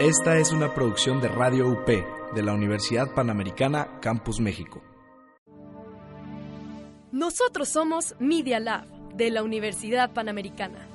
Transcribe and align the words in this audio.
Esta 0.00 0.38
es 0.38 0.52
una 0.52 0.74
producción 0.74 1.20
de 1.20 1.26
Radio 1.26 1.68
UP 1.68 1.88
de 1.88 2.42
la 2.44 2.54
Universidad 2.54 3.12
Panamericana 3.14 3.98
Campus 4.00 4.38
México. 4.38 4.80
Nosotros 7.10 7.68
somos 7.68 8.14
Media 8.20 8.60
Lab 8.60 8.86
de 9.16 9.30
la 9.32 9.42
Universidad 9.42 10.12
Panamericana. 10.12 10.86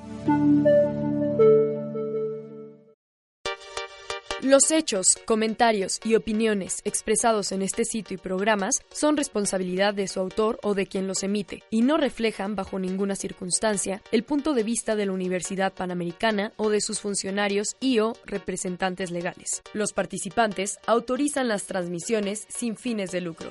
Los 4.44 4.70
hechos, 4.70 5.06
comentarios 5.24 6.00
y 6.04 6.16
opiniones 6.16 6.82
expresados 6.84 7.50
en 7.50 7.62
este 7.62 7.86
sitio 7.86 8.16
y 8.16 8.18
programas 8.18 8.74
son 8.92 9.16
responsabilidad 9.16 9.94
de 9.94 10.06
su 10.06 10.20
autor 10.20 10.60
o 10.62 10.74
de 10.74 10.86
quien 10.86 11.06
los 11.06 11.22
emite 11.22 11.62
y 11.70 11.80
no 11.80 11.96
reflejan 11.96 12.54
bajo 12.54 12.78
ninguna 12.78 13.16
circunstancia 13.16 14.02
el 14.12 14.22
punto 14.22 14.52
de 14.52 14.62
vista 14.62 14.96
de 14.96 15.06
la 15.06 15.12
Universidad 15.12 15.72
Panamericana 15.72 16.52
o 16.58 16.68
de 16.68 16.82
sus 16.82 17.00
funcionarios 17.00 17.68
y 17.80 18.00
o 18.00 18.12
representantes 18.26 19.10
legales. 19.10 19.62
Los 19.72 19.94
participantes 19.94 20.78
autorizan 20.86 21.48
las 21.48 21.64
transmisiones 21.64 22.44
sin 22.50 22.76
fines 22.76 23.12
de 23.12 23.22
lucro. 23.22 23.50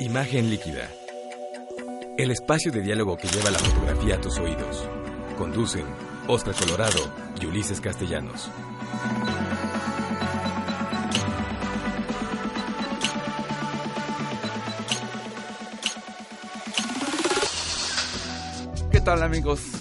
Imagen 0.00 0.50
líquida. 0.50 0.90
El 2.16 2.32
espacio 2.32 2.72
de 2.72 2.82
diálogo 2.82 3.16
que 3.16 3.28
lleva 3.28 3.52
la 3.52 3.58
fotografía 3.60 4.16
a 4.16 4.20
tus 4.20 4.36
oídos. 4.38 4.88
Conducen 5.38 5.86
Oscar 6.26 6.52
Colorado 6.52 6.98
y 7.40 7.46
Ulises 7.46 7.80
Castellanos. 7.80 8.50
¿Qué 18.90 19.00
tal 19.00 19.22
amigos? 19.22 19.77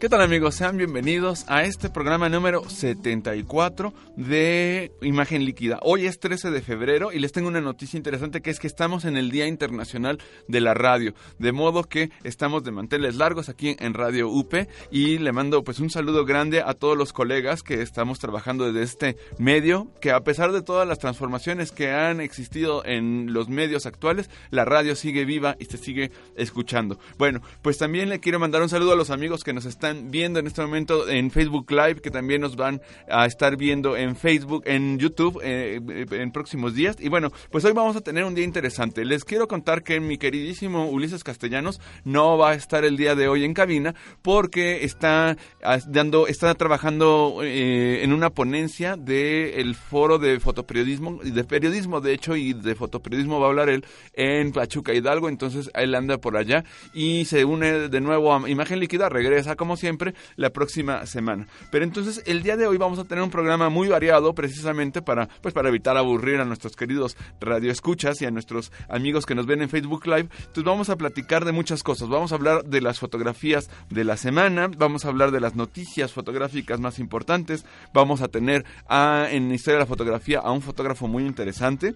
¿Qué 0.00 0.08
tal 0.08 0.20
amigos? 0.20 0.54
Sean 0.54 0.76
bienvenidos 0.76 1.44
a 1.48 1.64
este 1.64 1.90
programa 1.90 2.28
número 2.28 2.70
74 2.70 3.92
de 4.14 4.92
Imagen 5.02 5.44
Líquida. 5.44 5.80
Hoy 5.82 6.06
es 6.06 6.20
13 6.20 6.52
de 6.52 6.62
febrero 6.62 7.10
y 7.10 7.18
les 7.18 7.32
tengo 7.32 7.48
una 7.48 7.60
noticia 7.60 7.96
interesante 7.96 8.40
que 8.40 8.50
es 8.50 8.60
que 8.60 8.68
estamos 8.68 9.04
en 9.04 9.16
el 9.16 9.32
Día 9.32 9.48
Internacional 9.48 10.20
de 10.46 10.60
la 10.60 10.72
Radio. 10.72 11.14
De 11.40 11.50
modo 11.50 11.82
que 11.82 12.12
estamos 12.22 12.62
de 12.62 12.70
manteles 12.70 13.16
largos 13.16 13.48
aquí 13.48 13.74
en 13.80 13.92
Radio 13.92 14.28
UP 14.28 14.54
y 14.92 15.18
le 15.18 15.32
mando 15.32 15.64
pues 15.64 15.80
un 15.80 15.90
saludo 15.90 16.24
grande 16.24 16.62
a 16.64 16.74
todos 16.74 16.96
los 16.96 17.12
colegas 17.12 17.64
que 17.64 17.82
estamos 17.82 18.20
trabajando 18.20 18.72
desde 18.72 18.84
este 18.84 19.16
medio, 19.38 19.88
que 20.00 20.12
a 20.12 20.20
pesar 20.20 20.52
de 20.52 20.62
todas 20.62 20.86
las 20.86 21.00
transformaciones 21.00 21.72
que 21.72 21.90
han 21.90 22.20
existido 22.20 22.84
en 22.84 23.32
los 23.32 23.48
medios 23.48 23.84
actuales, 23.84 24.30
la 24.50 24.64
radio 24.64 24.94
sigue 24.94 25.24
viva 25.24 25.56
y 25.58 25.64
se 25.64 25.76
sigue 25.76 26.12
escuchando. 26.36 27.00
Bueno, 27.18 27.42
pues 27.62 27.78
también 27.78 28.08
le 28.08 28.20
quiero 28.20 28.38
mandar 28.38 28.62
un 28.62 28.68
saludo 28.68 28.92
a 28.92 28.96
los 28.96 29.10
amigos 29.10 29.42
que 29.42 29.52
nos 29.52 29.64
están 29.64 29.87
viendo 29.94 30.38
en 30.38 30.46
este 30.46 30.62
momento 30.62 31.08
en 31.08 31.30
Facebook 31.30 31.70
Live, 31.70 31.96
que 31.96 32.10
también 32.10 32.40
nos 32.40 32.56
van 32.56 32.80
a 33.10 33.26
estar 33.26 33.56
viendo 33.56 33.96
en 33.96 34.16
Facebook, 34.16 34.62
en 34.66 34.98
YouTube 34.98 35.40
eh, 35.42 35.80
en 36.10 36.32
próximos 36.32 36.74
días. 36.74 36.96
Y 37.00 37.08
bueno, 37.08 37.30
pues 37.50 37.64
hoy 37.64 37.72
vamos 37.72 37.96
a 37.96 38.00
tener 38.00 38.24
un 38.24 38.34
día 38.34 38.44
interesante. 38.44 39.04
Les 39.04 39.24
quiero 39.24 39.48
contar 39.48 39.82
que 39.82 40.00
mi 40.00 40.18
queridísimo 40.18 40.88
Ulises 40.88 41.24
Castellanos 41.24 41.80
no 42.04 42.38
va 42.38 42.50
a 42.50 42.54
estar 42.54 42.84
el 42.84 42.96
día 42.96 43.14
de 43.14 43.28
hoy 43.28 43.44
en 43.44 43.54
cabina 43.54 43.94
porque 44.22 44.84
está 44.84 45.36
dando, 45.88 46.26
está 46.26 46.54
trabajando 46.54 47.40
eh, 47.42 48.02
en 48.02 48.12
una 48.12 48.30
ponencia 48.30 48.96
del 48.96 49.74
foro 49.74 50.18
de 50.18 50.40
fotoperiodismo, 50.40 51.20
de 51.22 51.44
periodismo 51.44 52.00
de 52.00 52.12
hecho, 52.12 52.36
y 52.36 52.52
de 52.52 52.74
fotoperiodismo 52.74 53.40
va 53.40 53.46
a 53.46 53.48
hablar 53.50 53.68
él 53.68 53.84
en 54.14 54.52
Pachuca 54.52 54.94
Hidalgo, 54.94 55.28
entonces 55.28 55.70
él 55.74 55.94
anda 55.94 56.18
por 56.18 56.36
allá 56.36 56.64
y 56.92 57.24
se 57.24 57.44
une 57.44 57.88
de 57.88 58.00
nuevo 58.00 58.34
a 58.34 58.48
Imagen 58.48 58.80
Líquida, 58.80 59.08
regresa 59.08 59.56
como 59.56 59.76
siempre 59.78 60.14
la 60.36 60.50
próxima 60.50 61.06
semana. 61.06 61.46
Pero 61.70 61.84
entonces 61.84 62.22
el 62.26 62.42
día 62.42 62.56
de 62.56 62.66
hoy 62.66 62.76
vamos 62.76 62.98
a 62.98 63.04
tener 63.04 63.24
un 63.24 63.30
programa 63.30 63.68
muy 63.68 63.88
variado 63.88 64.34
precisamente 64.34 65.02
para 65.02 65.28
pues 65.40 65.54
para 65.54 65.68
evitar 65.68 65.96
aburrir 65.96 66.40
a 66.40 66.44
nuestros 66.44 66.76
queridos 66.76 67.16
radioescuchas 67.40 68.20
y 68.22 68.26
a 68.26 68.30
nuestros 68.30 68.72
amigos 68.88 69.26
que 69.26 69.34
nos 69.34 69.46
ven 69.46 69.62
en 69.62 69.68
Facebook 69.68 70.06
Live. 70.06 70.28
Entonces 70.38 70.64
vamos 70.64 70.90
a 70.90 70.96
platicar 70.96 71.44
de 71.44 71.52
muchas 71.52 71.82
cosas. 71.82 72.08
Vamos 72.08 72.32
a 72.32 72.34
hablar 72.34 72.64
de 72.64 72.80
las 72.80 72.98
fotografías 72.98 73.70
de 73.90 74.04
la 74.04 74.16
semana, 74.16 74.68
vamos 74.76 75.04
a 75.04 75.08
hablar 75.08 75.30
de 75.30 75.40
las 75.40 75.54
noticias 75.54 76.12
fotográficas 76.12 76.80
más 76.80 76.98
importantes, 76.98 77.64
vamos 77.92 78.20
a 78.22 78.28
tener 78.28 78.64
a, 78.88 79.28
en 79.30 79.50
Historia 79.52 79.78
de 79.78 79.84
la 79.84 79.86
Fotografía 79.86 80.40
a 80.40 80.50
un 80.52 80.62
fotógrafo 80.62 81.08
muy 81.08 81.24
interesante. 81.24 81.94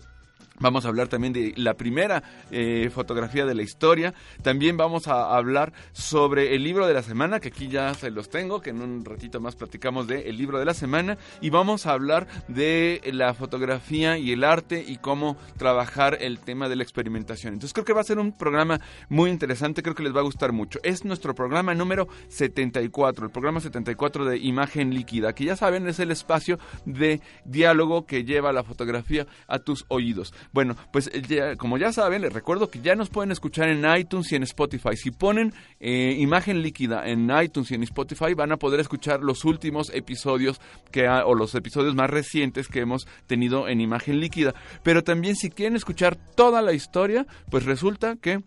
Vamos 0.58 0.84
a 0.84 0.88
hablar 0.88 1.08
también 1.08 1.32
de 1.32 1.54
la 1.56 1.74
primera 1.74 2.22
eh, 2.50 2.90
fotografía 2.94 3.46
de 3.46 3.54
la 3.54 3.62
historia. 3.62 4.14
También 4.42 4.76
vamos 4.76 5.08
a 5.08 5.34
hablar 5.36 5.72
sobre 5.92 6.54
el 6.54 6.62
libro 6.62 6.86
de 6.86 6.94
la 6.94 7.02
semana, 7.02 7.40
que 7.40 7.48
aquí 7.48 7.68
ya 7.68 7.94
se 7.94 8.10
los 8.10 8.28
tengo, 8.28 8.60
que 8.60 8.70
en 8.70 8.82
un 8.82 9.04
ratito 9.04 9.40
más 9.40 9.56
platicamos 9.56 10.06
de 10.06 10.28
el 10.28 10.36
libro 10.36 10.58
de 10.58 10.64
la 10.64 10.74
semana. 10.74 11.16
Y 11.40 11.50
vamos 11.50 11.86
a 11.86 11.92
hablar 11.92 12.26
de 12.48 13.00
la 13.12 13.34
fotografía 13.34 14.18
y 14.18 14.32
el 14.32 14.44
arte 14.44 14.84
y 14.86 14.98
cómo 14.98 15.36
trabajar 15.56 16.18
el 16.20 16.38
tema 16.38 16.69
de 16.69 16.76
la 16.76 16.82
experimentación. 16.82 17.54
Entonces 17.54 17.72
creo 17.72 17.84
que 17.84 17.92
va 17.92 18.02
a 18.02 18.04
ser 18.04 18.19
un 18.19 18.32
programa 18.32 18.80
muy 19.08 19.30
interesante, 19.30 19.82
creo 19.82 19.94
que 19.94 20.02
les 20.02 20.14
va 20.14 20.20
a 20.20 20.24
gustar 20.24 20.52
mucho. 20.52 20.78
Es 20.82 21.04
nuestro 21.04 21.34
programa 21.34 21.74
número 21.74 22.08
74, 22.28 23.26
el 23.26 23.32
programa 23.32 23.60
74 23.60 24.26
de 24.26 24.38
Imagen 24.38 24.94
Líquida, 24.94 25.34
que 25.34 25.44
ya 25.44 25.56
saben 25.56 25.88
es 25.88 25.98
el 25.98 26.10
espacio 26.10 26.58
de 26.84 27.20
diálogo 27.44 28.06
que 28.06 28.24
lleva 28.24 28.52
la 28.52 28.64
fotografía 28.64 29.26
a 29.46 29.58
tus 29.58 29.84
oídos. 29.88 30.34
Bueno, 30.53 30.76
pues 30.92 31.10
eh, 31.12 31.54
como 31.58 31.78
ya 31.78 31.92
saben, 31.92 32.22
les 32.22 32.32
recuerdo 32.32 32.70
que 32.70 32.80
ya 32.80 32.94
nos 32.94 33.10
pueden 33.10 33.32
escuchar 33.32 33.69
en 33.69 33.84
iTunes 33.97 34.30
y 34.32 34.36
en 34.36 34.42
Spotify. 34.42 34.97
Si 34.97 35.10
ponen 35.10 35.53
eh, 35.80 36.16
imagen 36.19 36.62
líquida 36.62 37.06
en 37.06 37.30
iTunes 37.30 37.70
y 37.70 37.75
en 37.75 37.82
Spotify, 37.82 38.34
van 38.34 38.52
a 38.52 38.56
poder 38.56 38.81
escuchar 38.81 39.20
los 39.20 39.44
últimos 39.44 39.91
episodios 39.94 40.60
que 40.91 41.08
o 41.08 41.34
los 41.34 41.54
episodios 41.54 41.94
más 41.94 42.10
recientes 42.10 42.69
que 42.69 42.81
hemos 42.81 43.06
tenido 43.26 43.69
en 43.69 43.81
imagen 43.81 44.20
líquida. 44.20 44.54
Pero 44.82 45.02
también 45.02 45.36
si 45.36 45.50
quieren 45.50 45.76
escuchar 45.76 46.16
toda 46.16 46.62
la 46.62 46.72
historia, 46.72 47.26
pues 47.50 47.64
resulta 47.64 48.16
que 48.16 48.42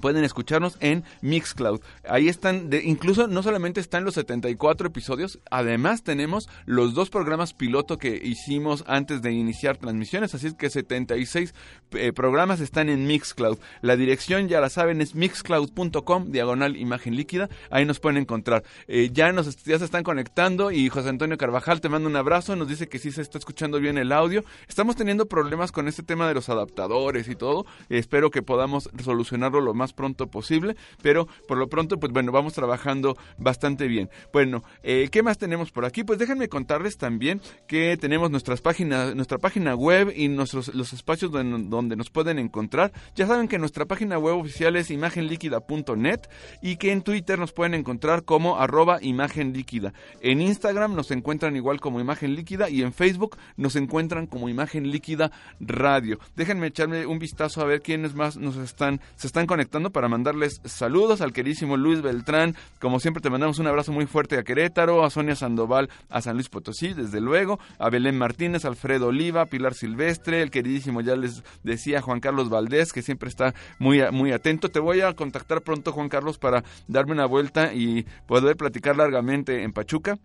pueden 0.00 0.24
escucharnos 0.24 0.76
en 0.80 1.04
Mixcloud. 1.20 1.80
Ahí 2.08 2.28
están, 2.28 2.70
incluso 2.82 3.26
no 3.26 3.42
solamente 3.42 3.80
están 3.80 4.04
los 4.04 4.14
74 4.14 4.88
episodios, 4.88 5.38
además 5.50 6.02
tenemos 6.02 6.48
los 6.66 6.94
dos 6.94 7.10
programas 7.10 7.52
piloto 7.52 7.98
que 7.98 8.20
hicimos 8.22 8.84
antes 8.86 9.22
de 9.22 9.32
iniciar 9.32 9.76
transmisiones, 9.76 10.34
así 10.34 10.48
es 10.48 10.54
que 10.54 10.70
76 10.70 11.54
eh, 11.92 12.12
programas 12.12 12.60
están 12.60 12.88
en 12.88 13.06
Mixcloud. 13.06 13.58
La 13.82 13.96
dirección, 13.96 14.48
ya 14.48 14.60
la 14.60 14.70
saben, 14.70 15.00
es 15.00 15.14
mixcloud.com, 15.14 16.30
diagonal 16.30 16.76
imagen 16.76 17.16
líquida, 17.16 17.48
ahí 17.70 17.84
nos 17.84 18.00
pueden 18.00 18.18
encontrar. 18.18 18.64
Eh, 18.88 19.10
ya, 19.12 19.32
nos, 19.32 19.62
ya 19.64 19.78
se 19.78 19.84
están 19.84 20.02
conectando 20.02 20.70
y 20.70 20.88
José 20.88 21.08
Antonio 21.08 21.38
Carvajal 21.38 21.80
te 21.80 21.88
manda 21.88 22.08
un 22.08 22.16
abrazo, 22.16 22.56
nos 22.56 22.68
dice 22.68 22.88
que 22.88 22.98
sí 22.98 23.12
se 23.12 23.22
está 23.22 23.38
escuchando 23.38 23.80
bien 23.80 23.98
el 23.98 24.12
audio. 24.12 24.44
Estamos 24.68 24.96
teniendo 24.96 25.26
problemas 25.26 25.72
con 25.72 25.88
este 25.88 26.02
tema 26.02 26.28
de 26.28 26.34
los 26.34 26.48
adaptadores 26.48 27.28
y 27.28 27.36
todo, 27.36 27.66
espero 27.88 28.30
que 28.30 28.42
podamos 28.42 28.90
solucionarlo 29.02 29.60
lo 29.60 29.74
más 29.80 29.92
pronto 29.92 30.28
posible, 30.28 30.76
pero 31.02 31.26
por 31.48 31.58
lo 31.58 31.68
pronto, 31.68 31.98
pues 31.98 32.12
bueno, 32.12 32.30
vamos 32.32 32.52
trabajando 32.52 33.16
bastante 33.38 33.88
bien. 33.88 34.10
Bueno, 34.32 34.62
eh, 34.82 35.08
¿qué 35.10 35.22
más 35.22 35.38
tenemos 35.38 35.72
por 35.72 35.84
aquí? 35.84 36.04
Pues 36.04 36.18
déjenme 36.18 36.48
contarles 36.48 36.98
también 36.98 37.40
que 37.66 37.96
tenemos 37.96 38.30
nuestras 38.30 38.60
páginas, 38.60 39.16
nuestra 39.16 39.38
página 39.38 39.74
web 39.74 40.12
y 40.14 40.28
nuestros 40.28 40.74
los 40.74 40.92
espacios 40.92 41.32
donde, 41.32 41.96
nos 41.96 42.10
pueden 42.10 42.38
encontrar. 42.38 42.92
Ya 43.16 43.26
saben 43.26 43.48
que 43.48 43.58
nuestra 43.58 43.86
página 43.86 44.18
web 44.18 44.36
oficial 44.36 44.76
es 44.76 44.90
imagenliquida.net 44.90 46.20
y 46.62 46.76
que 46.76 46.92
en 46.92 47.02
Twitter 47.02 47.38
nos 47.38 47.52
pueden 47.52 47.74
encontrar 47.74 48.24
como 48.24 48.58
arroba 48.58 48.98
imagen 49.00 49.52
líquida. 49.52 49.92
En 50.20 50.40
Instagram 50.40 50.94
nos 50.94 51.10
encuentran 51.10 51.56
igual 51.56 51.80
como 51.80 52.00
imagen 52.00 52.34
líquida 52.34 52.68
y 52.68 52.82
en 52.82 52.92
Facebook 52.92 53.36
nos 53.56 53.76
encuentran 53.76 54.26
como 54.26 54.48
imagen 54.48 54.90
líquida 54.90 55.30
radio. 55.58 56.18
Déjenme 56.36 56.66
echarme 56.66 57.06
un 57.06 57.18
vistazo 57.18 57.62
a 57.62 57.64
ver 57.64 57.80
quiénes 57.80 58.14
más 58.14 58.36
nos 58.36 58.56
están, 58.56 59.00
se 59.16 59.26
están 59.26 59.46
conectando 59.46 59.69
para 59.70 60.08
mandarles 60.08 60.60
saludos 60.64 61.20
al 61.20 61.32
queridísimo 61.32 61.76
Luis 61.76 62.02
Beltrán. 62.02 62.56
Como 62.80 62.98
siempre 62.98 63.22
te 63.22 63.30
mandamos 63.30 63.60
un 63.60 63.68
abrazo 63.68 63.92
muy 63.92 64.06
fuerte 64.06 64.36
a 64.36 64.42
Querétaro, 64.42 65.04
a 65.04 65.10
Sonia 65.10 65.36
Sandoval, 65.36 65.88
a 66.08 66.20
San 66.20 66.34
Luis 66.34 66.48
Potosí, 66.48 66.92
desde 66.92 67.20
luego, 67.20 67.60
a 67.78 67.88
Belén 67.88 68.18
Martínez, 68.18 68.64
Alfredo 68.64 69.06
Oliva, 69.06 69.46
Pilar 69.46 69.74
Silvestre, 69.74 70.42
el 70.42 70.50
queridísimo, 70.50 71.02
ya 71.02 71.14
les 71.14 71.44
decía, 71.62 72.02
Juan 72.02 72.18
Carlos 72.18 72.50
Valdés, 72.50 72.92
que 72.92 73.02
siempre 73.02 73.28
está 73.28 73.54
muy, 73.78 74.02
muy 74.10 74.32
atento. 74.32 74.70
Te 74.70 74.80
voy 74.80 75.02
a 75.02 75.14
contactar 75.14 75.62
pronto, 75.62 75.92
Juan 75.92 76.08
Carlos, 76.08 76.36
para 76.38 76.64
darme 76.88 77.12
una 77.12 77.26
vuelta 77.26 77.72
y 77.72 78.06
poder 78.26 78.56
platicar 78.56 78.96
largamente 78.96 79.62
en 79.62 79.72
Pachuca. 79.72 80.18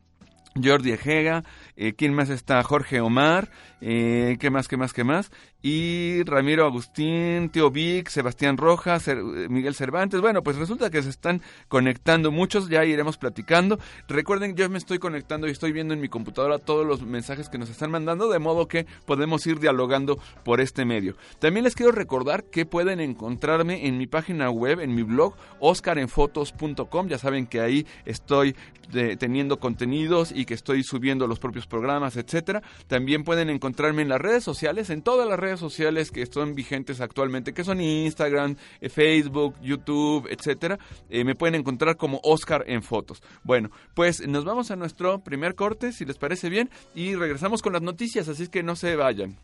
Jordi 0.64 0.92
Ejega, 0.92 1.44
eh, 1.76 1.94
¿quién 1.98 2.14
más 2.14 2.30
está? 2.30 2.64
Jorge 2.64 3.02
Omar, 3.02 3.50
eh, 3.82 4.38
¿qué 4.40 4.50
más, 4.50 4.70
qué 4.70 4.78
más, 4.78 4.94
qué 4.94 5.04
más? 5.04 5.30
Y 5.62 6.24
Ramiro 6.24 6.66
Agustín, 6.66 7.50
Tío 7.50 7.72
Vic, 7.72 8.08
Sebastián 8.08 8.56
Rojas, 8.56 9.10
Miguel 9.50 9.74
Cervantes. 9.74 10.22
Bueno, 10.22 10.44
pues 10.44 10.58
resulta 10.58 10.92
que 10.92 11.02
se 11.02 11.10
están 11.10 11.42
conectando 11.68 12.32
muchos, 12.32 12.70
ya 12.70 12.86
iremos 12.86 13.18
platicando. 13.18 13.80
Recuerden, 14.08 14.56
yo 14.56 14.70
me 14.70 14.78
estoy 14.78 15.00
conectando 15.00 15.48
y 15.48 15.52
estoy 15.52 15.72
viendo 15.72 15.96
en 15.96 16.02
mi 16.02 16.08
computadora 16.08 16.60
todos 16.60 16.86
los 16.86 17.02
mensajes 17.02 17.50
que 17.50 17.58
nos 17.58 17.70
están 17.72 17.90
mandando, 17.90 18.30
de 18.30 18.38
modo 18.38 18.68
que 18.68 18.86
podemos 19.06 19.46
ir 19.48 19.60
dialogando 19.60 20.20
por 20.44 20.62
este 20.62 20.86
medio. 20.86 21.16
También 21.40 21.64
les 21.64 21.74
quiero 21.74 21.92
recordar 21.92 22.44
que 22.44 22.68
pueden 22.68 23.00
encontrarme 23.00 23.88
en 23.88 23.98
mi 23.98 24.06
página 24.06 24.52
web, 24.52 24.80
en 24.80 24.94
mi 24.94 25.02
blog, 25.02 25.36
oscarenfotos.com. 25.60 27.08
Ya 27.08 27.18
saben 27.18 27.48
que 27.48 27.62
ahí 27.62 27.88
estoy 28.06 28.56
eh, 28.94 29.18
teniendo 29.18 29.60
contenidos 29.60 30.32
y 30.32 30.45
que 30.46 30.54
estoy 30.54 30.84
subiendo 30.84 31.28
los 31.28 31.40
propios 31.40 31.68
programas, 31.68 32.18
etcétera. 32.18 32.62
También 32.88 33.24
pueden 33.24 33.50
encontrarme 33.50 34.02
en 34.02 34.10
las 34.10 34.22
redes 34.22 34.44
sociales, 34.44 34.90
en 34.90 35.02
todas 35.02 35.28
las 35.28 35.40
redes 35.40 35.60
sociales 35.60 36.12
que 36.12 36.22
están 36.22 36.56
vigentes 36.56 37.02
actualmente, 37.02 37.54
que 37.54 37.64
son 37.64 37.82
Instagram, 37.82 38.56
eh, 38.82 38.90
Facebook, 38.90 39.56
YouTube, 39.62 40.28
etcétera. 40.30 40.80
Eh, 41.10 41.24
me 41.24 41.36
pueden 41.36 41.56
encontrar 41.56 41.98
como 41.98 42.20
Oscar 42.24 42.64
en 42.68 42.84
fotos. 42.84 43.22
Bueno, 43.44 43.70
pues 43.94 44.28
nos 44.28 44.46
vamos 44.46 44.72
a 44.72 44.76
nuestro 44.76 45.24
primer 45.24 45.56
corte, 45.56 45.92
si 45.92 46.06
les 46.06 46.18
parece 46.18 46.50
bien, 46.50 46.70
y 46.94 47.16
regresamos 47.16 47.62
con 47.62 47.74
las 47.74 47.82
noticias, 47.82 48.28
así 48.28 48.44
es 48.44 48.50
que 48.50 48.64
no 48.64 48.76
se 48.76 48.96
vayan. 48.96 49.38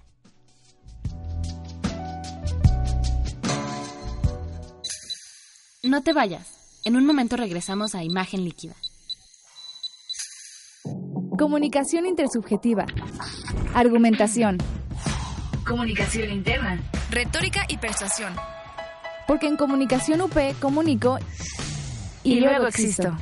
No 5.83 6.03
te 6.03 6.13
vayas. 6.13 6.79
En 6.85 6.95
un 6.95 7.05
momento 7.05 7.37
regresamos 7.37 7.95
a 7.95 8.03
Imagen 8.03 8.43
Líquida. 8.43 8.75
Comunicación 11.41 12.05
intersubjetiva. 12.05 12.85
Argumentación. 13.73 14.59
Comunicación 15.65 16.29
interna. 16.29 16.79
Retórica 17.09 17.65
y 17.67 17.77
persuasión. 17.77 18.31
Porque 19.27 19.47
en 19.47 19.57
Comunicación 19.57 20.21
UP 20.21 20.37
comunico 20.59 21.17
y, 22.23 22.41
luego 22.41 22.67
existo. 22.67 23.17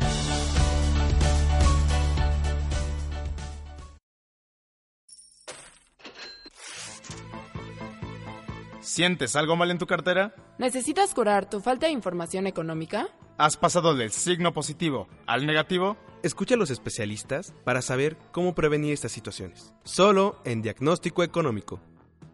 ¿Sientes 8.89 9.35
algo 9.35 9.55
mal 9.55 9.69
en 9.69 9.77
tu 9.77 9.85
cartera? 9.85 10.33
¿Necesitas 10.57 11.13
curar 11.13 11.47
tu 11.47 11.59
falta 11.59 11.85
de 11.85 11.91
información 11.91 12.47
económica? 12.47 13.07
¿Has 13.37 13.55
pasado 13.55 13.93
del 13.93 14.09
signo 14.09 14.51
positivo 14.51 15.07
al 15.27 15.45
negativo? 15.45 15.95
Escucha 16.23 16.55
a 16.55 16.57
los 16.57 16.71
especialistas 16.71 17.53
para 17.63 17.83
saber 17.83 18.17
cómo 18.31 18.55
prevenir 18.55 18.93
estas 18.93 19.11
situaciones. 19.11 19.75
Solo 19.83 20.41
en 20.43 20.63
Diagnóstico 20.63 21.21
Económico. 21.21 21.79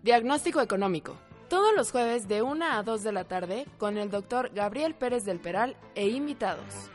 Diagnóstico 0.01 0.61
Económico. 0.61 1.17
Todos 1.49 1.75
los 1.75 1.91
jueves 1.91 2.29
de 2.29 2.41
1 2.41 2.65
a 2.71 2.83
2 2.83 3.03
de 3.03 3.11
la 3.11 3.25
tarde 3.25 3.65
con 3.77 3.97
el 3.97 4.09
doctor 4.09 4.49
Gabriel 4.55 4.95
Pérez 4.95 5.25
del 5.25 5.41
Peral 5.41 5.75
e 5.93 6.07
invitados. 6.07 6.89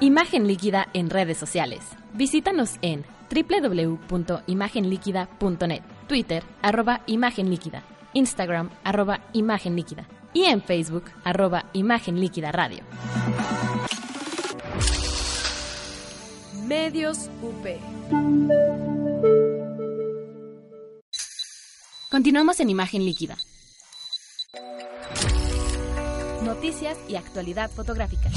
Imagen 0.00 0.46
líquida 0.46 0.86
en 0.92 1.08
redes 1.08 1.38
sociales. 1.38 1.80
Visítanos 2.12 2.74
en 2.82 3.06
www.imagenliquida.net, 3.34 5.82
Twitter, 6.06 6.44
arroba 6.62 7.02
Imagen 7.06 7.50
Líquida, 7.50 7.82
Instagram, 8.12 8.70
arroba 8.84 9.20
Imagen 9.32 9.76
Líquida 9.76 10.06
y 10.32 10.44
en 10.44 10.62
Facebook, 10.62 11.04
arroba 11.24 11.66
Imagen 11.72 12.20
Líquida 12.20 12.52
Radio. 12.52 12.82
Medios 16.66 17.30
UP. 17.42 17.66
Continuamos 22.10 22.60
en 22.60 22.70
Imagen 22.70 23.04
Líquida. 23.04 23.36
Noticias 26.42 26.98
y 27.08 27.16
actualidad 27.16 27.70
fotográfica. 27.70 28.30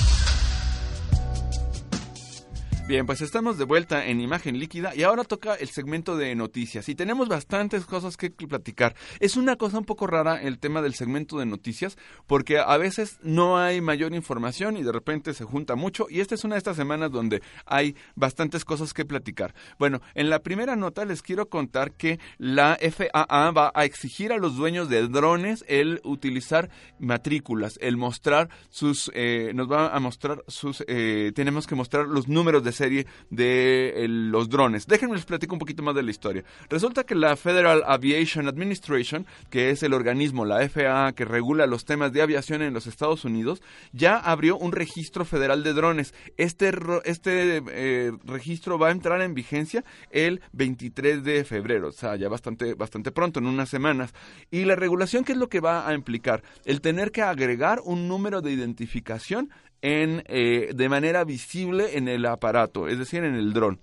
Bien, 2.88 3.06
pues 3.06 3.20
estamos 3.20 3.58
de 3.58 3.66
vuelta 3.66 4.06
en 4.06 4.22
imagen 4.22 4.60
líquida 4.60 4.96
y 4.96 5.04
ahora 5.04 5.26
toca 5.26 5.56
el 5.56 5.68
segmento 5.68 6.16
de 6.16 6.34
noticias 6.36 6.88
y 6.88 6.96
tenemos 6.96 7.28
bastantes 7.28 7.84
cosas 7.84 8.16
que 8.16 8.30
platicar. 8.32 8.96
Es 9.20 9.36
una 9.36 9.58
cosa 9.58 9.80
un 9.80 9.84
poco 9.84 10.08
rara 10.08 10.42
el 10.42 10.58
tema 10.58 10.82
del 10.82 10.94
segmento 10.94 11.38
de 11.38 11.46
noticias 11.46 11.98
porque 12.28 12.60
a 12.60 12.78
veces 12.78 13.20
no 13.22 13.58
hay 13.58 13.82
mayor 13.82 14.14
información 14.14 14.78
y 14.78 14.84
de 14.84 14.94
repente 14.94 15.34
se 15.34 15.44
junta 15.44 15.76
mucho 15.76 16.08
y 16.10 16.22
esta 16.22 16.36
es 16.36 16.46
una 16.46 16.56
de 16.56 16.60
estas 16.60 16.78
semanas 16.78 17.12
donde 17.12 17.42
hay 17.66 17.94
bastantes 18.16 18.64
cosas 18.64 18.94
que 18.94 19.04
platicar. 19.04 19.54
Bueno, 19.78 20.00
en 20.16 20.30
la 20.30 20.40
primera 20.40 20.78
nota 20.78 21.04
les 21.04 21.22
quiero 21.22 21.50
contar 21.50 21.92
que 21.92 22.22
la 22.38 22.80
FAA 22.80 23.52
va 23.52 23.70
a 23.76 23.84
exigir 23.84 24.32
a 24.32 24.38
los 24.38 24.56
dueños 24.56 24.88
de 24.88 25.06
drones 25.10 25.66
el 25.68 26.00
utilizar 26.06 26.70
matrículas, 27.00 27.78
el 27.82 27.98
mostrar 27.98 28.48
sus, 28.70 29.12
eh, 29.14 29.52
nos 29.54 29.70
va 29.70 29.94
a 29.94 30.00
mostrar 30.00 30.46
sus, 30.48 30.86
eh, 30.88 31.34
tenemos 31.36 31.68
que 31.68 31.76
mostrar 31.76 32.08
los 32.08 32.30
números 32.30 32.64
de 32.64 32.77
serie 32.78 33.08
de 33.30 34.06
los 34.08 34.50
drones. 34.50 34.88
Déjenme 34.88 35.16
les 35.16 35.26
platico 35.26 35.56
un 35.56 35.60
poquito 35.60 35.84
más 35.84 35.96
de 35.96 36.04
la 36.04 36.12
historia. 36.12 36.44
Resulta 36.70 37.04
que 37.04 37.16
la 37.16 37.36
Federal 37.36 37.84
Aviation 37.86 38.48
Administration, 38.48 39.26
que 39.50 39.72
es 39.72 39.84
el 39.84 39.94
organismo, 39.94 40.46
la 40.46 40.68
FAA, 40.70 41.14
que 41.14 41.26
regula 41.26 41.66
los 41.66 41.86
temas 41.86 42.14
de 42.14 42.22
aviación 42.22 42.62
en 42.62 42.74
los 42.74 42.88
Estados 42.88 43.26
Unidos, 43.26 43.62
ya 43.92 44.18
abrió 44.18 44.58
un 44.58 44.72
registro 44.72 45.26
federal 45.26 45.64
de 45.64 45.74
drones. 45.74 46.14
Este, 46.38 46.72
este 47.06 47.64
eh, 47.70 48.12
registro 48.26 48.78
va 48.78 48.90
a 48.90 48.92
entrar 48.92 49.22
en 49.22 49.34
vigencia 49.34 49.84
el 50.12 50.42
23 50.54 51.24
de 51.24 51.44
febrero, 51.44 51.90
o 51.90 51.92
sea, 51.92 52.16
ya 52.16 52.30
bastante, 52.30 52.76
bastante 52.76 53.12
pronto, 53.12 53.40
en 53.40 53.48
unas 53.48 53.70
semanas. 53.70 54.14
Y 54.52 54.66
la 54.66 54.76
regulación, 54.76 55.24
¿qué 55.24 55.32
es 55.34 55.38
lo 55.38 55.50
que 55.50 55.60
va 55.60 55.88
a 55.88 55.94
implicar? 55.94 56.44
El 56.66 56.82
tener 56.82 57.12
que 57.12 57.24
agregar 57.24 57.82
un 57.84 58.08
número 58.08 58.42
de 58.42 58.52
identificación 58.52 59.50
en, 59.82 60.24
eh, 60.28 60.72
de 60.74 60.90
manera 60.90 61.24
visible 61.24 61.98
en 61.98 62.08
el 62.08 62.26
aparato, 62.26 62.88
es 62.88 62.98
decir, 62.98 63.24
en 63.24 63.36
el 63.36 63.54
dron. 63.54 63.80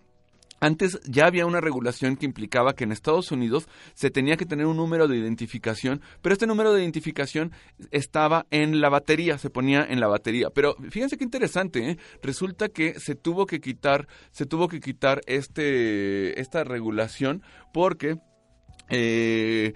Antes 0.65 0.99
ya 1.07 1.27
había 1.27 1.45
una 1.45 1.61
regulación 1.61 2.17
que 2.17 2.25
implicaba 2.25 2.75
que 2.75 2.85
en 2.85 2.93
Estados 2.93 3.31
Unidos 3.31 3.69
se 3.93 4.11
tenía 4.11 4.39
que 4.39 4.47
tener 4.47 4.65
un 4.65 4.79
número 4.79 5.09
de 5.09 5.19
identificación, 5.19 6.01
pero 6.23 6.33
este 6.33 6.47
número 6.47 6.73
de 6.73 6.81
identificación 6.81 7.53
estaba 7.91 8.47
en 8.51 8.81
la 8.81 8.89
batería, 8.89 9.37
se 9.37 9.51
ponía 9.51 9.85
en 9.85 10.01
la 10.01 10.09
batería. 10.09 10.49
Pero 10.49 10.75
fíjense 10.89 11.19
qué 11.19 11.25
interesante, 11.25 11.91
¿eh? 11.91 11.99
resulta 12.23 12.71
que 12.71 12.99
se 12.99 13.15
tuvo 13.15 13.45
que 13.45 13.61
quitar, 13.61 14.09
se 14.31 14.47
tuvo 14.47 14.69
que 14.69 14.81
quitar 14.81 15.21
este, 15.27 16.41
esta 16.41 16.65
regulación 16.65 17.43
porque 17.75 18.17
eh, 18.89 19.75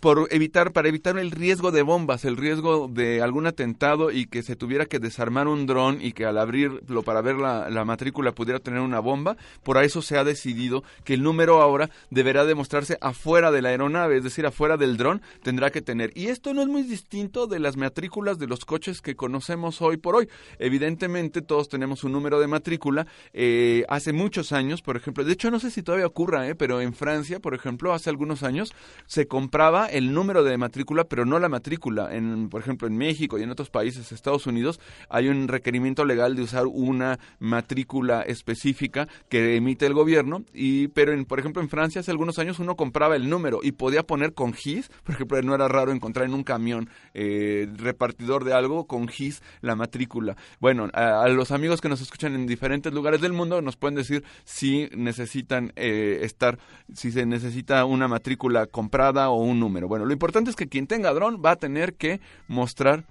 por 0.00 0.28
evitar 0.30 0.72
para 0.72 0.88
evitar 0.88 1.18
el 1.18 1.30
riesgo 1.30 1.70
de 1.70 1.82
bombas, 1.82 2.24
el 2.24 2.36
riesgo 2.36 2.88
de 2.88 3.22
algún 3.22 3.46
atentado 3.46 4.10
y 4.10 4.26
que 4.26 4.42
se 4.42 4.54
tuviera 4.54 4.86
que 4.86 4.98
desarmar 4.98 5.48
un 5.48 5.66
dron 5.66 5.98
y 6.02 6.12
que 6.12 6.26
al 6.26 6.38
abrirlo 6.38 7.02
para 7.02 7.22
ver 7.22 7.36
la, 7.36 7.70
la, 7.70 7.84
matrícula 7.86 8.32
pudiera 8.32 8.60
tener 8.60 8.80
una 8.80 9.00
bomba, 9.00 9.36
por 9.62 9.82
eso 9.82 10.02
se 10.02 10.18
ha 10.18 10.24
decidido 10.24 10.84
que 11.04 11.14
el 11.14 11.22
número 11.22 11.62
ahora 11.62 11.88
deberá 12.10 12.44
demostrarse 12.44 12.98
afuera 13.00 13.50
de 13.50 13.62
la 13.62 13.70
aeronave, 13.70 14.18
es 14.18 14.24
decir, 14.24 14.44
afuera 14.44 14.76
del 14.76 14.98
dron 14.98 15.22
tendrá 15.42 15.70
que 15.70 15.80
tener. 15.80 16.12
Y 16.14 16.26
esto 16.26 16.52
no 16.52 16.60
es 16.60 16.68
muy 16.68 16.82
distinto 16.82 17.46
de 17.46 17.58
las 17.58 17.76
matrículas 17.76 18.38
de 18.38 18.46
los 18.46 18.66
coches 18.66 19.00
que 19.00 19.16
conocemos 19.16 19.80
hoy 19.80 19.96
por 19.96 20.16
hoy. 20.16 20.28
Evidentemente 20.58 21.40
todos 21.40 21.68
tenemos 21.68 22.04
un 22.04 22.12
número 22.12 22.40
de 22.40 22.46
matrícula. 22.46 23.06
Eh, 23.32 23.84
hace 23.88 24.12
muchos 24.12 24.52
años, 24.52 24.82
por 24.82 24.96
ejemplo, 24.96 25.24
de 25.24 25.32
hecho 25.32 25.50
no 25.50 25.60
sé 25.60 25.70
si 25.70 25.82
todavía 25.82 26.06
ocurra, 26.06 26.46
eh, 26.46 26.54
pero 26.54 26.82
en 26.82 26.92
Francia, 26.92 27.40
por 27.40 27.54
ejemplo, 27.54 27.94
hace 27.94 28.10
algunos 28.10 28.42
años 28.42 28.74
se 29.06 29.26
compraba 29.26 29.77
el 29.86 30.12
número 30.12 30.44
de 30.44 30.56
matrícula, 30.58 31.04
pero 31.04 31.24
no 31.24 31.38
la 31.38 31.48
matrícula. 31.48 32.14
En, 32.14 32.48
por 32.48 32.60
ejemplo, 32.60 32.88
en 32.88 32.96
México 32.96 33.38
y 33.38 33.42
en 33.42 33.50
otros 33.50 33.70
países, 33.70 34.12
Estados 34.12 34.46
Unidos, 34.46 34.80
hay 35.08 35.28
un 35.28 35.48
requerimiento 35.48 36.04
legal 36.04 36.36
de 36.36 36.42
usar 36.42 36.66
una 36.66 37.18
matrícula 37.38 38.22
específica 38.22 39.08
que 39.28 39.56
emite 39.56 39.86
el 39.86 39.94
gobierno. 39.94 40.44
Y, 40.52 40.88
pero, 40.88 41.12
en, 41.12 41.24
por 41.24 41.38
ejemplo, 41.38 41.62
en 41.62 41.68
Francia 41.68 42.00
hace 42.00 42.10
algunos 42.10 42.38
años 42.38 42.58
uno 42.58 42.76
compraba 42.76 43.16
el 43.16 43.28
número 43.28 43.60
y 43.62 43.72
podía 43.72 44.02
poner 44.02 44.34
con 44.34 44.52
GIS. 44.52 44.90
Por 45.04 45.14
ejemplo, 45.14 45.40
no 45.42 45.54
era 45.54 45.68
raro 45.68 45.92
encontrar 45.92 46.26
en 46.26 46.34
un 46.34 46.44
camión 46.44 46.88
eh, 47.14 47.68
repartidor 47.76 48.44
de 48.44 48.54
algo 48.54 48.86
con 48.86 49.08
GIS 49.08 49.42
la 49.60 49.76
matrícula. 49.76 50.36
Bueno, 50.60 50.88
a, 50.92 51.28
los 51.28 51.50
amigos 51.50 51.80
que 51.80 51.88
nos 51.88 52.00
escuchan 52.00 52.34
en 52.34 52.46
diferentes 52.46 52.92
lugares 52.92 53.20
del 53.20 53.32
mundo 53.32 53.60
nos 53.62 53.76
pueden 53.76 53.94
decir 53.94 54.24
si 54.44 54.88
necesitan 54.96 55.72
eh, 55.76 56.20
estar, 56.22 56.58
si 56.92 57.12
se 57.12 57.26
necesita 57.26 57.84
una 57.84 58.08
matrícula 58.08 58.66
comprada 58.66 59.30
o 59.30 59.42
un 59.42 59.58
Bueno, 59.68 60.04
lo 60.04 60.12
importante 60.12 60.50
es 60.50 60.56
que 60.56 60.68
quien 60.68 60.86
tenga 60.86 61.12
dron 61.12 61.42
va 61.44 61.52
a 61.52 61.56
tener 61.56 61.94
que 61.94 62.20
mostrar 62.46 63.04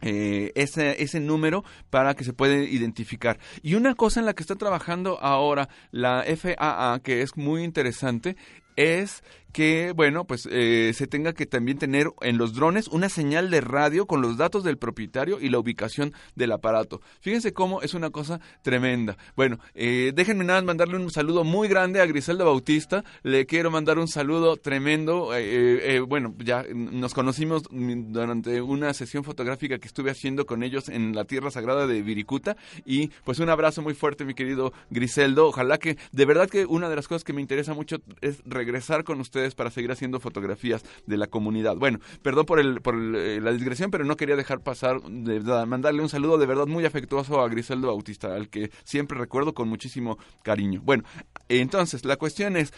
eh, 0.00 0.52
ese, 0.54 1.02
ese 1.02 1.18
número 1.18 1.64
para 1.90 2.14
que 2.14 2.24
se 2.24 2.32
pueda 2.32 2.54
identificar. 2.56 3.38
Y 3.62 3.74
una 3.74 3.94
cosa 3.94 4.20
en 4.20 4.26
la 4.26 4.34
que 4.34 4.42
está 4.42 4.54
trabajando 4.54 5.18
ahora 5.20 5.68
la 5.90 6.24
FAA, 6.24 7.00
que 7.02 7.22
es 7.22 7.36
muy 7.36 7.64
interesante, 7.64 8.36
es 8.76 9.24
que, 9.52 9.92
bueno, 9.94 10.24
pues 10.24 10.48
eh, 10.50 10.92
se 10.94 11.06
tenga 11.06 11.32
que 11.32 11.46
también 11.46 11.78
tener 11.78 12.10
en 12.20 12.38
los 12.38 12.54
drones 12.54 12.88
una 12.88 13.08
señal 13.08 13.50
de 13.50 13.60
radio 13.60 14.06
con 14.06 14.20
los 14.20 14.36
datos 14.36 14.64
del 14.64 14.78
propietario 14.78 15.38
y 15.40 15.48
la 15.48 15.58
ubicación 15.58 16.12
del 16.34 16.52
aparato. 16.52 17.00
Fíjense 17.20 17.52
cómo 17.52 17.82
es 17.82 17.94
una 17.94 18.10
cosa 18.10 18.40
tremenda. 18.62 19.16
Bueno, 19.36 19.58
eh, 19.74 20.12
déjenme 20.14 20.44
nada 20.44 20.62
mandarle 20.62 20.96
un 20.96 21.10
saludo 21.10 21.44
muy 21.44 21.68
grande 21.68 22.00
a 22.00 22.06
Griselda 22.06 22.44
Bautista. 22.44 23.04
Le 23.22 23.46
quiero 23.46 23.70
mandar 23.70 23.98
un 23.98 24.08
saludo 24.08 24.56
tremendo. 24.56 25.30
Eh, 25.34 26.00
bueno, 26.00 26.34
ya 26.38 26.64
nos 26.74 27.14
conocimos 27.14 27.64
durante 27.70 28.60
una 28.60 28.92
sesión 28.92 29.24
fotográfica 29.24 29.78
que 29.78 29.88
estuve 29.88 30.10
haciendo 30.10 30.46
con 30.46 30.62
ellos 30.62 30.88
en 30.88 31.14
la 31.14 31.24
Tierra 31.24 31.50
Sagrada 31.50 31.86
de 31.86 32.02
Viricuta. 32.02 32.56
Y 32.84 33.08
pues 33.24 33.38
un 33.38 33.48
abrazo 33.48 33.82
muy 33.82 33.94
fuerte, 33.94 34.24
mi 34.24 34.34
querido 34.34 34.72
Griseldo. 34.90 35.48
Ojalá 35.48 35.78
que 35.78 35.96
de 36.12 36.24
verdad 36.26 36.48
que 36.48 36.66
una 36.66 36.88
de 36.88 36.96
las 36.96 37.08
cosas 37.08 37.24
que 37.24 37.32
me 37.32 37.40
interesa 37.40 37.74
mucho 37.74 37.96
es 38.20 38.42
regresar 38.44 39.04
con 39.04 39.20
ustedes 39.20 39.37
para 39.54 39.70
seguir 39.70 39.90
haciendo 39.90 40.20
fotografías 40.20 40.84
de 41.06 41.16
la 41.16 41.26
comunidad. 41.26 41.76
Bueno, 41.76 42.00
perdón 42.22 42.46
por, 42.46 42.60
el, 42.60 42.80
por 42.80 42.94
eh, 42.96 43.40
la 43.40 43.52
digresión, 43.52 43.90
pero 43.90 44.04
no 44.04 44.16
quería 44.16 44.36
dejar 44.36 44.60
pasar 44.60 45.00
de, 45.02 45.40
mandarle 45.66 46.02
un 46.02 46.08
saludo 46.08 46.38
de 46.38 46.46
verdad 46.46 46.66
muy 46.66 46.84
afectuoso 46.84 47.40
a 47.40 47.48
Griseldo 47.48 47.88
Bautista, 47.88 48.34
al 48.34 48.48
que 48.48 48.70
siempre 48.84 49.18
recuerdo 49.18 49.54
con 49.54 49.68
muchísimo 49.68 50.18
cariño. 50.42 50.80
Bueno, 50.84 51.04
entonces 51.48 52.04
la 52.04 52.16
cuestión 52.16 52.56
es, 52.56 52.72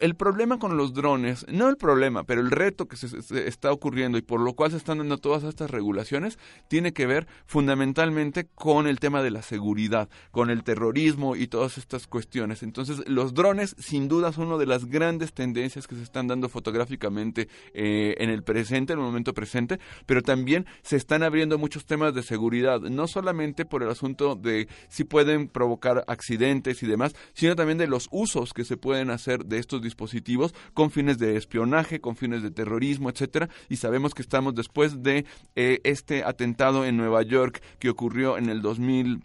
el 0.00 0.14
problema 0.14 0.58
con 0.58 0.76
los 0.76 0.94
drones, 0.94 1.46
no 1.48 1.68
el 1.68 1.76
problema, 1.76 2.24
pero 2.24 2.40
el 2.40 2.50
reto 2.50 2.86
que 2.86 2.96
se, 2.96 3.46
está 3.46 3.72
ocurriendo 3.72 4.18
y 4.18 4.22
por 4.22 4.40
lo 4.40 4.54
cual 4.54 4.70
se 4.70 4.76
están 4.76 4.98
dando 4.98 5.18
todas 5.18 5.44
estas 5.44 5.70
regulaciones, 5.70 6.38
tiene 6.68 6.92
que 6.92 7.06
ver 7.06 7.26
fundamentalmente 7.46 8.46
con 8.54 8.86
el 8.86 9.00
tema 9.00 9.22
de 9.22 9.30
la 9.30 9.42
seguridad, 9.42 10.08
con 10.30 10.50
el 10.50 10.64
terrorismo 10.64 11.36
y 11.36 11.46
todas 11.46 11.78
estas 11.78 12.06
cuestiones. 12.06 12.62
Entonces, 12.62 13.06
los 13.08 13.34
drones, 13.34 13.74
sin 13.78 14.08
duda, 14.08 14.32
son 14.32 14.48
una 14.48 14.58
de 14.58 14.66
las 14.66 14.86
grandes 14.86 15.32
tendencias 15.32 15.86
que 15.86 15.94
se 15.94 16.02
están 16.02 16.26
dando 16.26 16.48
fotográficamente 16.48 17.48
eh, 17.74 18.14
en 18.18 18.30
el 18.30 18.42
presente, 18.42 18.92
en 18.92 18.98
el 18.98 19.04
momento 19.04 19.34
presente, 19.34 19.78
pero 20.06 20.22
también 20.22 20.66
se 20.82 20.96
están 20.96 21.22
abriendo 21.22 21.58
muchos 21.58 21.84
temas 21.84 22.14
de 22.14 22.22
seguridad, 22.22 22.80
no 22.80 23.06
solamente 23.06 23.64
por 23.64 23.82
el 23.82 23.90
asunto 23.90 24.36
de 24.36 24.68
si 24.88 25.04
pueden 25.04 25.48
provocar 25.48 26.04
accidentes 26.06 26.82
y 26.82 26.86
demás, 26.86 27.14
sino 27.34 27.56
también 27.56 27.78
de 27.78 27.86
los 27.86 28.08
usos 28.10 28.52
que 28.52 28.64
se 28.64 28.76
pueden 28.76 29.10
hacer 29.10 29.44
de 29.44 29.65
estos 29.66 29.82
dispositivos 29.82 30.54
con 30.74 30.90
fines 30.90 31.18
de 31.18 31.36
espionaje, 31.36 32.00
con 32.00 32.16
fines 32.16 32.42
de 32.42 32.52
terrorismo, 32.52 33.10
etcétera, 33.10 33.48
y 33.68 33.76
sabemos 33.76 34.14
que 34.14 34.22
estamos 34.22 34.54
después 34.54 35.02
de 35.02 35.26
eh, 35.56 35.80
este 35.82 36.22
atentado 36.22 36.84
en 36.84 36.96
Nueva 36.96 37.22
York 37.22 37.60
que 37.80 37.90
ocurrió 37.90 38.38
en 38.38 38.48
el 38.48 38.62
2000 38.62 39.24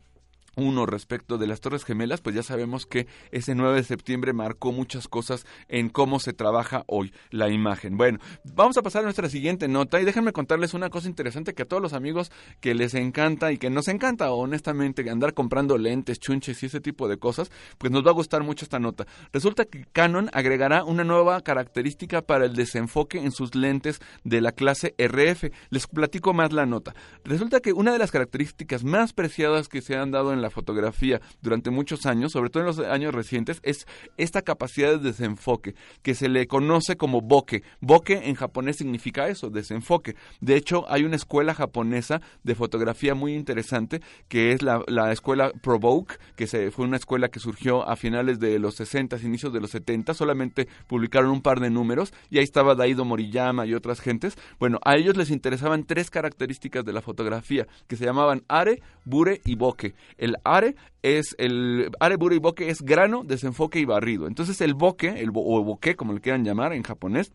uno 0.55 0.85
respecto 0.85 1.37
de 1.37 1.47
las 1.47 1.61
Torres 1.61 1.85
Gemelas, 1.85 2.21
pues 2.21 2.35
ya 2.35 2.43
sabemos 2.43 2.85
que 2.85 3.07
ese 3.31 3.55
9 3.55 3.77
de 3.77 3.83
septiembre 3.83 4.33
marcó 4.33 4.71
muchas 4.71 5.07
cosas 5.07 5.45
en 5.67 5.89
cómo 5.89 6.19
se 6.19 6.33
trabaja 6.33 6.83
hoy 6.87 7.13
la 7.29 7.49
imagen. 7.49 7.97
Bueno, 7.97 8.19
vamos 8.43 8.77
a 8.77 8.81
pasar 8.81 9.01
a 9.01 9.05
nuestra 9.05 9.29
siguiente 9.29 9.67
nota 9.67 9.99
y 10.01 10.05
déjenme 10.05 10.33
contarles 10.33 10.73
una 10.73 10.89
cosa 10.89 11.07
interesante 11.07 11.53
que 11.53 11.63
a 11.63 11.67
todos 11.67 11.81
los 11.81 11.93
amigos 11.93 12.31
que 12.59 12.75
les 12.75 12.93
encanta 12.93 13.51
y 13.51 13.57
que 13.57 13.69
nos 13.69 13.87
encanta 13.87 14.31
honestamente 14.31 15.09
andar 15.09 15.33
comprando 15.33 15.77
lentes, 15.77 16.19
chunches 16.19 16.61
y 16.63 16.65
ese 16.65 16.81
tipo 16.81 17.07
de 17.07 17.17
cosas, 17.17 17.51
pues 17.77 17.91
nos 17.91 18.05
va 18.05 18.11
a 18.11 18.13
gustar 18.13 18.43
mucho 18.43 18.65
esta 18.65 18.79
nota. 18.79 19.05
Resulta 19.31 19.65
que 19.65 19.85
Canon 19.91 20.29
agregará 20.33 20.83
una 20.83 21.03
nueva 21.03 21.41
característica 21.41 22.21
para 22.21 22.45
el 22.45 22.55
desenfoque 22.55 23.19
en 23.19 23.31
sus 23.31 23.55
lentes 23.55 23.99
de 24.23 24.41
la 24.41 24.51
clase 24.51 24.95
RF. 24.97 25.51
Les 25.69 25.87
platico 25.87 26.33
más 26.33 26.51
la 26.51 26.65
nota. 26.65 26.93
Resulta 27.23 27.59
que 27.59 27.73
una 27.73 27.91
de 27.91 27.99
las 27.99 28.11
características 28.11 28.83
más 28.83 29.13
preciadas 29.13 29.67
que 29.67 29.81
se 29.81 29.95
han 29.95 30.11
dado 30.11 30.33
en 30.33 30.41
la 30.41 30.49
fotografía 30.51 31.21
durante 31.41 31.69
muchos 31.69 32.05
años, 32.05 32.31
sobre 32.31 32.49
todo 32.49 32.61
en 32.61 32.67
los 32.67 32.79
años 32.79 33.13
recientes, 33.13 33.59
es 33.63 33.87
esta 34.17 34.41
capacidad 34.41 34.91
de 34.91 34.99
desenfoque, 34.99 35.75
que 36.01 36.15
se 36.15 36.29
le 36.29 36.47
conoce 36.47 36.97
como 36.97 37.21
bokeh. 37.21 37.63
Bokeh 37.79 38.29
en 38.29 38.35
japonés 38.35 38.77
significa 38.77 39.27
eso, 39.27 39.49
desenfoque. 39.49 40.15
De 40.39 40.55
hecho, 40.55 40.85
hay 40.89 41.03
una 41.03 41.15
escuela 41.15 41.53
japonesa 41.53 42.21
de 42.43 42.55
fotografía 42.55 43.15
muy 43.15 43.33
interesante, 43.33 44.01
que 44.27 44.51
es 44.51 44.61
la, 44.61 45.11
escuela 45.11 45.51
Provoke, 45.61 46.19
que 46.35 46.47
se, 46.47 46.71
fue 46.71 46.85
una 46.85 46.97
escuela 46.97 47.29
que 47.29 47.39
surgió 47.39 47.87
a 47.87 47.95
finales 47.95 48.39
de 48.39 48.59
los 48.59 48.75
60, 48.75 49.17
inicios 49.23 49.53
de 49.53 49.61
los 49.61 49.71
70, 49.71 50.13
solamente 50.13 50.67
publicaron 50.87 51.31
un 51.31 51.41
par 51.41 51.59
de 51.59 51.69
números, 51.69 52.13
y 52.29 52.37
ahí 52.37 52.43
estaba 52.43 52.75
Daido 52.75 53.05
Moriyama 53.05 53.65
y 53.65 53.73
otras 53.73 53.99
gentes. 53.99 54.37
Bueno, 54.59 54.79
a 54.83 54.95
ellos 54.95 55.17
les 55.17 55.31
interesaban 55.31 55.85
tres 55.85 56.09
características 56.09 56.85
de 56.85 56.93
la 56.93 57.01
fotografía, 57.01 57.67
que 57.87 57.95
se 57.95 58.05
llamaban 58.05 58.43
are, 58.47 58.81
bure 59.05 59.41
y 59.45 59.55
bokeh. 59.55 59.93
El 60.17 60.30
are 60.43 60.75
es 61.01 61.35
el 61.37 61.91
are, 61.99 62.15
bure 62.17 62.35
y 62.35 62.39
es 62.69 62.81
grano, 62.81 63.23
desenfoque 63.23 63.79
y 63.79 63.85
barrido. 63.85 64.27
Entonces 64.27 64.61
el 64.61 64.73
bokeh, 64.73 65.21
el, 65.21 65.31
o 65.33 65.63
bokeh 65.63 65.95
como 65.95 66.13
le 66.13 66.21
quieran 66.21 66.43
llamar 66.43 66.73
en 66.73 66.83
japonés, 66.83 67.33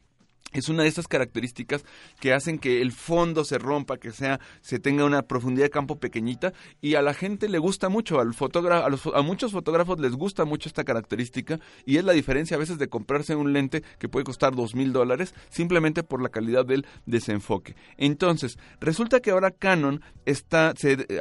es 0.53 0.69
una 0.69 0.85
de 0.85 0.89
esas 0.89 1.09
características 1.09 1.85
que 2.21 2.33
hacen 2.33 2.59
que 2.59 2.81
el 2.81 2.93
fondo 2.93 3.45
se 3.45 3.59
rompa, 3.59 3.99
que 3.99 4.13
sea, 4.13 4.41
se 4.61 4.79
tenga 4.79 5.05
una 5.05 5.23
profundidad 5.23 5.67
de 5.67 5.71
campo 5.71 5.99
pequeñita 5.99 6.53
y 6.81 6.95
a 6.95 7.03
la 7.03 7.15
gente 7.15 7.49
le 7.49 7.59
gusta 7.59 7.89
mucho, 7.89 8.21
al 8.21 8.35
fotógrafo, 8.35 8.87
a, 8.87 8.91
los, 8.91 9.07
a 9.07 9.23
muchos 9.23 9.53
fotógrafos 9.53 10.01
les 10.01 10.13
gusta 10.13 10.45
mucho 10.45 10.69
esta 10.69 10.85
característica 10.85 11.61
y 11.85 11.99
es 11.99 12.05
la 12.05 12.13
diferencia 12.13 12.57
a 12.57 12.61
veces 12.61 12.79
de 12.79 12.89
comprarse 12.89 13.35
un 13.35 13.53
lente 13.53 13.83
que 13.99 14.09
puede 14.09 14.25
costar 14.25 14.55
dos 14.55 14.75
mil 14.75 14.93
dólares 14.93 15.35
simplemente 15.51 16.03
por 16.03 16.23
la 16.23 16.29
calidad 16.29 16.65
del 16.65 16.87
desenfoque. 17.07 17.75
Entonces, 17.97 18.59
resulta 18.81 19.21
que 19.21 19.31
ahora 19.33 19.51
Canon 19.51 20.03
está, 20.25 20.75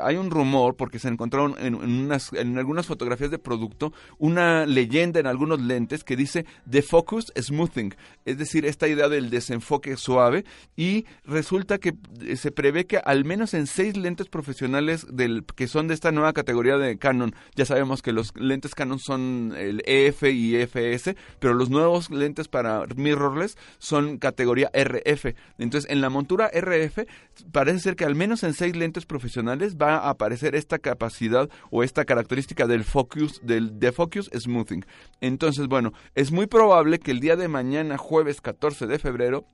hay 0.03 0.15
un 0.15 0.31
rumor 0.31 0.75
porque 0.75 0.99
se 0.99 1.07
encontraron 1.07 1.55
en, 1.59 2.11
en 2.33 2.57
algunas 2.57 2.85
fotografías 2.85 3.31
de 3.31 3.39
producto 3.39 3.93
una 4.17 4.65
leyenda 4.65 5.19
en 5.19 5.27
algunos 5.27 5.61
lentes 5.61 6.03
que 6.03 6.15
dice 6.15 6.45
The 6.69 6.81
Focus 6.81 7.33
Smoothing, 7.37 7.95
es 8.25 8.37
decir, 8.37 8.65
esta 8.65 8.87
idea 8.87 9.09
del 9.15 9.29
desenfoque 9.29 9.97
suave 9.97 10.45
y 10.75 11.05
resulta 11.23 11.77
que 11.77 11.95
eh, 12.21 12.35
se 12.35 12.51
prevé 12.51 12.85
que 12.85 12.97
al 12.97 13.25
menos 13.25 13.53
en 13.53 13.67
seis 13.67 13.97
lentes 13.97 14.27
profesionales 14.27 15.07
del, 15.11 15.43
que 15.55 15.67
son 15.67 15.87
de 15.87 15.93
esta 15.93 16.11
nueva 16.11 16.33
categoría 16.33 16.77
de 16.77 16.97
Canon, 16.97 17.33
ya 17.55 17.65
sabemos 17.65 18.01
que 18.01 18.11
los 18.11 18.35
lentes 18.35 18.75
Canon 18.75 18.99
son 18.99 19.53
el 19.57 19.81
EF 19.85 20.23
y 20.23 20.55
EFS, 20.55 21.15
pero 21.39 21.53
los 21.53 21.69
nuevos 21.69 22.09
lentes 22.09 22.47
para 22.47 22.85
mirrorless 22.95 23.57
son 23.77 24.17
categoría 24.17 24.69
RF. 24.73 25.35
Entonces, 25.57 25.89
en 25.89 26.01
la 26.01 26.09
montura 26.09 26.49
RF 26.53 26.99
parece 27.51 27.79
ser 27.79 27.95
que 27.95 28.05
al 28.05 28.15
menos 28.15 28.43
en 28.43 28.53
seis 28.53 28.75
lentes 28.75 29.05
profesionales 29.05 29.77
va 29.77 29.97
a 29.97 30.09
aparecer 30.09 30.55
esta 30.55 30.79
capacidad 30.79 31.49
o 31.71 31.83
esta 31.83 32.05
característica 32.05 32.67
del 32.67 32.83
focus 32.83 33.41
del 33.43 33.79
de 33.79 33.91
focus 33.91 34.29
smoothing. 34.33 34.85
Entonces, 35.21 35.67
bueno, 35.67 35.93
es 36.13 36.31
muy 36.31 36.47
probable 36.47 36.99
que 36.99 37.11
el 37.11 37.19
día 37.19 37.35
de 37.35 37.47
mañana, 37.47 37.97
jueves 37.97 38.41
14 38.41 38.87
de 38.87 38.99
febrero, 39.05 39.45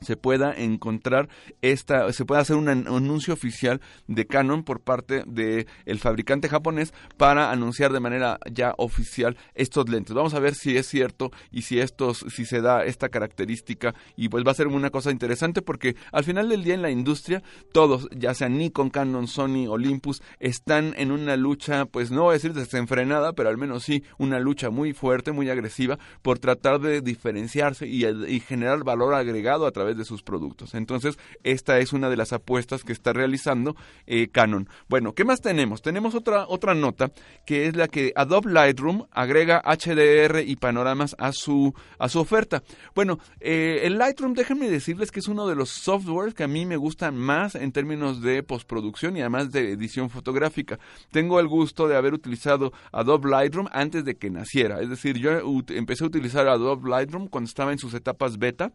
se 0.00 0.16
pueda 0.16 0.52
encontrar 0.54 1.28
esta, 1.62 2.12
se 2.12 2.24
pueda 2.24 2.40
hacer 2.40 2.56
un 2.56 2.68
anuncio 2.68 3.34
oficial 3.34 3.80
de 4.06 4.26
Canon 4.26 4.62
por 4.62 4.80
parte 4.80 5.24
del 5.26 5.66
el 5.84 5.98
fabricante 5.98 6.48
japonés 6.48 6.92
para 7.16 7.50
anunciar 7.50 7.92
de 7.92 8.00
manera 8.00 8.38
ya 8.50 8.74
oficial 8.78 9.36
estos 9.54 9.88
lentes. 9.88 10.14
Vamos 10.14 10.34
a 10.34 10.40
ver 10.40 10.54
si 10.54 10.76
es 10.76 10.86
cierto 10.86 11.30
y 11.50 11.62
si 11.62 11.80
estos, 11.80 12.24
si 12.28 12.44
se 12.44 12.60
da 12.60 12.84
esta 12.84 13.08
característica 13.08 13.94
y 14.16 14.28
pues 14.28 14.44
va 14.46 14.50
a 14.50 14.54
ser 14.54 14.66
una 14.66 14.90
cosa 14.90 15.10
interesante 15.10 15.62
porque 15.62 15.96
al 16.12 16.24
final 16.24 16.48
del 16.48 16.64
día 16.64 16.74
en 16.74 16.82
la 16.82 16.90
industria 16.90 17.42
todos, 17.72 18.08
ya 18.14 18.34
sea 18.34 18.48
Nikon, 18.48 18.90
Canon, 18.90 19.28
Sony, 19.28 19.66
Olympus, 19.68 20.22
están 20.40 20.94
en 20.96 21.10
una 21.10 21.36
lucha, 21.36 21.86
pues 21.86 22.10
no 22.10 22.24
voy 22.24 22.30
a 22.30 22.34
decir 22.34 22.52
desenfrenada, 22.52 23.32
pero 23.32 23.48
al 23.48 23.58
menos 23.58 23.84
sí 23.84 24.02
una 24.18 24.40
lucha 24.40 24.70
muy 24.70 24.92
fuerte, 24.92 25.32
muy 25.32 25.50
agresiva 25.50 25.98
por 26.22 26.38
tratar 26.38 26.80
de 26.80 27.00
diferenciarse 27.00 27.86
y, 27.86 28.06
y 28.06 28.40
generar 28.40 28.84
valor 28.84 29.14
agregado 29.14 29.66
a 29.66 29.72
través 29.72 29.85
de 29.94 30.04
sus 30.04 30.22
productos. 30.22 30.74
Entonces, 30.74 31.18
esta 31.42 31.78
es 31.78 31.92
una 31.92 32.08
de 32.08 32.16
las 32.16 32.32
apuestas 32.32 32.84
que 32.84 32.92
está 32.92 33.12
realizando 33.12 33.76
eh, 34.06 34.28
Canon. 34.28 34.68
Bueno, 34.88 35.14
¿qué 35.14 35.24
más 35.24 35.40
tenemos? 35.40 35.82
Tenemos 35.82 36.14
otra, 36.14 36.46
otra 36.48 36.74
nota 36.74 37.12
que 37.44 37.66
es 37.66 37.76
la 37.76 37.88
que 37.88 38.12
Adobe 38.16 38.52
Lightroom 38.52 39.06
agrega 39.10 39.62
HDR 39.64 40.42
y 40.46 40.56
panoramas 40.56 41.14
a 41.18 41.32
su, 41.32 41.74
a 41.98 42.08
su 42.08 42.20
oferta. 42.20 42.62
Bueno, 42.94 43.18
eh, 43.40 43.80
el 43.84 43.98
Lightroom, 43.98 44.34
déjenme 44.34 44.68
decirles 44.68 45.10
que 45.10 45.20
es 45.20 45.28
uno 45.28 45.46
de 45.46 45.54
los 45.54 45.70
softwares 45.70 46.34
que 46.34 46.44
a 46.44 46.48
mí 46.48 46.66
me 46.66 46.76
gustan 46.76 47.16
más 47.16 47.54
en 47.54 47.72
términos 47.72 48.20
de 48.22 48.42
postproducción 48.42 49.16
y 49.16 49.20
además 49.20 49.50
de 49.52 49.72
edición 49.72 50.10
fotográfica. 50.10 50.78
Tengo 51.10 51.40
el 51.40 51.48
gusto 51.48 51.88
de 51.88 51.96
haber 51.96 52.14
utilizado 52.14 52.72
Adobe 52.92 53.30
Lightroom 53.30 53.68
antes 53.72 54.04
de 54.04 54.16
que 54.16 54.30
naciera. 54.30 54.80
Es 54.80 54.88
decir, 54.88 55.18
yo 55.18 55.30
empecé 55.68 56.04
a 56.04 56.08
utilizar 56.08 56.48
Adobe 56.48 56.88
Lightroom 56.88 57.28
cuando 57.28 57.48
estaba 57.48 57.72
en 57.72 57.78
sus 57.78 57.94
etapas 57.94 58.38
beta 58.38 58.72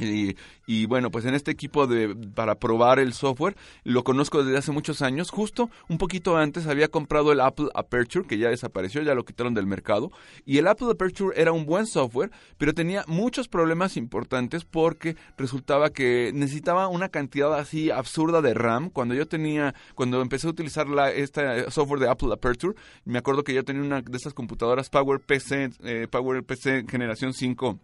y, 0.00 0.86
bueno, 0.86 1.10
pues 1.10 1.24
en 1.24 1.34
este 1.34 1.50
equipo 1.50 1.86
de 1.86 2.14
para 2.34 2.56
probar 2.56 2.98
el 2.98 3.12
software 3.12 3.56
lo 3.84 4.04
conozco 4.04 4.44
desde 4.44 4.58
hace 4.58 4.72
muchos 4.72 5.02
años. 5.02 5.30
Justo 5.30 5.70
un 5.88 5.98
poquito 5.98 6.36
antes 6.36 6.66
había 6.66 6.88
comprado 6.88 7.32
el 7.32 7.40
Apple 7.40 7.68
Aperture, 7.74 8.26
que 8.26 8.38
ya 8.38 8.48
desapareció, 8.48 9.02
ya 9.02 9.14
lo 9.14 9.24
quitaron 9.24 9.54
del 9.54 9.66
mercado. 9.66 10.12
Y 10.44 10.58
el 10.58 10.68
Apple 10.68 10.88
Aperture 10.90 11.40
era 11.40 11.52
un 11.52 11.66
buen 11.66 11.86
software, 11.86 12.30
pero 12.58 12.74
tenía 12.74 13.04
muchos 13.08 13.48
problemas 13.48 13.96
importantes 13.96 14.64
porque 14.64 15.16
resultaba 15.36 15.90
que 15.90 16.30
necesitaba 16.34 16.88
una 16.88 17.08
cantidad 17.08 17.54
así 17.54 17.90
absurda 17.90 18.40
de 18.42 18.54
RAM. 18.54 18.90
Cuando 18.90 19.14
yo 19.14 19.26
tenía, 19.26 19.74
cuando 19.94 20.22
empecé 20.22 20.46
a 20.46 20.50
utilizar 20.50 20.88
la, 20.88 21.10
este 21.10 21.70
software 21.70 22.00
de 22.00 22.08
Apple 22.08 22.32
Aperture, 22.32 22.74
me 23.04 23.18
acuerdo 23.18 23.42
que 23.42 23.54
yo 23.54 23.64
tenía 23.64 23.82
una 23.82 24.02
de 24.02 24.16
esas 24.16 24.34
computadoras 24.34 24.90
PowerPC, 24.90 25.72
eh, 25.82 26.06
PowerPC 26.10 26.88
generación 26.88 27.32
5 27.32 27.78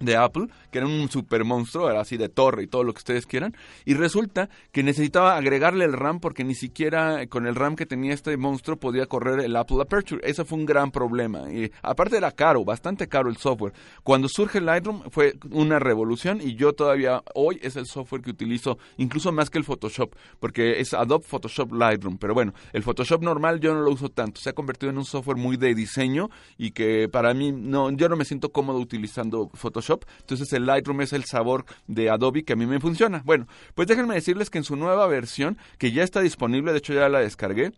de 0.00 0.16
Apple, 0.16 0.46
que 0.70 0.78
era 0.78 0.86
un 0.86 1.08
super 1.10 1.44
monstruo, 1.44 1.90
era 1.90 2.00
así 2.00 2.16
de 2.16 2.28
torre 2.28 2.64
y 2.64 2.66
todo 2.66 2.84
lo 2.84 2.92
que 2.92 2.98
ustedes 2.98 3.26
quieran, 3.26 3.54
y 3.84 3.94
resulta 3.94 4.48
que 4.72 4.82
necesitaba 4.82 5.36
agregarle 5.36 5.84
el 5.84 5.92
RAM 5.92 6.20
porque 6.20 6.42
ni 6.42 6.54
siquiera 6.54 7.26
con 7.26 7.46
el 7.46 7.54
RAM 7.54 7.76
que 7.76 7.86
tenía 7.86 8.14
este 8.14 8.36
monstruo 8.36 8.78
podía 8.78 9.06
correr 9.06 9.40
el 9.40 9.54
Apple 9.56 9.80
Aperture. 9.80 10.22
Eso 10.28 10.44
fue 10.44 10.58
un 10.58 10.66
gran 10.66 10.90
problema. 10.90 11.52
Y 11.52 11.70
aparte 11.82 12.16
era 12.16 12.32
caro, 12.32 12.64
bastante 12.64 13.08
caro 13.08 13.28
el 13.28 13.36
software. 13.36 13.74
Cuando 14.02 14.28
surge 14.28 14.60
Lightroom 14.60 15.10
fue 15.10 15.34
una 15.50 15.78
revolución 15.78 16.40
y 16.40 16.54
yo 16.54 16.72
todavía 16.72 17.22
hoy 17.34 17.58
es 17.62 17.76
el 17.76 17.86
software 17.86 18.22
que 18.22 18.30
utilizo 18.30 18.78
incluso 18.96 19.32
más 19.32 19.50
que 19.50 19.58
el 19.58 19.64
Photoshop, 19.64 20.14
porque 20.38 20.80
es 20.80 20.94
Adobe 20.94 21.24
Photoshop 21.24 21.72
Lightroom. 21.72 22.16
Pero 22.18 22.32
bueno, 22.32 22.54
el 22.72 22.82
Photoshop 22.82 23.22
normal 23.22 23.60
yo 23.60 23.74
no 23.74 23.82
lo 23.82 23.90
uso 23.90 24.08
tanto. 24.08 24.40
Se 24.40 24.50
ha 24.50 24.54
convertido 24.54 24.90
en 24.90 24.98
un 24.98 25.04
software 25.04 25.36
muy 25.36 25.58
de 25.58 25.74
diseño 25.74 26.30
y 26.56 26.70
que 26.70 27.08
para 27.08 27.34
mí 27.34 27.52
no, 27.52 27.90
yo 27.90 28.08
no 28.08 28.16
me 28.16 28.24
siento 28.24 28.50
cómodo 28.50 28.78
utilizando 28.78 29.50
Photoshop 29.52 29.89
entonces 30.20 30.52
el 30.52 30.66
Lightroom 30.66 31.00
es 31.00 31.12
el 31.12 31.24
sabor 31.24 31.64
de 31.86 32.10
Adobe 32.10 32.44
que 32.44 32.52
a 32.52 32.56
mí 32.56 32.66
me 32.66 32.80
funciona. 32.80 33.22
Bueno, 33.24 33.46
pues 33.74 33.88
déjenme 33.88 34.14
decirles 34.14 34.50
que 34.50 34.58
en 34.58 34.64
su 34.64 34.76
nueva 34.76 35.06
versión, 35.06 35.58
que 35.78 35.92
ya 35.92 36.02
está 36.02 36.20
disponible, 36.20 36.72
de 36.72 36.78
hecho 36.78 36.92
ya 36.92 37.08
la 37.08 37.20
descargué, 37.20 37.72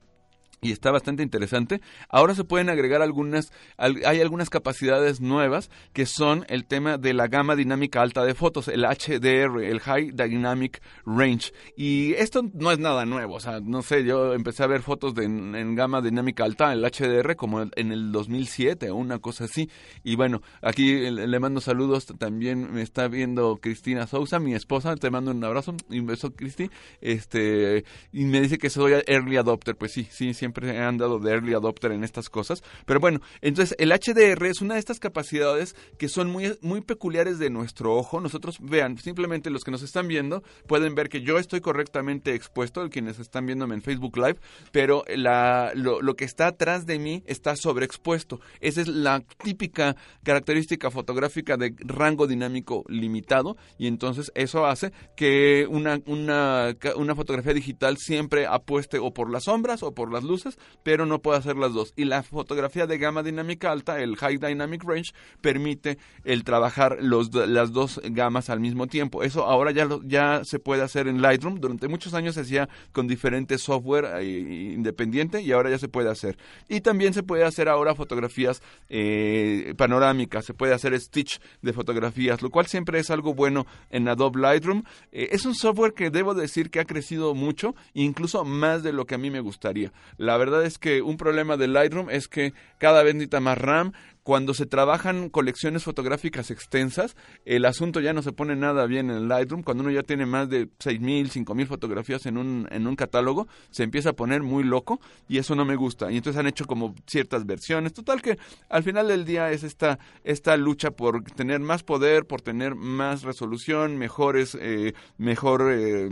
y 0.64 0.70
está 0.70 0.92
bastante 0.92 1.24
interesante. 1.24 1.80
Ahora 2.08 2.36
se 2.36 2.44
pueden 2.44 2.70
agregar 2.70 3.02
algunas, 3.02 3.52
hay 3.76 4.20
algunas 4.20 4.48
capacidades 4.48 5.20
nuevas 5.20 5.70
que 5.92 6.06
son 6.06 6.46
el 6.48 6.66
tema 6.66 6.98
de 6.98 7.14
la 7.14 7.26
gama 7.26 7.56
dinámica 7.56 8.00
alta 8.00 8.24
de 8.24 8.34
fotos, 8.34 8.68
el 8.68 8.84
HDR, 8.84 9.60
el 9.60 9.80
High 9.80 10.12
Dynamic 10.12 10.80
Range. 11.04 11.52
Y 11.76 12.12
esto 12.12 12.48
no 12.54 12.70
es 12.70 12.78
nada 12.78 13.04
nuevo, 13.04 13.34
o 13.34 13.40
sea, 13.40 13.58
no 13.58 13.82
sé, 13.82 14.04
yo 14.04 14.34
empecé 14.34 14.62
a 14.62 14.68
ver 14.68 14.82
fotos 14.82 15.16
de, 15.16 15.24
en, 15.24 15.74
gama 15.74 16.00
dinámica 16.00 16.44
alta, 16.44 16.72
el 16.72 16.84
HDR, 16.84 17.34
como 17.34 17.62
en 17.62 17.90
el 17.90 18.12
2007 18.12 18.88
o 18.90 18.94
una 18.94 19.18
cosa 19.18 19.44
así. 19.44 19.68
Y 20.04 20.14
bueno, 20.14 20.42
aquí 20.60 21.10
le 21.10 21.40
mando 21.40 21.60
saludos, 21.60 22.06
también 22.18 22.72
me 22.72 22.82
está 22.82 23.08
viendo 23.08 23.56
Cristina 23.56 24.06
Sousa, 24.06 24.38
mi 24.38 24.54
esposa, 24.54 24.94
te 24.94 25.10
mando 25.10 25.32
un 25.32 25.42
abrazo 25.42 25.74
un 25.90 26.06
beso, 26.06 26.32
Cristi. 26.32 26.70
Este, 27.00 27.84
y 28.12 28.26
me 28.26 28.40
dice 28.40 28.58
que 28.58 28.70
soy 28.70 28.92
early 29.08 29.38
adopter, 29.38 29.74
pues 29.76 29.90
sí, 29.90 30.06
sí, 30.08 30.32
siempre 30.34 30.51
siempre 30.52 30.78
han 30.78 30.98
dado 30.98 31.18
de 31.18 31.32
early 31.32 31.54
adopter 31.54 31.92
en 31.92 32.04
estas 32.04 32.28
cosas. 32.28 32.62
Pero 32.84 33.00
bueno, 33.00 33.20
entonces 33.40 33.74
el 33.78 33.90
HDR 33.90 34.44
es 34.46 34.60
una 34.60 34.74
de 34.74 34.80
estas 34.80 35.00
capacidades 35.00 35.74
que 35.98 36.08
son 36.08 36.30
muy, 36.30 36.58
muy 36.60 36.82
peculiares 36.82 37.38
de 37.38 37.50
nuestro 37.50 37.94
ojo. 37.94 38.20
Nosotros, 38.20 38.58
vean, 38.60 38.98
simplemente 38.98 39.50
los 39.50 39.64
que 39.64 39.70
nos 39.70 39.82
están 39.82 40.08
viendo 40.08 40.42
pueden 40.66 40.94
ver 40.94 41.08
que 41.08 41.22
yo 41.22 41.38
estoy 41.38 41.60
correctamente 41.60 42.34
expuesto, 42.34 42.88
quienes 42.90 43.18
están 43.18 43.46
viéndome 43.46 43.74
en 43.74 43.82
Facebook 43.82 44.16
Live, 44.16 44.36
pero 44.72 45.04
la, 45.08 45.72
lo, 45.74 46.02
lo 46.02 46.14
que 46.14 46.24
está 46.24 46.48
atrás 46.48 46.84
de 46.84 46.98
mí 46.98 47.22
está 47.26 47.56
sobreexpuesto. 47.56 48.40
Esa 48.60 48.82
es 48.82 48.88
la 48.88 49.20
típica 49.42 49.96
característica 50.22 50.90
fotográfica 50.90 51.56
de 51.56 51.74
rango 51.78 52.26
dinámico 52.26 52.84
limitado 52.88 53.56
y 53.78 53.86
entonces 53.86 54.30
eso 54.34 54.66
hace 54.66 54.92
que 55.16 55.66
una, 55.68 56.00
una, 56.06 56.76
una 56.96 57.14
fotografía 57.14 57.54
digital 57.54 57.96
siempre 57.96 58.46
apueste 58.46 58.98
o 58.98 59.12
por 59.12 59.30
las 59.30 59.44
sombras 59.44 59.82
o 59.82 59.94
por 59.94 60.12
las 60.12 60.24
luces 60.24 60.41
pero 60.82 61.06
no 61.06 61.20
puede 61.20 61.38
hacer 61.38 61.56
las 61.56 61.72
dos. 61.72 61.92
Y 61.96 62.04
la 62.04 62.22
fotografía 62.22 62.86
de 62.86 62.98
gama 62.98 63.22
dinámica 63.22 63.70
alta, 63.70 64.00
el 64.00 64.16
High 64.16 64.38
Dynamic 64.38 64.84
Range, 64.84 65.12
permite 65.40 65.98
el 66.24 66.44
trabajar 66.44 66.98
los, 67.00 67.32
las 67.34 67.72
dos 67.72 68.00
gamas 68.04 68.50
al 68.50 68.60
mismo 68.60 68.86
tiempo. 68.86 69.22
Eso 69.22 69.44
ahora 69.46 69.70
ya, 69.70 69.88
ya 70.04 70.44
se 70.44 70.58
puede 70.58 70.82
hacer 70.82 71.08
en 71.08 71.22
Lightroom. 71.22 71.60
Durante 71.60 71.88
muchos 71.88 72.14
años 72.14 72.34
se 72.34 72.42
hacía 72.42 72.68
con 72.92 73.06
diferentes 73.06 73.62
software 73.62 74.06
eh, 74.20 74.72
independiente 74.74 75.40
y 75.40 75.52
ahora 75.52 75.70
ya 75.70 75.78
se 75.78 75.88
puede 75.88 76.10
hacer. 76.10 76.36
Y 76.68 76.80
también 76.80 77.14
se 77.14 77.22
puede 77.22 77.44
hacer 77.44 77.68
ahora 77.68 77.94
fotografías 77.94 78.62
eh, 78.88 79.74
panorámicas, 79.76 80.44
se 80.44 80.54
puede 80.54 80.74
hacer 80.74 80.98
stitch 81.00 81.40
de 81.60 81.72
fotografías, 81.72 82.42
lo 82.42 82.50
cual 82.50 82.66
siempre 82.66 82.98
es 82.98 83.10
algo 83.10 83.34
bueno 83.34 83.66
en 83.90 84.08
Adobe 84.08 84.40
Lightroom. 84.40 84.82
Eh, 85.12 85.28
es 85.32 85.44
un 85.44 85.54
software 85.54 85.94
que 85.94 86.10
debo 86.10 86.34
decir 86.34 86.70
que 86.70 86.80
ha 86.80 86.84
crecido 86.84 87.34
mucho, 87.34 87.74
incluso 87.94 88.44
más 88.44 88.82
de 88.82 88.92
lo 88.92 89.06
que 89.06 89.14
a 89.14 89.18
mí 89.18 89.30
me 89.30 89.40
gustaría. 89.40 89.92
Verdad 90.36 90.64
es 90.64 90.78
que 90.78 91.02
un 91.02 91.16
problema 91.16 91.56
de 91.56 91.68
Lightroom 91.68 92.10
es 92.10 92.28
que 92.28 92.52
cada 92.78 93.02
vez 93.02 93.14
necesita 93.14 93.40
más 93.40 93.58
RAM. 93.58 93.92
Cuando 94.22 94.54
se 94.54 94.66
trabajan 94.66 95.30
colecciones 95.30 95.82
fotográficas 95.82 96.52
extensas, 96.52 97.16
el 97.44 97.64
asunto 97.64 97.98
ya 97.98 98.12
no 98.12 98.22
se 98.22 98.30
pone 98.30 98.54
nada 98.54 98.86
bien 98.86 99.10
en 99.10 99.26
Lightroom. 99.26 99.64
Cuando 99.64 99.82
uno 99.82 99.90
ya 99.90 100.04
tiene 100.04 100.26
más 100.26 100.48
de 100.48 100.68
6.000, 100.68 101.44
5.000 101.44 101.66
fotografías 101.66 102.24
en 102.26 102.38
un, 102.38 102.68
en 102.70 102.86
un 102.86 102.94
catálogo, 102.94 103.48
se 103.70 103.82
empieza 103.82 104.10
a 104.10 104.12
poner 104.12 104.44
muy 104.44 104.62
loco 104.62 105.00
y 105.28 105.38
eso 105.38 105.56
no 105.56 105.64
me 105.64 105.74
gusta. 105.74 106.12
Y 106.12 106.18
entonces 106.18 106.38
han 106.38 106.46
hecho 106.46 106.66
como 106.66 106.94
ciertas 107.08 107.46
versiones. 107.46 107.94
Total 107.94 108.22
que 108.22 108.38
al 108.68 108.84
final 108.84 109.08
del 109.08 109.24
día 109.24 109.50
es 109.50 109.64
esta, 109.64 109.98
esta 110.22 110.56
lucha 110.56 110.92
por 110.92 111.24
tener 111.24 111.58
más 111.58 111.82
poder, 111.82 112.24
por 112.24 112.42
tener 112.42 112.76
más 112.76 113.24
resolución, 113.24 113.96
mejores, 113.96 114.56
eh, 114.60 114.94
mejor... 115.18 115.68
Eh, 115.72 116.08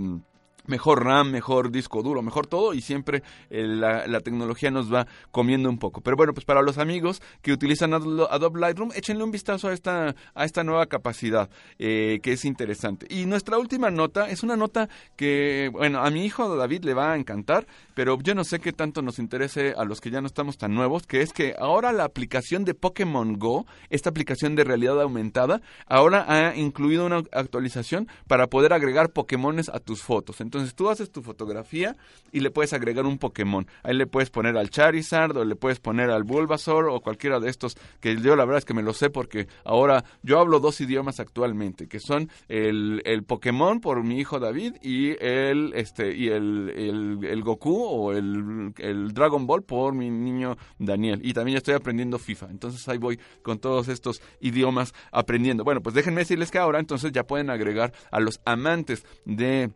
mejor 0.67 1.05
RAM, 1.05 1.31
mejor 1.31 1.71
disco 1.71 2.03
duro, 2.03 2.23
mejor 2.23 2.47
todo 2.47 2.75
y 2.75 2.81
siempre 2.81 3.23
eh, 3.51 3.67
la, 3.67 4.21
tecnología 4.21 4.71
nos 4.71 4.93
va 4.93 5.07
comiendo 5.31 5.69
un 5.69 5.79
poco. 5.79 6.01
Pero 6.01 6.17
bueno, 6.17 6.35
pues 6.35 6.45
para 6.45 6.63
los 6.63 6.79
amigos 6.79 7.23
que 7.43 7.53
utilizan 7.53 7.95
Adobe 7.95 8.61
Lightroom, 8.61 8.91
échenle 8.95 9.25
un 9.25 9.31
vistazo 9.31 9.69
a 9.69 9.73
esta, 9.73 10.15
a 10.35 10.45
esta 10.45 10.63
nueva 10.65 10.87
capacidad 10.87 11.49
eh, 11.79 12.21
que 12.23 12.33
es 12.33 12.45
interesante. 12.45 13.07
Y 13.09 13.27
nuestra 13.27 13.59
última 13.59 13.91
nota 13.91 14.29
es 14.29 14.43
una 14.43 14.57
nota 14.57 14.89
que, 15.17 15.71
bueno, 15.73 16.01
a 16.01 16.11
mi 16.11 16.25
hijo 16.25 16.57
David 16.57 16.85
le 16.85 16.95
va 16.95 17.13
a 17.13 17.17
encantar, 17.17 17.67
pero 18.01 18.19
yo 18.19 18.35
no 18.35 18.45
sé 18.45 18.61
qué 18.61 18.73
tanto 18.73 19.03
nos 19.03 19.19
interese 19.19 19.75
a 19.77 19.85
los 19.85 20.01
que 20.01 20.11
ya 20.11 20.23
no 20.23 20.27
estamos 20.27 20.57
tan 20.57 20.75
nuevos, 20.75 21.07
que 21.07 21.21
es 21.21 21.35
que 21.35 21.55
ahora 21.59 21.93
la 21.93 22.05
aplicación 22.05 22.65
de 22.65 22.73
Pokémon 22.73 23.39
Go, 23.39 23.67
esta 23.91 24.09
aplicación 24.09 24.57
de 24.57 24.65
realidad 24.65 25.03
aumentada, 25.03 25.61
ahora 25.85 26.25
ha 26.27 26.57
incluido 26.57 27.05
una 27.05 27.19
actualización 27.31 28.09
para 28.27 28.47
poder 28.47 28.73
agregar 28.73 29.11
Pokémones 29.11 29.69
a 29.69 29.81
tus 29.81 30.01
fotos. 30.01 30.41
Entonces 30.41 30.75
tú 30.75 30.89
haces 30.89 31.11
tu 31.11 31.21
fotografía 31.21 31.95
y 32.33 32.41
le 32.41 32.51
puedes 32.51 32.73
agregar 32.73 33.05
un 33.05 33.19
Pokémon. 33.19 33.67
Ahí 33.83 33.95
le 33.95 34.07
puedes 34.07 34.31
poner 34.31 34.57
al 34.57 34.71
Charizard 34.71 35.37
o 35.37 35.45
le 35.45 35.55
puedes 35.55 35.79
poner 35.79 36.09
al 36.09 36.25
Bulbasaur 36.25 36.89
o 36.89 37.01
cualquiera 37.01 37.39
de 37.39 37.51
estos 37.51 37.77
que 38.01 38.17
yo 38.17 38.35
la 38.35 38.47
verdad 38.47 38.61
es 38.61 38.65
que 38.65 38.73
me 38.73 38.83
lo 38.83 38.95
sé 38.95 39.11
porque 39.11 39.47
ahora 39.63 40.07
yo 40.23 40.41
hablo 40.41 40.59
dos 40.59 40.81
idiomas 40.81 41.21
actualmente, 41.21 41.87
que 41.87 42.01
son 42.01 42.31
el, 42.49 43.03
el 43.05 43.25
Pokémon 43.25 43.83
por 43.83 44.03
mi 44.03 44.19
hijo 44.21 44.41
David 44.41 44.77
y 44.81 45.23
el 45.23 45.75
este 45.75 46.17
y 46.17 46.29
el, 46.29 47.19
el, 47.25 47.43
Goku 47.43 47.90
o 47.91 48.13
el, 48.13 48.73
el 48.79 49.13
Dragon 49.13 49.47
Ball 49.47 49.63
por 49.63 49.95
mi 49.95 50.11
niño 50.11 50.57
Daniel. 50.79 51.21
Y 51.23 51.33
también 51.33 51.57
estoy 51.59 51.75
aprendiendo 51.75 52.19
FIFA. 52.19 52.47
Entonces 52.51 52.89
ahí 52.89 52.99
voy 52.99 53.19
con 53.43 53.59
todos 53.59 53.89
estos 53.89 54.23
idiomas 54.41 54.95
aprendiendo. 55.13 55.65
Bueno, 55.65 55.83
pues 55.83 55.95
déjenme 55.95 56.21
decirles 56.21 56.51
que 56.51 56.59
ahora 56.59 56.79
entonces 56.79 57.13
ya 57.13 57.27
pueden 57.27 57.51
agregar 57.51 57.93
a 58.11 58.21
los 58.21 58.41
amantes 58.45 59.05
de 59.25 59.71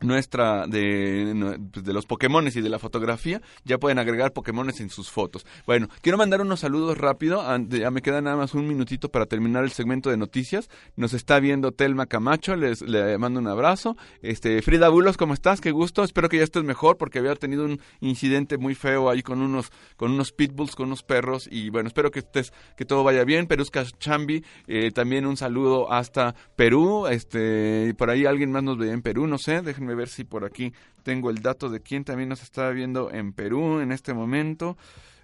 nuestra 0.00 0.66
de, 0.66 1.58
pues, 1.72 1.84
de 1.84 1.92
los 1.92 2.06
Pokémones 2.06 2.56
y 2.56 2.60
de 2.60 2.68
la 2.68 2.78
fotografía, 2.78 3.40
ya 3.64 3.78
pueden 3.78 3.98
agregar 3.98 4.32
Pokémones 4.32 4.80
en 4.80 4.90
sus 4.90 5.10
fotos. 5.10 5.46
Bueno, 5.66 5.88
quiero 6.02 6.18
mandar 6.18 6.40
unos 6.40 6.60
saludos 6.60 6.98
rápido, 6.98 7.42
ya 7.68 7.90
me 7.90 8.02
queda 8.02 8.20
nada 8.20 8.36
más 8.36 8.54
un 8.54 8.66
minutito 8.66 9.10
para 9.10 9.26
terminar 9.26 9.64
el 9.64 9.70
segmento 9.70 10.10
de 10.10 10.16
noticias. 10.16 10.68
Nos 10.96 11.12
está 11.14 11.40
viendo 11.40 11.72
Telma 11.72 12.06
Camacho, 12.06 12.56
les 12.56 12.82
le 12.82 13.18
mando 13.18 13.40
un 13.40 13.48
abrazo. 13.48 13.96
Este 14.22 14.62
Frida 14.62 14.88
Bulos, 14.88 15.16
¿cómo 15.16 15.34
estás? 15.34 15.60
Qué 15.60 15.70
gusto. 15.70 16.04
Espero 16.04 16.28
que 16.28 16.38
ya 16.38 16.44
estés 16.44 16.64
mejor 16.64 16.96
porque 16.96 17.18
había 17.18 17.34
tenido 17.36 17.64
un 17.64 17.80
incidente 18.00 18.58
muy 18.58 18.74
feo 18.74 19.10
ahí 19.10 19.22
con 19.22 19.40
unos 19.40 19.70
con 19.96 20.12
unos 20.12 20.32
pitbulls, 20.32 20.74
con 20.76 20.86
unos 20.86 21.02
perros 21.02 21.48
y 21.50 21.70
bueno, 21.70 21.88
espero 21.88 22.10
que 22.10 22.20
estés 22.20 22.52
que 22.76 22.84
todo 22.84 23.04
vaya 23.04 23.24
bien. 23.24 23.46
Perusca 23.46 23.84
Chambi, 23.84 24.44
eh, 24.66 24.90
también 24.92 25.26
un 25.26 25.36
saludo 25.36 25.92
hasta 25.92 26.34
Perú. 26.56 27.06
Este, 27.06 27.94
por 27.96 28.10
ahí 28.10 28.26
alguien 28.26 28.50
más 28.52 28.62
nos 28.62 28.78
veía 28.78 28.92
en 28.92 29.02
Perú, 29.02 29.26
no 29.26 29.38
sé, 29.38 29.62
déjenme 29.62 29.83
ver 29.92 30.08
si 30.08 30.24
por 30.24 30.44
aquí 30.44 30.72
tengo 31.02 31.28
el 31.28 31.42
dato 31.42 31.68
de 31.68 31.80
quién 31.80 32.04
también 32.04 32.30
nos 32.30 32.42
está 32.42 32.70
viendo 32.70 33.10
en 33.12 33.32
Perú 33.32 33.80
en 33.80 33.92
este 33.92 34.14
momento. 34.14 34.78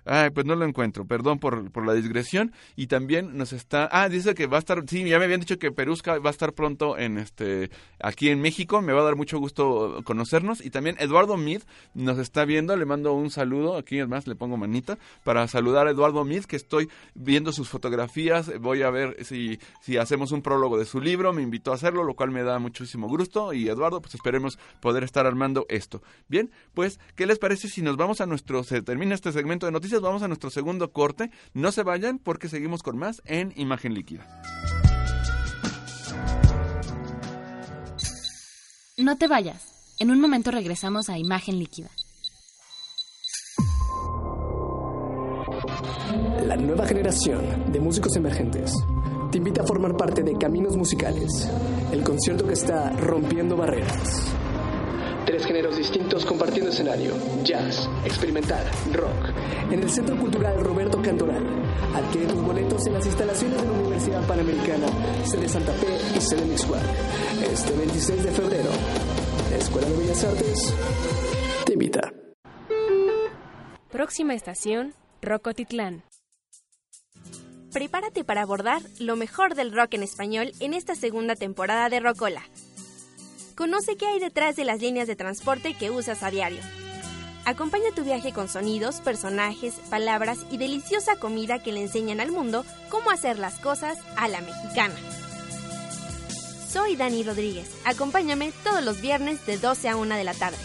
Ay, 0.04 0.30
pues 0.30 0.46
no 0.46 0.54
lo 0.54 0.64
encuentro, 0.64 1.06
perdón 1.06 1.38
por, 1.38 1.70
por, 1.70 1.86
la 1.86 1.94
digresión. 1.94 2.52
Y 2.76 2.86
también 2.86 3.36
nos 3.36 3.52
está, 3.52 3.88
ah, 3.92 4.08
dice 4.08 4.34
que 4.34 4.46
va 4.46 4.56
a 4.56 4.60
estar, 4.60 4.82
sí, 4.88 5.08
ya 5.08 5.18
me 5.18 5.24
habían 5.24 5.40
dicho 5.40 5.58
que 5.58 5.72
Perusca 5.72 6.18
va 6.18 6.30
a 6.30 6.32
estar 6.32 6.52
pronto 6.52 6.98
en 6.98 7.18
este, 7.18 7.70
aquí 8.00 8.28
en 8.28 8.40
México, 8.40 8.80
me 8.82 8.92
va 8.92 9.00
a 9.00 9.04
dar 9.04 9.16
mucho 9.16 9.38
gusto 9.38 10.00
conocernos. 10.04 10.64
Y 10.64 10.70
también 10.70 10.96
Eduardo 10.98 11.36
Mid 11.36 11.62
nos 11.94 12.18
está 12.18 12.44
viendo, 12.44 12.76
le 12.76 12.86
mando 12.86 13.12
un 13.12 13.30
saludo, 13.30 13.76
aquí 13.76 13.98
además 13.98 14.26
le 14.26 14.34
pongo 14.34 14.56
manita, 14.56 14.98
para 15.24 15.46
saludar 15.48 15.86
a 15.86 15.90
Eduardo 15.90 16.24
Mid, 16.24 16.44
que 16.44 16.56
estoy 16.56 16.88
viendo 17.14 17.52
sus 17.52 17.68
fotografías, 17.68 18.50
voy 18.60 18.82
a 18.82 18.90
ver 18.90 19.24
si, 19.24 19.58
si 19.80 19.96
hacemos 19.96 20.32
un 20.32 20.42
prólogo 20.42 20.78
de 20.78 20.86
su 20.86 21.00
libro, 21.00 21.32
me 21.32 21.42
invitó 21.42 21.72
a 21.72 21.74
hacerlo, 21.74 22.04
lo 22.04 22.14
cual 22.14 22.30
me 22.30 22.42
da 22.42 22.58
muchísimo 22.58 23.08
gusto. 23.08 23.52
Y 23.52 23.68
Eduardo, 23.68 24.00
pues 24.00 24.14
esperemos 24.14 24.58
poder 24.80 25.04
estar 25.04 25.26
armando 25.26 25.66
esto. 25.68 26.02
Bien, 26.28 26.50
pues, 26.74 26.98
¿qué 27.16 27.26
les 27.26 27.38
parece 27.38 27.68
si 27.68 27.82
nos 27.82 27.96
vamos 27.96 28.20
a 28.20 28.26
nuestro, 28.26 28.62
se 28.64 28.82
termina 28.82 29.14
este 29.14 29.32
segmento 29.32 29.66
de 29.66 29.72
noticias? 29.72 29.89
Vamos 29.98 30.22
a 30.22 30.28
nuestro 30.28 30.50
segundo 30.50 30.92
corte. 30.92 31.30
No 31.54 31.72
se 31.72 31.82
vayan 31.82 32.18
porque 32.18 32.48
seguimos 32.48 32.82
con 32.82 32.96
más 32.96 33.22
en 33.24 33.52
Imagen 33.56 33.94
Líquida. 33.94 34.26
No 38.96 39.16
te 39.16 39.28
vayas. 39.28 39.96
En 39.98 40.10
un 40.10 40.20
momento 40.20 40.50
regresamos 40.50 41.08
a 41.08 41.18
Imagen 41.18 41.58
Líquida. 41.58 41.90
La 46.46 46.56
nueva 46.56 46.86
generación 46.86 47.72
de 47.72 47.80
músicos 47.80 48.16
emergentes 48.16 48.72
te 49.30 49.38
invita 49.38 49.62
a 49.62 49.66
formar 49.66 49.96
parte 49.96 50.22
de 50.22 50.36
Caminos 50.36 50.76
Musicales, 50.76 51.48
el 51.92 52.02
concierto 52.02 52.46
que 52.46 52.54
está 52.54 52.90
rompiendo 52.90 53.56
barreras. 53.56 54.34
Tres 55.30 55.46
géneros 55.46 55.76
distintos 55.76 56.26
compartiendo 56.26 56.72
escenario: 56.72 57.14
jazz, 57.44 57.88
experimental, 58.04 58.68
rock. 58.92 59.32
En 59.70 59.80
el 59.80 59.88
Centro 59.88 60.18
Cultural 60.18 60.58
Roberto 60.58 61.00
Cantoral. 61.00 61.46
Adquiere 61.94 62.26
tus 62.26 62.42
boletos 62.42 62.84
en 62.88 62.94
las 62.94 63.06
instalaciones 63.06 63.62
de 63.62 63.64
la 63.64 63.72
Universidad 63.74 64.26
Panamericana, 64.26 64.88
sede 65.24 65.48
Santa 65.48 65.72
Fe 65.74 65.86
y 66.16 66.20
sede 66.20 66.44
Mixwell. 66.46 66.82
Este 67.48 67.72
26 67.76 68.24
de 68.24 68.30
febrero, 68.32 68.70
la 69.52 69.56
Escuela 69.56 69.88
de 69.88 69.96
Bellas 69.98 70.24
Artes 70.24 70.74
te 71.64 71.74
invita. 71.74 72.12
Próxima 73.92 74.34
estación, 74.34 74.94
Rocotitlán. 75.22 76.02
Prepárate 77.72 78.24
para 78.24 78.42
abordar 78.42 78.82
lo 78.98 79.14
mejor 79.14 79.54
del 79.54 79.72
rock 79.72 79.94
en 79.94 80.02
español 80.02 80.50
en 80.58 80.74
esta 80.74 80.96
segunda 80.96 81.36
temporada 81.36 81.88
de 81.88 82.00
Rocola. 82.00 82.42
Conoce 83.60 83.98
qué 83.98 84.06
hay 84.06 84.18
detrás 84.18 84.56
de 84.56 84.64
las 84.64 84.80
líneas 84.80 85.06
de 85.06 85.16
transporte 85.16 85.74
que 85.74 85.90
usas 85.90 86.22
a 86.22 86.30
diario. 86.30 86.62
Acompaña 87.44 87.94
tu 87.94 88.02
viaje 88.02 88.32
con 88.32 88.48
sonidos, 88.48 89.02
personajes, 89.02 89.74
palabras 89.90 90.38
y 90.50 90.56
deliciosa 90.56 91.16
comida 91.16 91.62
que 91.62 91.70
le 91.70 91.82
enseñan 91.82 92.20
al 92.20 92.32
mundo 92.32 92.64
cómo 92.88 93.10
hacer 93.10 93.38
las 93.38 93.58
cosas 93.58 93.98
a 94.16 94.28
la 94.28 94.40
mexicana. 94.40 94.94
Soy 96.70 96.96
Dani 96.96 97.22
Rodríguez. 97.22 97.68
Acompáñame 97.84 98.50
todos 98.64 98.82
los 98.82 99.02
viernes 99.02 99.44
de 99.44 99.58
12 99.58 99.90
a 99.90 99.96
1 99.98 100.14
de 100.14 100.24
la 100.24 100.32
tarde. 100.32 100.56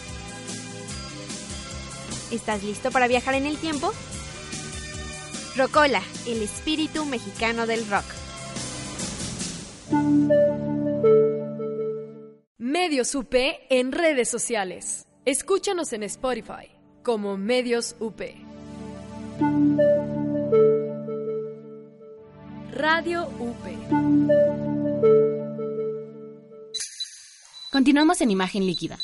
¿Estás 2.32 2.64
listo 2.64 2.92
para 2.92 3.10
viajar 3.10 3.34
en 3.34 3.46
el 3.46 3.58
tiempo? 3.58 3.92
Rocola, 5.58 6.02
el 6.28 6.42
espíritu 6.42 7.04
mexicano 7.04 7.68
del 7.68 7.86
rock. 7.90 8.06
Medios 12.88 13.16
UP 13.16 13.34
en 13.72 13.92
redes 13.92 14.30
sociales. 14.30 15.08
Escúchanos 15.26 15.92
en 15.94 16.04
Spotify 16.04 16.70
como 17.02 17.36
Medios 17.36 17.96
UP. 18.00 18.22
Radio 22.72 23.28
UP. 23.40 23.66
Continuamos 27.72 28.22
en 28.22 28.30
imagen 28.30 28.68
líquida. 28.68 29.00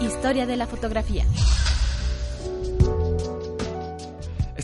Historia 0.00 0.46
de 0.46 0.56
la 0.56 0.66
fotografía. 0.66 1.26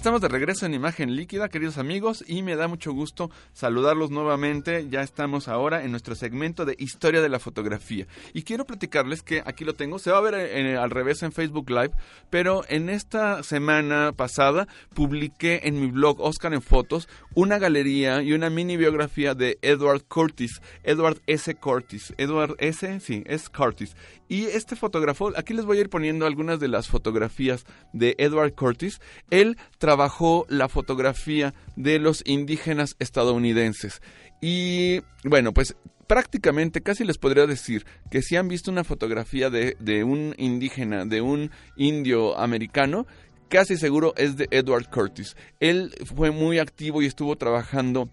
Estamos 0.02 0.20
de 0.20 0.26
regreso 0.26 0.66
en 0.66 0.74
Imagen 0.74 1.14
Líquida, 1.14 1.48
queridos 1.48 1.78
amigos, 1.78 2.24
y 2.26 2.42
me 2.42 2.56
da 2.56 2.66
mucho 2.66 2.92
gusto 2.92 3.30
saludarlos 3.52 4.10
nuevamente. 4.10 4.88
Ya 4.90 5.00
estamos 5.00 5.46
ahora 5.46 5.84
en 5.84 5.92
nuestro 5.92 6.16
segmento 6.16 6.64
de 6.64 6.74
Historia 6.76 7.22
de 7.22 7.28
la 7.28 7.38
Fotografía. 7.38 8.08
Y 8.34 8.42
quiero 8.42 8.66
platicarles 8.66 9.22
que 9.22 9.44
aquí 9.46 9.64
lo 9.64 9.74
tengo, 9.74 10.00
se 10.00 10.10
va 10.10 10.18
a 10.18 10.22
ver 10.22 10.34
en- 10.34 10.76
al 10.76 10.90
revés 10.90 11.22
en 11.22 11.30
Facebook 11.30 11.70
Live, 11.70 11.92
pero 12.30 12.62
en 12.68 12.90
esta 12.90 13.44
semana 13.44 14.10
pasada 14.10 14.66
publiqué 14.92 15.60
en 15.68 15.80
mi 15.80 15.86
blog 15.92 16.20
Oscar 16.20 16.52
en 16.52 16.62
Fotos 16.62 17.08
una 17.35 17.59
galería 17.59 18.23
y 18.23 18.33
una 18.33 18.51
mini 18.51 18.77
biografía 18.77 19.35
de 19.35 19.59
Edward 19.62 20.05
Curtis, 20.05 20.61
Edward 20.83 21.21
S. 21.27 21.55
Curtis, 21.55 22.12
Edward 22.18 22.57
S. 22.59 23.01
Sí, 23.01 23.23
es 23.27 23.49
Curtis. 23.49 23.97
Y 24.29 24.45
este 24.45 24.77
fotógrafo, 24.77 25.33
aquí 25.37 25.55
les 25.55 25.64
voy 25.64 25.79
a 25.79 25.81
ir 25.83 25.90
poniendo 25.90 26.27
algunas 26.27 26.61
de 26.61 26.68
las 26.68 26.88
fotografías 26.88 27.64
de 27.92 28.14
Edward 28.18 28.55
Curtis. 28.55 29.01
Él 29.31 29.57
trabajó 29.79 30.47
la 30.49 30.68
fotografía 30.68 31.55
de 31.77 31.99
los 31.99 32.23
indígenas 32.27 32.97
estadounidenses. 32.99 34.01
Y 34.40 35.01
bueno, 35.25 35.53
pues 35.53 35.77
prácticamente 36.07 36.83
casi 36.83 37.05
les 37.05 37.16
podría 37.16 37.47
decir 37.47 37.87
que 38.11 38.23
si 38.23 38.37
han 38.37 38.49
visto 38.49 38.71
una 38.71 38.85
fotografía 38.85 39.51
de, 39.51 39.77
de 39.79 40.05
un 40.05 40.35
indígena, 40.37 41.05
de 41.05 41.21
un 41.21 41.51
indio 41.77 42.38
americano, 42.38 43.07
casi 43.52 43.76
seguro 43.76 44.14
es 44.16 44.38
de 44.38 44.48
Edward 44.50 44.88
Curtis. 44.88 45.36
Él 45.60 45.92
fue 46.06 46.30
muy 46.30 46.58
activo 46.58 47.02
y 47.02 47.06
estuvo 47.06 47.36
trabajando 47.36 48.08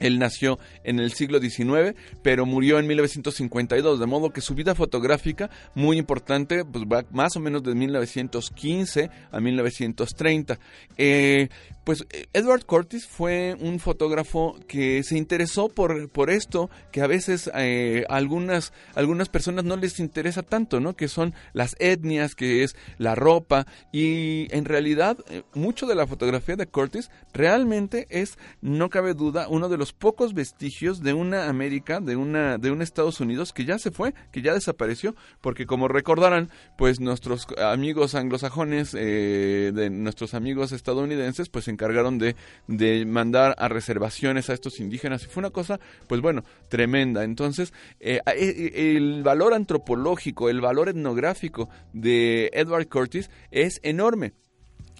él 0.00 0.18
nació 0.18 0.58
en 0.82 0.98
el 0.98 1.12
siglo 1.12 1.38
XIX, 1.38 1.96
pero 2.22 2.44
murió 2.44 2.80
en 2.80 2.88
1952, 2.88 4.00
de 4.00 4.06
modo 4.06 4.30
que 4.30 4.40
su 4.40 4.56
vida 4.56 4.74
fotográfica, 4.74 5.48
muy 5.76 5.96
importante, 5.96 6.64
pues 6.64 6.84
va 6.84 7.04
más 7.12 7.36
o 7.36 7.40
menos 7.40 7.62
de 7.62 7.76
1915 7.76 9.10
a 9.30 9.40
1930. 9.40 10.58
Eh, 10.98 11.48
pues 11.84 12.06
eh, 12.10 12.26
Edward 12.32 12.64
Curtis 12.64 13.06
fue 13.06 13.56
un 13.60 13.80
fotógrafo 13.80 14.56
que 14.68 15.02
se 15.02 15.16
interesó 15.16 15.68
por, 15.68 16.08
por 16.10 16.30
esto, 16.30 16.70
que 16.90 17.02
a 17.02 17.06
veces 17.06 17.50
eh, 17.54 18.04
algunas, 18.08 18.72
algunas 18.94 19.28
personas 19.28 19.64
no 19.64 19.76
les 19.76 19.98
interesa 19.98 20.42
tanto, 20.42 20.80
¿no? 20.80 20.94
Que 20.94 21.08
son 21.08 21.34
las 21.52 21.74
etnias, 21.78 22.34
que 22.34 22.62
es 22.62 22.76
la 22.98 23.14
ropa, 23.14 23.66
y 23.92 24.46
en 24.54 24.64
realidad 24.64 25.18
eh, 25.28 25.42
mucho 25.54 25.86
de 25.86 25.94
la 25.94 26.06
fotografía 26.06 26.56
de 26.56 26.66
Curtis 26.66 27.10
realmente 27.32 28.06
es, 28.10 28.38
no 28.60 28.90
cabe 28.90 29.14
duda, 29.14 29.46
uno 29.48 29.68
de 29.68 29.78
los 29.78 29.92
pocos 29.92 30.34
vestigios 30.34 31.02
de 31.02 31.12
una 31.12 31.48
América, 31.48 32.00
de 32.00 32.16
una, 32.16 32.58
de 32.58 32.70
un 32.70 32.82
Estados 32.82 33.20
Unidos 33.20 33.52
que 33.52 33.64
ya 33.64 33.78
se 33.78 33.90
fue, 33.90 34.14
que 34.30 34.42
ya 34.42 34.54
desapareció, 34.54 35.14
porque 35.40 35.66
como 35.66 35.88
recordarán, 35.88 36.50
pues 36.76 37.00
nuestros 37.00 37.46
amigos 37.58 38.14
anglosajones, 38.14 38.94
eh, 38.94 39.72
de 39.74 39.90
nuestros 39.90 40.34
amigos 40.34 40.72
estadounidenses, 40.72 41.48
pues 41.48 41.68
se 41.72 41.74
encargaron 41.74 42.18
de, 42.18 42.36
de 42.66 43.06
mandar 43.06 43.54
a 43.58 43.68
reservaciones 43.68 44.50
a 44.50 44.54
estos 44.54 44.78
indígenas 44.78 45.24
y 45.24 45.26
fue 45.26 45.40
una 45.40 45.50
cosa, 45.50 45.80
pues 46.06 46.20
bueno, 46.20 46.44
tremenda. 46.68 47.24
Entonces, 47.24 47.72
eh, 48.00 48.20
eh, 48.26 48.94
el 48.96 49.22
valor 49.22 49.54
antropológico, 49.54 50.50
el 50.50 50.60
valor 50.60 50.88
etnográfico 50.90 51.68
de 51.92 52.50
Edward 52.52 52.88
Curtis 52.88 53.30
es 53.50 53.80
enorme. 53.82 54.32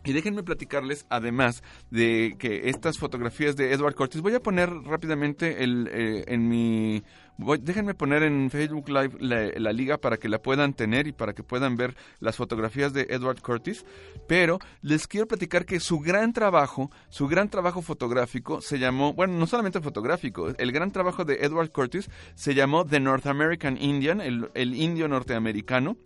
Y 0.04 0.12
déjenme 0.12 0.42
platicarles, 0.42 1.06
además 1.08 1.62
de 1.90 2.34
que 2.38 2.68
estas 2.68 2.98
fotografías 2.98 3.56
de 3.56 3.72
Edward 3.72 3.94
Curtis, 3.94 4.20
voy 4.20 4.34
a 4.34 4.40
poner 4.40 4.70
rápidamente 4.70 5.62
el, 5.62 5.88
eh, 5.92 6.24
en 6.26 6.48
mi... 6.48 7.02
Voy, 7.38 7.58
déjenme 7.58 7.94
poner 7.94 8.22
en 8.24 8.50
Facebook 8.50 8.88
Live 8.88 9.16
la, 9.18 9.50
la, 9.56 9.72
liga 9.72 9.96
para 9.98 10.18
que 10.18 10.28
la 10.28 10.42
puedan 10.42 10.74
tener 10.74 11.06
y 11.06 11.12
para 11.12 11.32
que 11.32 11.42
puedan 11.42 11.76
ver 11.76 11.96
las 12.20 12.36
fotografías 12.36 12.92
de 12.92 13.06
Edward 13.08 13.40
Curtis. 13.40 13.86
Pero 14.28 14.58
les 14.82 15.06
quiero 15.06 15.26
platicar 15.26 15.64
que 15.64 15.80
su 15.80 15.98
gran 15.98 16.32
trabajo, 16.32 16.90
su 17.08 17.28
gran 17.28 17.48
trabajo 17.48 17.80
fotográfico 17.80 18.60
se 18.60 18.78
llamó, 18.78 19.14
bueno, 19.14 19.34
no 19.38 19.46
solamente 19.46 19.80
fotográfico, 19.80 20.48
el 20.56 20.72
gran 20.72 20.92
trabajo 20.92 21.24
de 21.24 21.36
Edward 21.36 21.70
Curtis 21.70 22.10
se 22.34 22.54
llamó 22.54 22.84
The 22.84 23.00
North 23.00 23.26
American 23.26 23.80
Indian, 23.80 24.20
el, 24.20 24.50
el 24.54 24.74
indio 24.74 25.08
norteamericano. 25.08 25.96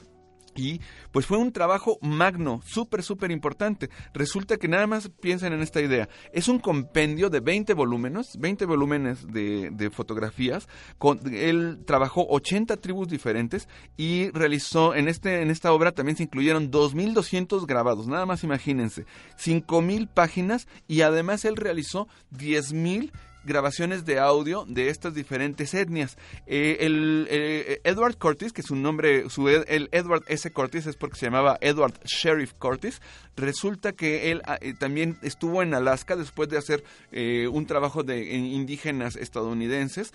Y 0.57 0.81
pues 1.13 1.27
fue 1.27 1.39
un 1.39 1.53
trabajo 1.53 1.99
magno, 2.01 2.61
súper, 2.65 3.03
súper 3.03 3.31
importante. 3.31 3.91
Resulta 4.15 4.57
que 4.57 4.69
nada 4.69 4.87
más 4.87 5.11
piensen 5.21 5.53
en 5.53 5.63
esta 5.63 5.81
idea. 5.81 6.09
Es 6.33 6.49
un 6.49 6.59
compendio 6.59 7.31
de 7.31 7.41
20 7.41 7.75
volúmenes, 7.75 8.39
20 8.39 8.65
volúmenes 8.67 9.27
de, 9.27 9.91
fotografías. 9.93 10.69
Con, 10.99 11.21
él 11.33 11.81
trabajó 11.87 12.27
80 12.29 12.77
tribus 12.79 13.09
diferentes 13.09 13.69
y 13.97 14.31
realizó, 14.31 14.95
en, 14.95 15.09
este, 15.09 15.43
en 15.43 15.51
esta 15.51 15.73
obra 15.73 15.93
también 15.93 16.17
se 16.17 16.25
incluyeron 16.25 16.71
2.200 16.71 17.67
grabados, 17.67 18.07
nada 18.07 18.27
más 18.27 18.45
imagínense. 18.45 19.07
5.000 19.39 20.09
páginas 20.09 20.67
y 20.89 21.03
además 21.03 21.45
él 21.45 21.57
realizó 21.57 22.09
10.000 22.33 23.13
grabaciones 23.47 24.05
de 24.05 24.19
audio 24.19 24.67
de 24.67 24.91
estas 24.91 25.15
diferentes 25.15 25.73
etnias. 25.73 26.19
Eh, 26.47 26.79
el, 26.81 27.27
eh, 27.31 27.81
Edward 27.85 28.19
Curtis, 28.19 28.53
que 28.53 28.63
su 28.63 28.77
nombre, 28.77 29.31
su, 29.31 29.49
el 29.49 29.89
Edward 29.93 30.25
S. 30.27 30.51
Curtis 30.51 30.87
es 30.87 30.97
porque 30.97 31.17
se 31.17 31.27
llamaba 31.27 31.57
Edward 31.61 31.95
Sheriff 32.05 32.53
Curtis, 32.55 33.01
resulta 33.37 33.93
que 33.93 34.31
él 34.33 34.43
eh, 34.61 34.75
también 34.79 35.17
estuvo 35.23 35.63
en 35.63 35.73
Alaska 35.73 36.17
después 36.17 36.49
de 36.49 36.59
hacer 36.59 36.85
un 37.51 37.67
trabajo 37.67 38.03
de 38.03 38.35
indígenas 38.35 39.17
estadounidenses 39.17 40.13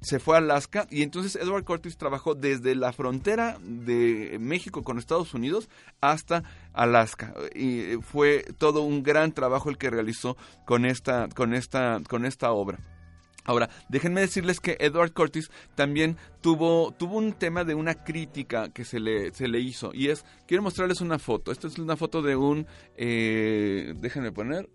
se 0.00 0.18
fue 0.18 0.36
a 0.36 0.38
Alaska 0.38 0.86
y 0.90 1.02
entonces 1.02 1.36
Edward 1.36 1.64
Curtis 1.64 1.96
trabajó 1.96 2.34
desde 2.34 2.74
la 2.74 2.92
frontera 2.92 3.58
de 3.62 4.38
México 4.40 4.84
con 4.84 4.98
Estados 4.98 5.34
Unidos 5.34 5.68
hasta 6.00 6.44
Alaska 6.72 7.34
y 7.54 7.96
fue 8.02 8.44
todo 8.58 8.82
un 8.82 9.02
gran 9.02 9.32
trabajo 9.32 9.70
el 9.70 9.78
que 9.78 9.90
realizó 9.90 10.36
con 10.64 10.84
esta 10.84 11.28
con 11.34 11.54
esta 11.54 12.00
con 12.08 12.24
esta 12.24 12.52
obra. 12.52 12.78
Ahora, 13.48 13.70
déjenme 13.88 14.20
decirles 14.20 14.60
que 14.60 14.76
Edward 14.78 15.14
Curtis 15.14 15.50
también 15.74 16.18
tuvo, 16.42 16.92
tuvo 16.92 17.16
un 17.16 17.32
tema 17.32 17.64
de 17.64 17.74
una 17.74 18.04
crítica 18.04 18.68
que 18.68 18.84
se 18.84 19.00
le, 19.00 19.32
se 19.32 19.48
le 19.48 19.58
hizo. 19.58 19.90
Y 19.94 20.08
es, 20.10 20.26
quiero 20.46 20.62
mostrarles 20.62 21.00
una 21.00 21.18
foto. 21.18 21.50
Esta 21.50 21.66
es 21.66 21.78
una 21.78 21.96
foto 21.96 22.20
de 22.20 22.36
un, 22.36 22.66
eh, 22.98 23.94
déjenme 23.96 24.32
poner, 24.32 24.68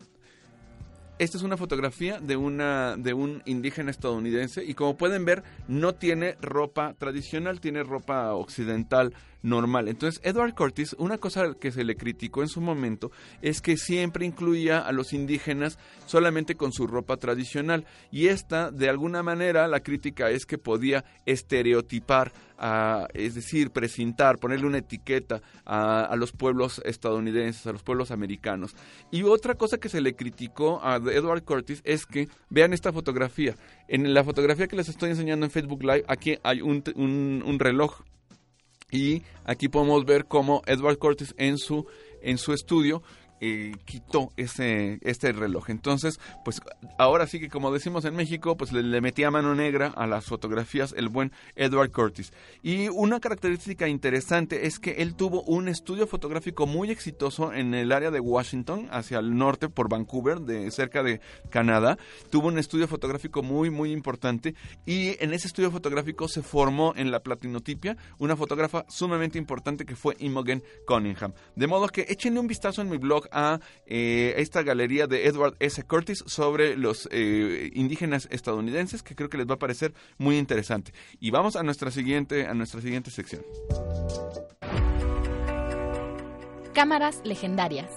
esta 1.19 1.37
es 1.37 1.43
una 1.43 1.57
fotografía 1.57 2.19
de, 2.19 2.35
una, 2.35 2.95
de 2.97 3.13
un 3.13 3.41
indígena 3.45 3.91
estadounidense 3.91 4.63
y 4.63 4.73
como 4.73 4.97
pueden 4.97 5.25
ver 5.25 5.43
no 5.67 5.93
tiene 5.93 6.35
ropa 6.41 6.95
tradicional, 6.97 7.59
tiene 7.59 7.83
ropa 7.83 8.33
occidental 8.33 9.13
normal. 9.43 9.87
Entonces, 9.87 10.19
Edward 10.23 10.55
Curtis, 10.55 10.95
una 10.97 11.19
cosa 11.19 11.53
que 11.53 11.71
se 11.71 11.83
le 11.83 11.95
criticó 11.95 12.41
en 12.41 12.47
su 12.47 12.61
momento 12.61 13.11
es 13.41 13.61
que 13.61 13.77
siempre 13.77 14.25
incluía 14.25 14.79
a 14.79 14.91
los 14.91 15.13
indígenas 15.13 15.77
solamente 16.07 16.55
con 16.55 16.71
su 16.71 16.87
ropa 16.87 17.17
tradicional. 17.17 17.85
Y 18.11 18.27
esta, 18.27 18.71
de 18.71 18.89
alguna 18.89 19.21
manera, 19.21 19.67
la 19.67 19.81
crítica 19.81 20.31
es 20.31 20.45
que 20.45 20.57
podía 20.57 21.05
estereotipar 21.25 22.33
es 23.13 23.35
decir, 23.35 23.71
presentar, 23.71 24.37
ponerle 24.37 24.67
una 24.67 24.77
etiqueta 24.77 25.41
a, 25.65 26.15
los 26.15 26.31
pueblos 26.31 26.81
estadounidenses, 26.85 27.67
a 27.67 27.73
los 27.73 27.83
pueblos 27.83 28.11
americanos. 28.11 28.75
Y 29.11 29.23
otra 29.23 29.55
cosa 29.55 29.79
que 29.79 29.89
se 29.89 30.01
le 30.01 30.15
criticó 30.15 30.79
a 30.83 30.95
Edward 30.95 31.43
Curtis 31.43 31.81
es 31.83 32.05
que, 32.05 32.29
vean 32.49 32.73
esta 32.73 32.93
fotografía, 32.93 33.55
en 33.87 34.13
la 34.13 34.23
fotografía 34.23 34.67
que 34.67 34.75
les 34.77 34.89
estoy 34.89 35.09
enseñando 35.09 35.45
en 35.45 35.51
Facebook 35.51 35.83
Live, 35.83 36.05
aquí 36.07 36.37
hay 36.43 36.61
un 36.61 37.57
reloj. 37.59 38.01
Y 38.93 39.23
aquí 39.43 39.69
podemos 39.69 40.05
ver 40.05 40.25
cómo 40.25 40.61
Edward 40.67 40.99
Curtis 40.99 41.33
en 41.37 41.57
su, 41.57 41.87
en 42.21 42.37
su 42.37 42.53
estudio 42.53 43.01
eh, 43.45 43.73
quitó 43.83 44.31
ese 44.37 44.99
este 45.01 45.33
reloj. 45.33 45.69
Entonces, 45.69 46.17
pues 46.45 46.61
ahora 46.97 47.27
sí 47.27 47.41
que 47.41 47.49
como 47.49 47.73
decimos 47.73 48.05
en 48.05 48.15
México, 48.15 48.55
pues 48.55 48.71
le, 48.71 49.01
metía 49.01 49.31
mano 49.31 49.53
negra 49.53 49.87
a 49.97 50.07
las 50.07 50.23
fotografías 50.23 50.93
el 50.95 51.09
buen 51.09 51.33
Edward 51.57 51.91
Curtis. 51.91 52.31
Y 52.61 52.87
una 52.87 53.19
característica 53.19 53.89
interesante 53.89 54.65
es 54.65 54.79
que 54.79 54.91
él 55.03 55.15
tuvo 55.15 55.43
un 55.43 55.67
estudio 55.67 56.07
fotográfico 56.07 56.67
muy 56.67 56.89
exitoso 56.89 57.51
en 57.51 57.73
el 57.73 57.91
área 57.91 58.11
de 58.11 58.21
Washington, 58.21 58.87
hacia 58.91 59.19
el 59.19 59.35
norte 59.35 59.67
por 59.67 59.89
Vancouver, 59.89 60.39
de 60.39 60.71
cerca 60.71 61.03
de 61.03 61.19
Canadá. 61.49 61.97
Tuvo 62.29 62.47
un 62.47 62.57
estudio 62.57 62.87
fotográfico 62.87 63.43
muy 63.43 63.69
muy 63.69 63.91
importante 63.91 64.55
y 64.85 65.21
en 65.21 65.33
ese 65.33 65.47
estudio 65.47 65.69
fotográfico 65.69 66.29
se 66.29 66.41
formó 66.41 66.93
en 66.95 67.11
la 67.11 67.19
platinotipia 67.19 67.97
una 68.19 68.37
fotógrafa 68.37 68.85
sumamente 68.87 69.37
importante 69.37 69.85
que 69.85 69.97
fue 69.97 70.15
Imogen 70.19 70.63
Cunningham. 70.87 71.33
De 71.57 71.67
modo 71.67 71.89
que 71.89 72.05
échenle 72.07 72.39
un 72.39 72.47
vistazo 72.47 72.81
en 72.81 72.89
mi 72.89 72.97
blog 72.97 73.27
a 73.33 73.59
eh, 73.85 74.35
esta 74.37 74.63
galería 74.63 75.07
de 75.07 75.27
Edward 75.27 75.55
S. 75.59 75.83
Curtis 75.83 76.23
sobre 76.27 76.77
los 76.77 77.09
eh, 77.11 77.71
indígenas 77.73 78.27
estadounidenses 78.31 79.03
que 79.03 79.15
creo 79.15 79.29
que 79.29 79.37
les 79.37 79.47
va 79.47 79.55
a 79.55 79.59
parecer 79.59 79.93
muy 80.17 80.37
interesante. 80.37 80.93
Y 81.19 81.31
vamos 81.31 81.55
a 81.55 81.63
nuestra 81.63 81.91
siguiente, 81.91 82.47
a 82.47 82.53
nuestra 82.53 82.81
siguiente 82.81 83.11
sección. 83.11 83.43
Cámaras 86.73 87.21
legendarias. 87.23 87.89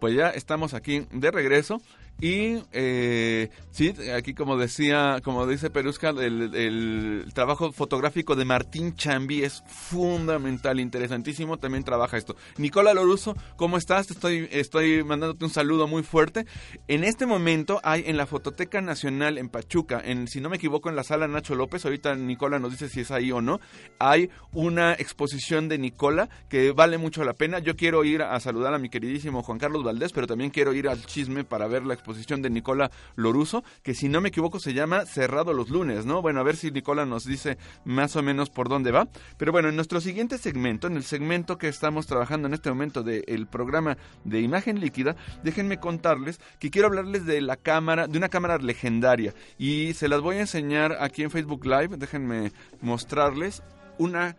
Pues 0.00 0.14
ya 0.14 0.28
estamos 0.30 0.74
aquí 0.74 1.06
de 1.12 1.30
regreso 1.30 1.80
y 2.24 2.62
eh, 2.72 3.50
sí, 3.70 3.92
aquí 4.16 4.32
como 4.32 4.56
decía, 4.56 5.20
como 5.22 5.46
dice 5.46 5.68
Perusca, 5.68 6.08
el, 6.08 7.26
trabajo 7.34 7.70
fotográfico 7.70 8.34
de 8.34 8.46
Martín 8.46 8.94
Chambi 8.94 9.42
es 9.42 9.62
fundamental, 9.66 10.80
interesantísimo, 10.80 11.58
también 11.58 11.84
trabaja 11.84 12.16
esto. 12.16 12.34
Nicola 12.56 12.94
Loruso, 12.94 13.36
¿cómo 13.56 13.76
estás? 13.76 14.10
estoy, 14.10 14.48
estoy 14.52 15.04
mandándote 15.04 15.44
un 15.44 15.50
saludo 15.50 15.86
muy 15.86 16.02
fuerte. 16.02 16.46
En 16.88 17.04
este 17.04 17.26
momento 17.26 17.78
hay 17.82 18.04
en 18.06 18.16
la 18.16 18.24
Fototeca 18.24 18.80
Nacional 18.80 19.36
en 19.36 19.50
Pachuca, 19.50 20.00
en, 20.02 20.26
si 20.26 20.40
no 20.40 20.48
me 20.48 20.56
equivoco, 20.56 20.88
en 20.88 20.96
la 20.96 21.04
sala 21.04 21.28
Nacho 21.28 21.54
López, 21.54 21.84
ahorita 21.84 22.14
Nicola 22.14 22.58
nos 22.58 22.70
dice 22.70 22.88
si 22.88 23.00
es 23.00 23.10
ahí 23.10 23.32
o 23.32 23.42
no, 23.42 23.60
hay 23.98 24.30
una 24.50 24.94
exposición 24.94 25.68
de 25.68 25.76
Nicola 25.76 26.30
que 26.48 26.72
vale 26.72 26.96
mucho 26.96 27.22
la 27.22 27.34
pena. 27.34 27.58
Yo 27.58 27.76
quiero 27.76 28.02
ir 28.02 28.22
a 28.22 28.40
saludar 28.40 28.72
a 28.72 28.78
mi 28.78 28.88
queridísimo 28.88 29.42
Juan 29.42 29.58
Carlos 29.58 29.84
Valdés, 29.84 30.12
pero 30.12 30.26
también 30.26 30.50
quiero 30.50 30.72
ir 30.72 30.88
al 30.88 31.04
chisme 31.04 31.44
para 31.44 31.66
ver 31.66 31.84
la 31.84 31.92
exposición 31.92 32.13
de 32.14 32.50
Nicola 32.50 32.90
Loruso, 33.16 33.64
que 33.82 33.94
si 33.94 34.08
no 34.08 34.20
me 34.20 34.28
equivoco 34.28 34.58
se 34.58 34.72
llama 34.72 35.06
Cerrado 35.06 35.52
los 35.52 35.68
lunes, 35.68 36.06
¿no? 36.06 36.22
Bueno, 36.22 36.40
a 36.40 36.42
ver 36.42 36.56
si 36.56 36.70
Nicola 36.70 37.04
nos 37.04 37.24
dice 37.24 37.58
más 37.84 38.16
o 38.16 38.22
menos 38.22 38.50
por 38.50 38.68
dónde 38.68 38.90
va. 38.90 39.08
Pero 39.36 39.52
bueno, 39.52 39.68
en 39.68 39.76
nuestro 39.76 40.00
siguiente 40.00 40.38
segmento, 40.38 40.86
en 40.86 40.96
el 40.96 41.04
segmento 41.04 41.58
que 41.58 41.68
estamos 41.68 42.06
trabajando 42.06 42.48
en 42.48 42.54
este 42.54 42.70
momento 42.70 43.02
del 43.02 43.46
programa 43.46 43.96
de 44.24 44.40
imagen 44.40 44.80
líquida, 44.80 45.16
déjenme 45.42 45.78
contarles 45.78 46.40
que 46.58 46.70
quiero 46.70 46.88
hablarles 46.88 47.26
de 47.26 47.40
la 47.40 47.56
cámara, 47.56 48.06
de 48.06 48.18
una 48.18 48.28
cámara 48.28 48.58
legendaria. 48.58 49.34
Y 49.58 49.94
se 49.94 50.08
las 50.08 50.20
voy 50.20 50.36
a 50.36 50.40
enseñar 50.40 50.96
aquí 51.00 51.22
en 51.22 51.30
Facebook 51.30 51.64
Live. 51.64 51.96
Déjenme 51.96 52.52
mostrarles 52.80 53.62
una 53.98 54.36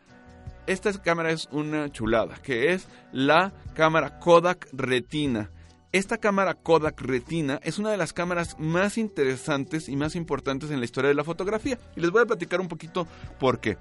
esta 0.68 0.92
cámara 0.94 1.30
es 1.30 1.48
una 1.52 1.92
chulada, 1.92 2.38
que 2.42 2.74
es 2.74 2.88
la 3.12 3.54
cámara 3.76 4.20
Kodak 4.20 4.68
Retina. 4.74 5.52
Esta 5.96 6.18
cámara 6.18 6.56
Kodak 6.56 7.00
Retina 7.00 7.62
es 7.64 7.80
una 7.80 7.90
de 7.90 7.96
las 7.96 8.12
cámaras 8.12 8.58
más 8.60 8.98
interesantes 8.98 9.88
y 9.88 9.96
más 9.96 10.18
importantes 10.18 10.70
en 10.70 10.80
la 10.80 10.84
historia 10.84 11.08
de 11.08 11.16
la 11.16 11.24
fotografía. 11.24 11.80
Y 11.96 12.02
les 12.02 12.12
voy 12.12 12.22
a 12.22 12.26
platicar 12.26 12.60
un 12.60 12.68
poquito 12.68 13.08
por 13.40 13.62
qué. 13.62 13.78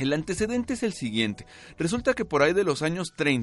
El 0.00 0.14
antecedente 0.14 0.72
es 0.72 0.82
el 0.82 0.94
siguiente. 0.94 1.44
Resulta 1.78 2.14
que 2.14 2.24
por 2.24 2.42
ahí 2.42 2.54
de 2.54 2.64
los 2.64 2.80
años 2.80 3.12
30 3.14 3.40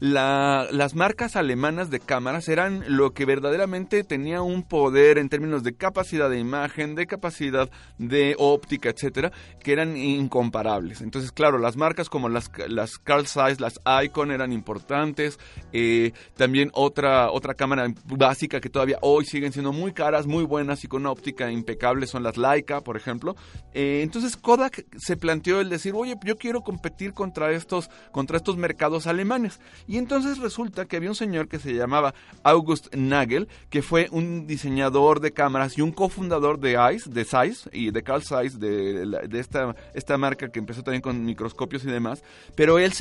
las 0.00 0.94
marcas 0.94 1.34
alemanas 1.34 1.88
de 1.88 1.98
cámaras 1.98 2.48
eran 2.48 2.84
lo 2.88 3.12
que 3.12 3.24
verdaderamente 3.24 4.04
tenía 4.04 4.42
un 4.42 4.64
poder 4.64 5.16
en 5.16 5.30
términos 5.30 5.62
de 5.62 5.74
capacidad 5.74 6.28
de 6.28 6.38
imagen, 6.38 6.94
de 6.94 7.06
capacidad 7.06 7.70
de 7.96 8.36
óptica, 8.38 8.90
etcétera, 8.90 9.32
que 9.62 9.72
eran 9.72 9.96
incomparables. 9.96 11.00
Entonces, 11.00 11.32
claro, 11.32 11.56
las 11.56 11.76
marcas 11.76 12.10
como 12.10 12.28
las, 12.28 12.50
las 12.68 12.98
Carl 12.98 13.26
Zeiss, 13.26 13.58
las 13.58 13.80
Icon 14.04 14.30
eran 14.30 14.52
importantes. 14.52 15.38
Eh, 15.72 16.12
también 16.36 16.70
otra, 16.74 17.30
otra 17.30 17.54
cámara 17.54 17.86
básica 18.04 18.60
que 18.60 18.68
todavía 18.68 18.98
hoy 19.00 19.24
siguen 19.24 19.52
siendo 19.52 19.72
muy 19.72 19.92
caras, 19.92 20.26
muy 20.26 20.44
buenas 20.44 20.84
y 20.84 20.88
con 20.88 21.06
óptica 21.06 21.50
impecable 21.50 22.06
son 22.06 22.22
las 22.22 22.36
Leica, 22.36 22.82
por 22.82 22.98
ejemplo. 22.98 23.36
Eh, 23.72 24.00
entonces 24.02 24.36
Kodak 24.36 24.84
se 24.98 25.16
planteó 25.16 25.60
el 25.60 25.70
decir 25.70 25.93
oye, 25.98 26.16
yo 26.24 26.36
quiero 26.36 26.62
competir 26.62 27.12
contra 27.12 27.50
estos, 27.52 27.90
contra 28.12 28.36
estos 28.36 28.56
mercados 28.56 29.06
alemanes. 29.06 29.60
Y 29.86 29.98
entonces 29.98 30.38
resulta 30.38 30.84
que 30.86 30.96
había 30.96 31.10
un 31.10 31.14
señor 31.14 31.48
que 31.48 31.58
se 31.58 31.74
llamaba 31.74 32.14
August 32.42 32.94
Nagel, 32.94 33.48
que 33.70 33.82
fue 33.82 34.08
un 34.10 34.46
diseñador 34.46 35.20
de 35.20 35.32
cámaras 35.32 35.76
y 35.78 35.82
un 35.82 35.92
cofundador 35.92 36.58
de 36.58 36.74
Zeiss, 36.74 37.10
de 37.10 37.24
Zeiss 37.24 37.68
y 37.72 37.90
de 37.90 38.02
Carl 38.02 38.22
Zeiss, 38.22 38.58
de, 38.58 39.06
de 39.06 39.40
esta, 39.40 39.74
esta 39.94 40.18
marca 40.18 40.48
que 40.48 40.58
empezó 40.58 40.82
también 40.82 41.02
con 41.02 41.24
microscopios 41.24 41.84
y 41.84 41.90
demás. 41.90 42.22
Pero 42.54 42.78
él, 42.78 42.92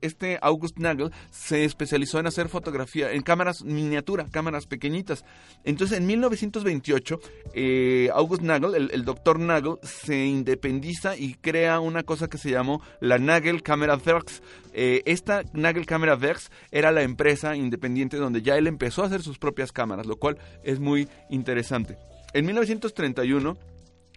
este 0.00 0.38
August 0.42 0.78
Nagel, 0.78 1.12
se 1.30 1.64
especializó 1.64 2.18
en 2.18 2.26
hacer 2.26 2.48
fotografía 2.48 3.12
en 3.12 3.22
cámaras 3.22 3.62
miniatura, 3.62 4.26
cámaras 4.30 4.66
pequeñitas. 4.66 5.24
Entonces 5.64 5.98
en 5.98 6.06
1928, 6.06 7.20
eh, 7.54 8.10
August 8.14 8.42
Nagel, 8.42 8.74
el, 8.74 8.90
el 8.92 9.04
doctor 9.04 9.38
Nagel, 9.38 9.78
se 9.82 10.26
independiza 10.26 11.16
y 11.16 11.34
crea 11.34 11.80
una 11.80 12.02
cosa 12.02 12.28
que 12.28 12.37
se 12.38 12.50
llamó 12.50 12.82
la 13.00 13.18
Nagel 13.18 13.62
Camera 13.62 13.96
Works. 13.96 14.42
Eh, 14.72 15.02
esta 15.06 15.42
Nagel 15.52 15.86
Camera 15.86 16.14
Works 16.14 16.50
era 16.70 16.92
la 16.92 17.02
empresa 17.02 17.56
independiente 17.56 18.16
donde 18.16 18.42
ya 18.42 18.56
él 18.56 18.66
empezó 18.66 19.02
a 19.02 19.06
hacer 19.06 19.22
sus 19.22 19.38
propias 19.38 19.72
cámaras, 19.72 20.06
lo 20.06 20.16
cual 20.16 20.38
es 20.62 20.80
muy 20.80 21.08
interesante. 21.30 21.98
En 22.32 22.46
1931 22.46 23.56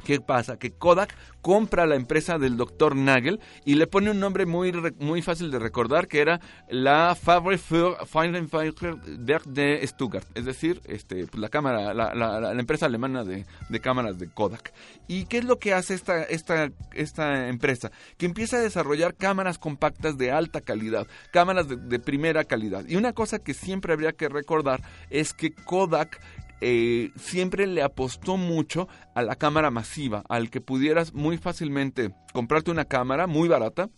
¿Qué 0.03 0.19
pasa? 0.19 0.57
Que 0.57 0.71
Kodak 0.71 1.15
compra 1.41 1.85
la 1.85 1.95
empresa 1.95 2.37
del 2.37 2.57
doctor 2.57 2.95
Nagel 2.95 3.39
y 3.65 3.75
le 3.75 3.87
pone 3.87 4.11
un 4.11 4.19
nombre 4.19 4.45
muy, 4.45 4.71
muy 4.99 5.21
fácil 5.21 5.51
de 5.51 5.59
recordar 5.59 6.07
que 6.07 6.19
era 6.19 6.39
la 6.69 7.15
Fabrik 7.15 7.59
für 7.59 7.97
Werk 8.13 9.43
de 9.45 9.87
Stuttgart, 9.87 10.25
es 10.35 10.45
decir, 10.45 10.81
este, 10.85 11.27
pues, 11.27 11.39
la 11.39 11.49
cámara, 11.49 11.93
la, 11.93 12.13
la, 12.13 12.51
empresa 12.53 12.85
alemana 12.85 13.23
de, 13.23 13.45
de, 13.69 13.79
cámaras 13.79 14.19
de 14.19 14.27
Kodak. 14.29 14.73
¿Y 15.07 15.25
qué 15.25 15.39
es 15.39 15.45
lo 15.45 15.59
que 15.59 15.73
hace 15.73 15.93
esta, 15.93 16.23
esta, 16.23 16.71
esta 16.93 17.47
empresa? 17.47 17.91
Que 18.17 18.25
empieza 18.25 18.57
a 18.57 18.61
desarrollar 18.61 19.15
cámaras 19.15 19.57
compactas 19.57 20.17
de 20.17 20.31
alta 20.31 20.61
calidad, 20.61 21.07
cámaras 21.31 21.67
de 21.67 21.99
primera 21.99 22.43
calidad. 22.43 22.85
Y 22.87 22.95
una 22.95 23.13
cosa 23.13 23.39
que 23.39 23.53
siempre 23.53 23.93
habría 23.93 24.13
que 24.13 24.29
recordar 24.29 24.81
es 25.09 25.33
que 25.33 25.53
Kodak 25.53 26.19
eh, 26.61 27.11
siempre 27.15 27.67
le 27.67 27.81
apostó 27.81 28.37
mucho 28.37 28.87
a 29.15 29.23
la 29.23 29.35
cámara 29.35 29.71
masiva, 29.71 30.23
al 30.29 30.49
que 30.49 30.61
pudieras 30.61 31.13
muy 31.13 31.37
fácilmente 31.37 32.13
comprarte 32.33 32.71
una 32.71 32.85
cámara 32.85 33.27
muy 33.27 33.47
barata, 33.47 33.89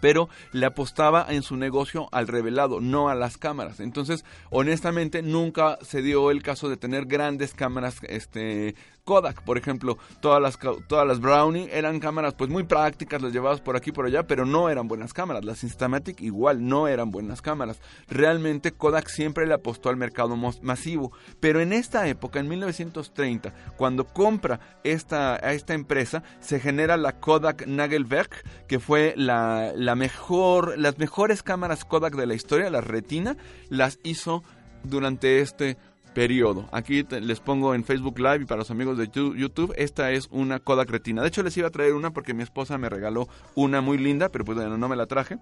pero 0.00 0.28
le 0.52 0.66
apostaba 0.66 1.26
en 1.28 1.42
su 1.42 1.56
negocio 1.56 2.08
al 2.12 2.28
revelado, 2.28 2.80
no 2.80 3.08
a 3.08 3.14
las 3.14 3.36
cámaras. 3.36 3.80
Entonces, 3.80 4.24
honestamente, 4.50 5.22
nunca 5.22 5.78
se 5.82 6.02
dio 6.02 6.30
el 6.30 6.42
caso 6.42 6.68
de 6.68 6.76
tener 6.76 7.06
grandes 7.06 7.54
cámaras 7.54 7.96
este, 8.04 8.74
Kodak, 9.08 9.40
por 9.40 9.56
ejemplo, 9.56 9.96
todas 10.20 10.42
las, 10.42 10.58
todas 10.86 11.08
las 11.08 11.18
Brownie 11.18 11.70
eran 11.72 11.98
cámaras 11.98 12.34
pues 12.34 12.50
muy 12.50 12.64
prácticas, 12.64 13.22
las 13.22 13.32
llevabas 13.32 13.62
por 13.62 13.74
aquí 13.74 13.90
por 13.90 14.04
allá, 14.04 14.26
pero 14.26 14.44
no 14.44 14.68
eran 14.68 14.86
buenas 14.86 15.14
cámaras. 15.14 15.46
Las 15.46 15.64
Instamatic 15.64 16.20
igual 16.20 16.68
no 16.68 16.88
eran 16.88 17.10
buenas 17.10 17.40
cámaras. 17.40 17.80
Realmente 18.10 18.72
Kodak 18.72 19.08
siempre 19.08 19.46
le 19.46 19.54
apostó 19.54 19.88
al 19.88 19.96
mercado 19.96 20.36
masivo, 20.36 21.10
pero 21.40 21.62
en 21.62 21.72
esta 21.72 22.06
época, 22.06 22.38
en 22.38 22.48
1930, 22.48 23.54
cuando 23.78 24.04
compra 24.04 24.60
esta, 24.84 25.36
a 25.36 25.54
esta 25.54 25.72
empresa, 25.72 26.22
se 26.40 26.60
genera 26.60 26.98
la 26.98 27.18
Kodak 27.18 27.66
Nagelwerk, 27.66 28.66
que 28.66 28.78
fue 28.78 29.14
la, 29.16 29.72
la 29.74 29.94
mejor, 29.94 30.76
las 30.76 30.98
mejores 30.98 31.42
cámaras 31.42 31.86
Kodak 31.86 32.14
de 32.14 32.26
la 32.26 32.34
historia, 32.34 32.68
las 32.68 32.86
Retina, 32.86 33.38
las 33.70 34.00
hizo 34.02 34.42
durante 34.82 35.40
este 35.40 35.78
periodo. 36.18 36.68
Aquí 36.72 37.06
les 37.08 37.38
pongo 37.38 37.76
en 37.76 37.84
Facebook 37.84 38.18
Live 38.18 38.42
y 38.42 38.44
para 38.44 38.58
los 38.58 38.72
amigos 38.72 38.98
de 38.98 39.08
YouTube, 39.08 39.72
esta 39.76 40.10
es 40.10 40.26
una 40.32 40.58
Kodak 40.58 40.90
Retina. 40.90 41.22
De 41.22 41.28
hecho, 41.28 41.44
les 41.44 41.56
iba 41.56 41.68
a 41.68 41.70
traer 41.70 41.94
una 41.94 42.10
porque 42.10 42.34
mi 42.34 42.42
esposa 42.42 42.76
me 42.76 42.88
regaló 42.88 43.28
una 43.54 43.80
muy 43.80 43.98
linda, 43.98 44.28
pero 44.28 44.44
pues 44.44 44.58
bueno, 44.58 44.76
no 44.76 44.88
me 44.88 44.96
la 44.96 45.06
traje. 45.06 45.38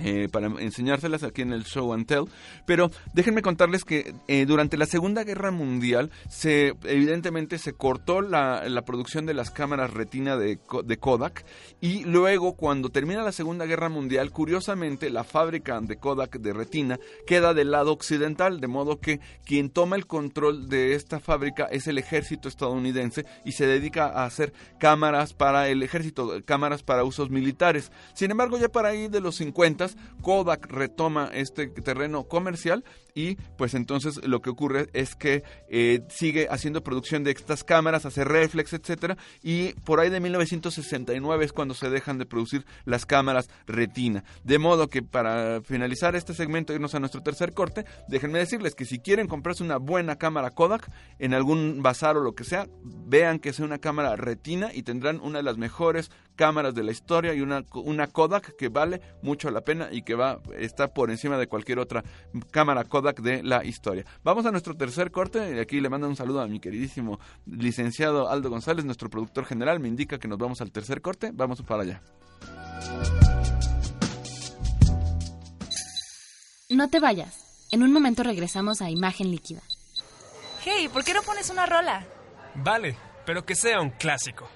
Eh, 0.00 0.28
para 0.30 0.48
enseñárselas 0.48 1.22
aquí 1.22 1.42
en 1.42 1.52
el 1.52 1.64
Show 1.64 1.92
and 1.92 2.06
Tell. 2.06 2.24
Pero 2.66 2.90
déjenme 3.12 3.42
contarles 3.42 3.84
que 3.84 4.14
eh, 4.26 4.44
durante 4.44 4.76
la 4.76 4.86
Segunda 4.86 5.22
Guerra 5.22 5.52
Mundial 5.52 6.10
se 6.28 6.74
evidentemente 6.84 7.58
se 7.58 7.74
cortó 7.74 8.20
la, 8.20 8.64
producción 8.84 9.24
de 9.24 9.34
las 9.34 9.50
cámaras 9.50 9.92
retina 9.92 10.36
de, 10.36 10.58
de, 10.84 10.96
Kodak 10.98 11.44
y 11.80 12.04
luego 12.04 12.54
cuando 12.54 12.90
termina 12.90 13.22
la 13.22 13.32
Segunda 13.32 13.66
Guerra 13.66 13.88
Mundial, 13.88 14.30
curiosamente 14.30 15.10
la 15.10 15.24
fábrica 15.24 15.80
de 15.80 15.96
Kodak 15.96 16.38
de 16.38 16.52
retina 16.52 16.98
queda 17.26 17.54
del 17.54 17.70
lado 17.70 17.92
occidental, 17.92 18.60
de 18.60 18.66
modo 18.66 19.00
que 19.00 19.20
quien 19.44 19.70
toma 19.70 19.96
el 19.96 20.06
control 20.06 20.68
de 20.68 20.94
esta 20.94 21.20
fábrica 21.20 21.64
es 21.70 21.86
el 21.86 21.98
ejército 21.98 22.48
estadounidense 22.48 23.24
y 23.44 23.52
se 23.52 23.66
dedica 23.66 24.06
a 24.06 24.24
hacer 24.24 24.52
cámaras 24.78 25.34
para 25.34 25.68
el 25.68 25.82
ejército, 25.82 26.42
cámaras 26.44 26.82
para 26.82 27.04
usos 27.04 27.30
militares. 27.30 27.92
Sin 28.12 28.30
embargo, 28.30 28.58
ya 28.58 28.68
para 28.68 28.88
ahí 28.88 29.08
de 29.08 29.20
los 29.20 29.36
50 29.36 29.83
Kodak 30.22 30.66
retoma 30.70 31.30
este 31.32 31.66
terreno 31.68 32.24
comercial 32.24 32.84
y 33.14 33.36
pues 33.56 33.74
entonces 33.74 34.26
lo 34.26 34.42
que 34.42 34.50
ocurre 34.50 34.88
es 34.92 35.14
que 35.14 35.44
eh, 35.68 36.02
sigue 36.08 36.48
haciendo 36.50 36.82
producción 36.82 37.22
de 37.22 37.30
estas 37.30 37.62
cámaras, 37.62 38.04
hace 38.06 38.24
reflex, 38.24 38.72
etcétera, 38.72 39.16
y 39.42 39.72
por 39.84 40.00
ahí 40.00 40.10
de 40.10 40.20
1969 40.20 41.44
es 41.44 41.52
cuando 41.52 41.74
se 41.74 41.90
dejan 41.90 42.18
de 42.18 42.26
producir 42.26 42.66
las 42.84 43.06
cámaras 43.06 43.48
retina. 43.66 44.24
De 44.42 44.58
modo 44.58 44.88
que 44.88 45.02
para 45.02 45.62
finalizar 45.62 46.16
este 46.16 46.34
segmento, 46.34 46.72
irnos 46.72 46.94
a 46.94 47.00
nuestro 47.00 47.22
tercer 47.22 47.52
corte, 47.52 47.84
déjenme 48.08 48.40
decirles 48.40 48.74
que 48.74 48.84
si 48.84 48.98
quieren 48.98 49.28
comprarse 49.28 49.62
una 49.62 49.76
buena 49.76 50.16
cámara 50.16 50.50
Kodak 50.50 50.90
en 51.20 51.34
algún 51.34 51.82
bazar 51.82 52.16
o 52.16 52.20
lo 52.20 52.34
que 52.34 52.44
sea, 52.44 52.66
vean 52.82 53.38
que 53.38 53.52
sea 53.52 53.64
una 53.64 53.78
cámara 53.78 54.16
retina 54.16 54.70
y 54.74 54.82
tendrán 54.82 55.20
una 55.20 55.38
de 55.38 55.44
las 55.44 55.56
mejores 55.56 56.10
cámaras 56.34 56.74
de 56.74 56.82
la 56.82 56.90
historia 56.90 57.32
y 57.34 57.40
una, 57.40 57.64
una 57.74 58.08
Kodak 58.08 58.56
que 58.56 58.68
vale 58.68 59.00
mucho 59.22 59.52
la 59.52 59.60
pena 59.60 59.88
y 59.92 60.02
que 60.02 60.16
va 60.16 60.40
está 60.58 60.88
por 60.92 61.12
encima 61.12 61.38
de 61.38 61.46
cualquier 61.46 61.78
otra 61.78 62.02
cámara 62.50 62.82
Kodak 62.82 63.03
de 63.12 63.42
la 63.42 63.64
historia. 63.64 64.04
Vamos 64.22 64.46
a 64.46 64.50
nuestro 64.50 64.74
tercer 64.76 65.10
corte 65.10 65.56
y 65.56 65.58
aquí 65.58 65.80
le 65.80 65.88
mando 65.88 66.08
un 66.08 66.16
saludo 66.16 66.40
a 66.40 66.46
mi 66.46 66.60
queridísimo 66.60 67.18
licenciado 67.46 68.28
Aldo 68.28 68.50
González, 68.50 68.84
nuestro 68.84 69.10
productor 69.10 69.44
general, 69.44 69.80
me 69.80 69.88
indica 69.88 70.18
que 70.18 70.28
nos 70.28 70.38
vamos 70.38 70.60
al 70.60 70.72
tercer 70.72 71.00
corte, 71.02 71.30
vamos 71.32 71.62
para 71.62 71.82
allá. 71.82 72.02
No 76.70 76.88
te 76.88 76.98
vayas, 76.98 77.68
en 77.70 77.82
un 77.82 77.92
momento 77.92 78.22
regresamos 78.22 78.80
a 78.80 78.90
Imagen 78.90 79.30
Líquida. 79.30 79.62
Hey, 80.64 80.88
¿por 80.92 81.04
qué 81.04 81.12
no 81.12 81.22
pones 81.22 81.50
una 81.50 81.66
rola? 81.66 82.06
Vale, 82.54 82.96
pero 83.26 83.44
que 83.44 83.54
sea 83.54 83.80
un 83.80 83.90
clásico. 83.90 84.48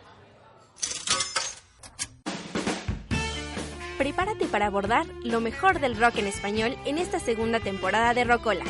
Para 4.48 4.66
abordar 4.66 5.06
lo 5.22 5.40
mejor 5.40 5.80
del 5.80 5.96
rock 5.96 6.16
en 6.18 6.26
español 6.26 6.76
en 6.84 6.98
esta 6.98 7.20
segunda 7.20 7.60
temporada 7.60 8.14
de 8.14 8.24
Rocola. 8.24 8.64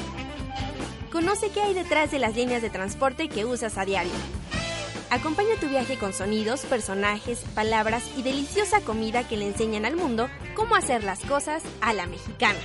Conoce 1.10 1.50
qué 1.50 1.62
hay 1.62 1.74
detrás 1.74 2.10
de 2.10 2.18
las 2.18 2.36
líneas 2.36 2.62
de 2.62 2.70
transporte 2.70 3.28
que 3.28 3.44
usas 3.44 3.78
a 3.78 3.84
diario. 3.84 4.12
Acompaña 5.10 5.56
tu 5.58 5.68
viaje 5.68 5.96
con 5.96 6.12
sonidos, 6.12 6.66
personajes, 6.66 7.40
palabras 7.54 8.04
y 8.18 8.22
deliciosa 8.22 8.82
comida 8.82 9.26
que 9.26 9.38
le 9.38 9.46
enseñan 9.46 9.86
al 9.86 9.96
mundo 9.96 10.28
cómo 10.54 10.74
hacer 10.74 11.02
las 11.02 11.20
cosas 11.20 11.62
a 11.80 11.94
la 11.94 12.06
mexicana. 12.06 12.58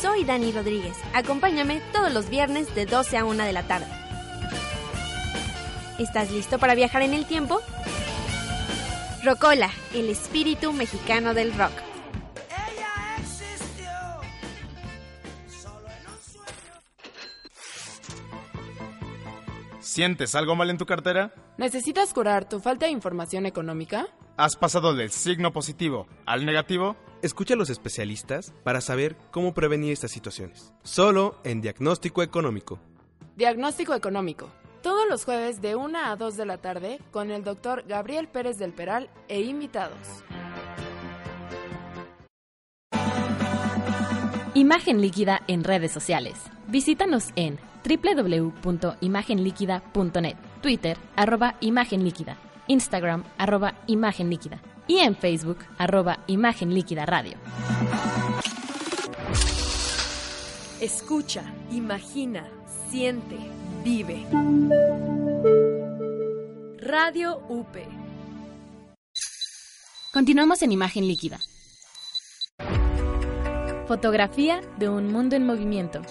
Soy 0.00 0.24
Dani 0.24 0.52
Rodríguez. 0.52 0.96
Acompáñame 1.12 1.82
todos 1.92 2.12
los 2.12 2.30
viernes 2.30 2.74
de 2.74 2.86
12 2.86 3.18
a 3.18 3.24
1 3.24 3.44
de 3.44 3.52
la 3.52 3.64
tarde. 3.64 3.86
¿Estás 5.98 6.30
listo 6.30 6.58
para 6.58 6.74
viajar 6.74 7.02
en 7.02 7.12
el 7.14 7.26
tiempo? 7.26 7.60
Rocola, 9.26 9.72
el 9.92 10.08
espíritu 10.08 10.72
mexicano 10.72 11.34
del 11.34 11.52
rock. 11.58 11.72
¿Sientes 19.80 20.36
algo 20.36 20.54
mal 20.54 20.70
en 20.70 20.78
tu 20.78 20.86
cartera? 20.86 21.34
¿Necesitas 21.58 22.14
curar 22.14 22.48
tu 22.48 22.60
falta 22.60 22.86
de 22.86 22.92
información 22.92 23.46
económica? 23.46 24.06
¿Has 24.36 24.54
pasado 24.54 24.94
del 24.94 25.10
signo 25.10 25.52
positivo 25.52 26.06
al 26.24 26.46
negativo? 26.46 26.94
Escucha 27.20 27.54
a 27.54 27.56
los 27.56 27.68
especialistas 27.68 28.54
para 28.62 28.80
saber 28.80 29.16
cómo 29.32 29.54
prevenir 29.54 29.92
estas 29.92 30.12
situaciones. 30.12 30.72
Solo 30.84 31.40
en 31.42 31.60
Diagnóstico 31.62 32.22
Económico. 32.22 32.78
Diagnóstico 33.34 33.92
Económico 33.92 34.52
todos 34.86 35.08
los 35.10 35.24
jueves 35.24 35.60
de 35.60 35.74
1 35.74 35.98
a 35.98 36.14
2 36.14 36.36
de 36.36 36.46
la 36.46 36.58
tarde 36.58 37.00
con 37.10 37.32
el 37.32 37.42
doctor 37.42 37.82
Gabriel 37.88 38.28
Pérez 38.28 38.56
del 38.56 38.72
Peral 38.72 39.10
e 39.26 39.40
invitados. 39.40 39.98
Imagen 44.54 45.00
líquida 45.00 45.42
en 45.48 45.64
redes 45.64 45.90
sociales. 45.90 46.36
Visítanos 46.68 47.30
en 47.34 47.58
www.imagenliquida.net, 47.84 50.36
Twitter, 50.62 50.96
arroba 51.16 51.56
Imagen 51.58 52.04
Líquida, 52.04 52.36
Instagram, 52.68 53.24
arroba 53.38 53.74
Imagen 53.88 54.30
Líquida 54.30 54.60
y 54.86 54.98
en 54.98 55.16
Facebook, 55.16 55.58
arroba 55.78 56.20
Imagen 56.28 56.72
Líquida 56.72 57.06
Radio. 57.06 57.36
Escucha, 60.80 61.42
imagina, 61.72 62.48
siente 62.88 63.36
Vive. 63.86 64.26
Radio 66.78 67.40
UP. 67.48 67.68
Continuamos 70.12 70.62
en 70.62 70.72
imagen 70.72 71.06
líquida. 71.06 71.38
Fotografía 73.86 74.60
de 74.76 74.88
un 74.88 75.12
mundo 75.12 75.36
en 75.36 75.46
movimiento. 75.46 76.02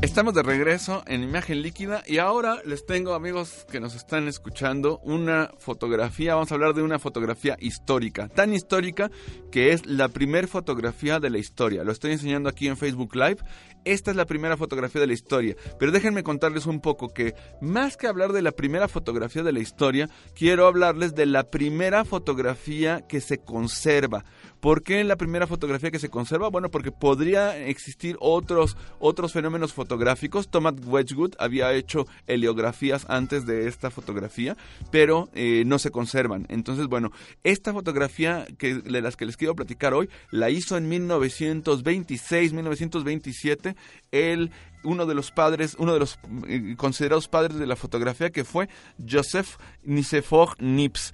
Estamos 0.00 0.32
de 0.32 0.44
regreso 0.44 1.02
en 1.08 1.24
imagen 1.24 1.60
líquida 1.60 2.04
y 2.06 2.18
ahora 2.18 2.62
les 2.64 2.86
tengo 2.86 3.14
amigos 3.14 3.66
que 3.68 3.80
nos 3.80 3.96
están 3.96 4.28
escuchando 4.28 5.00
una 5.00 5.50
fotografía, 5.58 6.36
vamos 6.36 6.52
a 6.52 6.54
hablar 6.54 6.74
de 6.74 6.82
una 6.82 7.00
fotografía 7.00 7.56
histórica, 7.58 8.28
tan 8.28 8.54
histórica 8.54 9.10
que 9.50 9.72
es 9.72 9.86
la 9.86 10.08
primer 10.08 10.46
fotografía 10.46 11.18
de 11.18 11.30
la 11.30 11.38
historia. 11.38 11.82
Lo 11.82 11.90
estoy 11.90 12.12
enseñando 12.12 12.48
aquí 12.48 12.68
en 12.68 12.76
Facebook 12.76 13.16
Live 13.16 13.38
esta 13.84 14.10
es 14.10 14.16
la 14.18 14.26
primera 14.26 14.56
fotografía 14.56 15.00
de 15.00 15.06
la 15.06 15.14
historia. 15.14 15.56
Pero 15.78 15.92
déjenme 15.92 16.22
contarles 16.22 16.66
un 16.66 16.80
poco 16.80 17.08
que 17.08 17.34
más 17.62 17.96
que 17.96 18.06
hablar 18.06 18.32
de 18.32 18.42
la 18.42 18.52
primera 18.52 18.86
fotografía 18.86 19.42
de 19.42 19.52
la 19.52 19.60
historia, 19.60 20.10
quiero 20.34 20.66
hablarles 20.66 21.14
de 21.14 21.24
la 21.24 21.44
primera 21.44 22.04
fotografía 22.04 23.06
que 23.08 23.20
se 23.22 23.38
conserva. 23.38 24.24
¿Por 24.60 24.82
qué 24.82 25.02
la 25.04 25.16
primera 25.16 25.46
fotografía 25.46 25.90
que 25.90 26.00
se 26.00 26.10
conserva? 26.10 26.50
Bueno, 26.50 26.70
porque 26.70 26.92
podría 26.92 27.56
existir 27.56 28.16
otros, 28.20 28.76
otros 28.98 29.32
fenómenos 29.32 29.72
fotográficos. 29.72 29.87
Thomas 29.88 30.74
Wedgwood 30.84 31.34
había 31.38 31.72
hecho 31.72 32.06
heliografías 32.26 33.06
antes 33.08 33.46
de 33.46 33.68
esta 33.68 33.90
fotografía, 33.90 34.56
pero 34.90 35.28
eh, 35.34 35.64
no 35.66 35.78
se 35.78 35.90
conservan. 35.90 36.46
Entonces, 36.48 36.86
bueno, 36.86 37.10
esta 37.44 37.72
fotografía 37.72 38.46
que, 38.58 38.74
de 38.74 39.02
las 39.02 39.16
que 39.16 39.26
les 39.26 39.36
quiero 39.36 39.54
platicar 39.54 39.94
hoy 39.94 40.08
la 40.30 40.50
hizo 40.50 40.76
en 40.76 40.88
1926, 40.88 42.52
1927, 42.52 43.76
él 44.12 44.50
uno 44.84 45.06
de 45.06 45.14
los 45.14 45.32
padres, 45.32 45.74
uno 45.78 45.92
de 45.92 45.98
los 45.98 46.18
eh, 46.46 46.74
considerados 46.76 47.28
padres 47.28 47.58
de 47.58 47.66
la 47.66 47.76
fotografía 47.76 48.30
que 48.30 48.44
fue 48.44 48.68
Joseph 49.08 49.56
Nicephore. 49.82 50.52
Niepce 50.60 51.12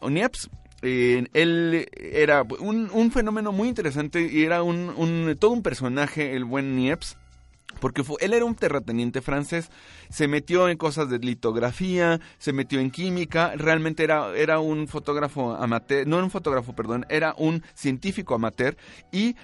o 0.00 0.10
Niepce 0.10 0.48
él 0.84 1.88
era 1.94 2.42
un, 2.42 3.10
fenómeno 3.10 3.52
muy 3.52 3.68
interesante 3.68 4.28
y 4.30 4.42
era 4.42 4.62
un, 4.62 4.92
un, 4.96 5.34
todo 5.38 5.52
un 5.52 5.62
personaje, 5.62 6.36
el 6.36 6.44
buen 6.44 6.76
Niepce 6.76 7.16
porque 7.80 8.02
él 8.20 8.32
era 8.32 8.44
un 8.44 8.54
terrateniente 8.54 9.22
francés, 9.22 9.70
se 10.08 10.28
metió 10.28 10.68
en 10.68 10.76
cosas 10.76 11.08
de 11.08 11.18
litografía, 11.18 12.20
se 12.38 12.52
metió 12.52 12.80
en 12.80 12.90
química, 12.90 13.52
realmente 13.56 14.04
era, 14.04 14.34
era 14.36 14.60
un 14.60 14.88
fotógrafo 14.88 15.54
amateur, 15.54 16.06
no 16.06 16.18
un 16.18 16.30
fotógrafo, 16.30 16.74
perdón, 16.74 17.06
era 17.08 17.34
un 17.38 17.62
científico 17.74 18.34
amateur 18.34 18.76
y 19.12 19.36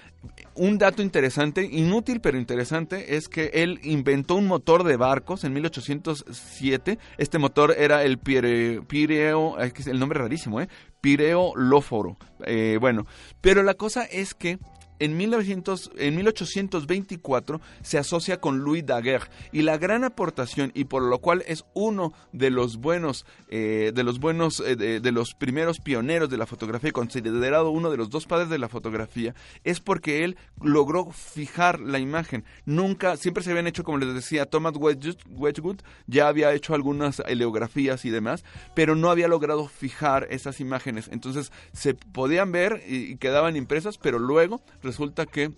un 0.55 0.77
dato 0.77 1.01
interesante, 1.01 1.63
inútil 1.63 2.21
pero 2.21 2.37
interesante, 2.37 3.15
es 3.15 3.27
que 3.27 3.51
él 3.53 3.79
inventó 3.83 4.35
un 4.35 4.47
motor 4.47 4.83
de 4.83 4.97
barcos 4.97 5.43
en 5.43 5.53
1807, 5.53 6.99
este 7.17 7.37
motor 7.39 7.73
era 7.77 8.03
el 8.03 8.19
Pireo, 8.19 9.57
el 9.59 9.99
nombre 9.99 10.19
rarísimo, 10.19 10.61
¿eh? 10.61 10.69
Pireo 11.01 11.53
Lóforo, 11.55 12.17
eh, 12.45 12.77
bueno, 12.79 13.07
pero 13.41 13.63
la 13.63 13.73
cosa 13.73 14.03
es 14.03 14.35
que 14.35 14.59
en, 15.01 15.17
1900, 15.17 15.91
en 15.97 16.15
1824 16.15 17.59
se 17.81 17.97
asocia 17.97 18.39
con 18.39 18.59
Louis 18.59 18.85
Daguerre 18.85 19.29
y 19.51 19.63
la 19.63 19.77
gran 19.77 20.03
aportación 20.03 20.71
y 20.75 20.85
por 20.85 21.01
lo 21.01 21.17
cual 21.19 21.43
es 21.47 21.65
uno 21.73 22.13
de 22.31 22.51
los 22.51 22.77
buenos, 22.77 23.25
eh, 23.49 23.91
de 23.93 24.03
los 24.03 24.19
buenos, 24.19 24.59
eh, 24.59 24.75
de, 24.75 25.11
los 25.11 25.33
primeros 25.33 25.79
pioneros 25.79 26.29
de 26.29 26.37
la 26.37 26.45
fotografía 26.45 26.89
y 26.89 26.93
considerado 26.93 27.71
uno 27.71 27.89
de 27.89 27.97
los 27.97 28.11
dos 28.11 28.27
padres 28.27 28.49
de 28.49 28.59
la 28.59 28.69
fotografía, 28.69 29.33
es 29.63 29.79
porque 29.79 30.23
él 30.23 30.37
logró 30.61 31.09
fijar 31.11 31.79
la 31.79 31.97
imagen. 31.97 32.45
Nunca, 32.65 33.17
siempre 33.17 33.43
se 33.43 33.49
habían 33.49 33.67
hecho, 33.67 33.83
como 33.83 33.97
les 33.97 34.13
decía, 34.13 34.45
Thomas 34.45 34.75
Wedgwood 34.77 35.79
ya 36.05 36.27
había 36.27 36.53
hecho 36.53 36.75
algunas 36.75 37.19
eleografías 37.25 38.05
y 38.05 38.11
demás, 38.11 38.43
pero 38.75 38.95
no 38.95 39.09
había 39.09 39.27
logrado 39.27 39.67
fijar 39.67 40.27
esas 40.29 40.59
imágenes. 40.59 41.09
Entonces 41.11 41.51
se 41.73 41.95
podían 41.95 42.51
ver 42.51 42.83
y 42.87 43.17
quedaban 43.17 43.55
impresas, 43.55 43.97
pero 43.97 44.19
luego 44.19 44.61
resulta 44.91 45.25
que 45.25 45.51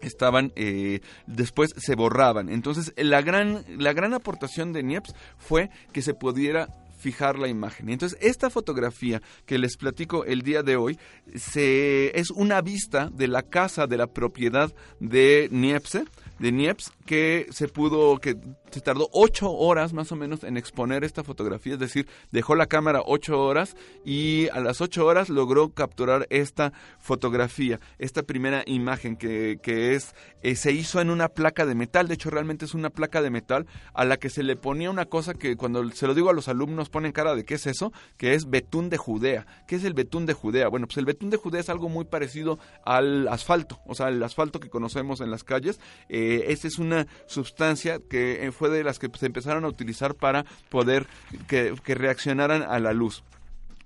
estaban 0.00 0.52
eh, 0.54 1.00
después 1.26 1.74
se 1.76 1.96
borraban 1.96 2.48
entonces 2.48 2.92
la 2.96 3.20
gran 3.22 3.64
la 3.78 3.92
gran 3.92 4.14
aportación 4.14 4.72
de 4.72 4.82
Niepce 4.82 5.12
fue 5.38 5.70
que 5.92 6.02
se 6.02 6.14
pudiera 6.14 6.68
fijar 6.98 7.38
la 7.38 7.48
imagen. 7.48 7.88
Entonces, 7.88 8.18
esta 8.20 8.50
fotografía 8.50 9.22
que 9.46 9.58
les 9.58 9.76
platico 9.76 10.24
el 10.24 10.42
día 10.42 10.62
de 10.62 10.76
hoy 10.76 10.98
se, 11.34 12.18
es 12.18 12.30
una 12.30 12.60
vista 12.60 13.08
de 13.08 13.28
la 13.28 13.42
casa, 13.42 13.86
de 13.86 13.96
la 13.96 14.08
propiedad 14.08 14.74
de 15.00 15.48
Niepce, 15.50 16.04
de 16.38 16.52
Niepce, 16.52 16.90
que 17.04 17.46
se 17.50 17.68
pudo, 17.68 18.18
que 18.18 18.36
se 18.70 18.80
tardó 18.80 19.08
ocho 19.12 19.50
horas 19.50 19.92
más 19.92 20.12
o 20.12 20.16
menos 20.16 20.44
en 20.44 20.56
exponer 20.56 21.04
esta 21.04 21.24
fotografía, 21.24 21.74
es 21.74 21.78
decir, 21.80 22.06
dejó 22.30 22.54
la 22.54 22.66
cámara 22.66 23.02
ocho 23.04 23.40
horas 23.42 23.76
y 24.04 24.48
a 24.50 24.60
las 24.60 24.80
ocho 24.80 25.06
horas 25.06 25.28
logró 25.28 25.70
capturar 25.70 26.26
esta 26.30 26.72
fotografía, 26.98 27.80
esta 27.98 28.22
primera 28.22 28.62
imagen 28.66 29.16
que, 29.16 29.58
que 29.62 29.94
es, 29.94 30.14
eh, 30.42 30.54
se 30.54 30.72
hizo 30.72 31.00
en 31.00 31.10
una 31.10 31.28
placa 31.28 31.66
de 31.66 31.74
metal, 31.74 32.08
de 32.08 32.14
hecho 32.14 32.30
realmente 32.30 32.64
es 32.64 32.74
una 32.74 32.90
placa 32.90 33.22
de 33.22 33.30
metal 33.30 33.66
a 33.94 34.04
la 34.04 34.18
que 34.18 34.30
se 34.30 34.42
le 34.42 34.56
ponía 34.56 34.90
una 34.90 35.06
cosa 35.06 35.34
que 35.34 35.56
cuando 35.56 35.88
se 35.90 36.06
lo 36.06 36.14
digo 36.14 36.30
a 36.30 36.34
los 36.34 36.48
alumnos 36.48 36.90
ponen 36.90 37.12
cara 37.12 37.34
de 37.34 37.44
qué 37.44 37.54
es 37.54 37.66
eso, 37.66 37.92
que 38.16 38.34
es 38.34 38.48
betún 38.48 38.90
de 38.90 38.96
Judea. 38.96 39.46
¿Qué 39.66 39.76
es 39.76 39.84
el 39.84 39.94
betún 39.94 40.26
de 40.26 40.34
Judea? 40.34 40.68
Bueno, 40.68 40.86
pues 40.86 40.98
el 40.98 41.04
betún 41.04 41.30
de 41.30 41.36
Judea 41.36 41.60
es 41.60 41.68
algo 41.68 41.88
muy 41.88 42.04
parecido 42.04 42.58
al 42.84 43.28
asfalto, 43.28 43.80
o 43.86 43.94
sea, 43.94 44.08
el 44.08 44.22
asfalto 44.22 44.60
que 44.60 44.68
conocemos 44.68 45.20
en 45.20 45.30
las 45.30 45.44
calles, 45.44 45.80
eh, 46.08 46.27
esta 46.36 46.68
es 46.68 46.78
una 46.78 47.06
sustancia 47.26 48.00
que 48.08 48.46
eh, 48.46 48.52
fue 48.52 48.70
de 48.70 48.84
las 48.84 48.98
que 48.98 49.08
se 49.18 49.26
empezaron 49.26 49.64
a 49.64 49.68
utilizar 49.68 50.14
para 50.14 50.44
poder 50.68 51.06
que 51.46 51.74
reaccionaran 51.86 52.62
a 52.62 52.78
la 52.78 52.92
luz. 52.92 53.22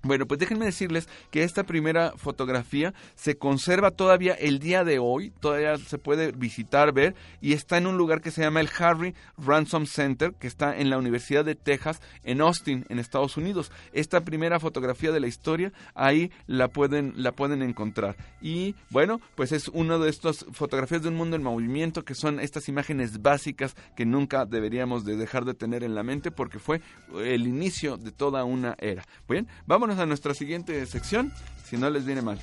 Bueno, 0.05 0.27
pues 0.27 0.41
déjenme 0.41 0.65
decirles 0.65 1.09
que 1.31 1.45
esta 1.45 1.63
primera 1.63 2.15
fotografía 2.17 2.93
se 3.15 3.39
conserva 3.39 3.93
todavía 3.93 4.35
el 4.35 4.59
día 4.59 4.83
de 4.83 4.99
hoy, 4.99 5.31
todavía 5.39 5.77
se 5.77 5.97
puede 5.97 6.33
visitar, 6.33 6.93
ver, 6.93 7.15
y 7.41 7.53
está 7.53 7.79
en 7.79 7.87
un 7.87 7.97
lugar 7.97 8.21
que 8.21 8.33
se 8.33 8.43
llama 8.43 8.61
el 8.61 8.69
Harry 8.81 9.15
Ransom 9.39 9.87
Center, 9.87 10.35
que 10.35 10.49
está 10.49 10.77
en 10.77 10.91
la 10.91 10.99
Universidad 10.99 11.45
de 11.45 11.55
Texas, 11.55 12.01
en 12.25 12.41
Austin, 12.41 12.85
en 12.89 12.99
Estados 12.99 13.37
Unidos. 13.37 13.71
Esta 13.93 14.23
primera 14.23 14.59
fotografía 14.59 15.13
de 15.13 15.21
la 15.21 15.29
historia, 15.29 15.73
ahí 15.95 16.33
la 16.49 16.67
pueden, 16.67 17.13
la 17.15 17.31
pueden 17.31 17.63
encontrar. 17.63 18.17
Y 18.41 18.75
bueno, 18.91 19.21
pues 19.37 19.53
es 19.53 19.69
una 19.69 19.99
de 19.99 20.11
estas 20.11 20.45
fotografías 20.51 21.03
de 21.03 21.11
un 21.11 21.17
mundo 21.17 21.37
en 21.37 21.45
movimiento, 21.45 22.05
que 22.05 22.17
son 22.17 22.41
estas 22.41 22.69
imágenes 22.69 23.23
básicas 23.23 23.77
que 23.95 24.05
nunca 24.05 24.47
deberíamos 24.47 25.05
de 25.05 25.17
dejar 25.17 25.45
de 25.45 25.55
tener 25.55 25.85
en 25.85 25.95
la 25.95 26.03
mente, 26.03 26.33
porque 26.33 26.59
fue 26.59 26.81
el 27.15 27.47
inicio 27.47 27.99
de 27.99 28.11
toda 28.11 28.43
una 28.43 28.75
era. 28.81 29.05
Bien, 29.29 29.47
vámonos 29.65 29.92
a 29.99 30.07
nuestra 30.07 30.35
siguiente 30.35 30.85
sección, 30.87 31.33
si 31.65 31.77
no 31.77 31.91
les 31.91 32.05
viene 32.05 32.23
mal. 32.23 32.39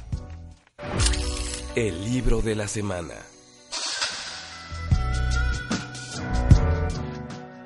El 1.76 2.04
libro 2.06 2.42
de 2.42 2.56
la 2.56 2.68
semana. 2.68 3.16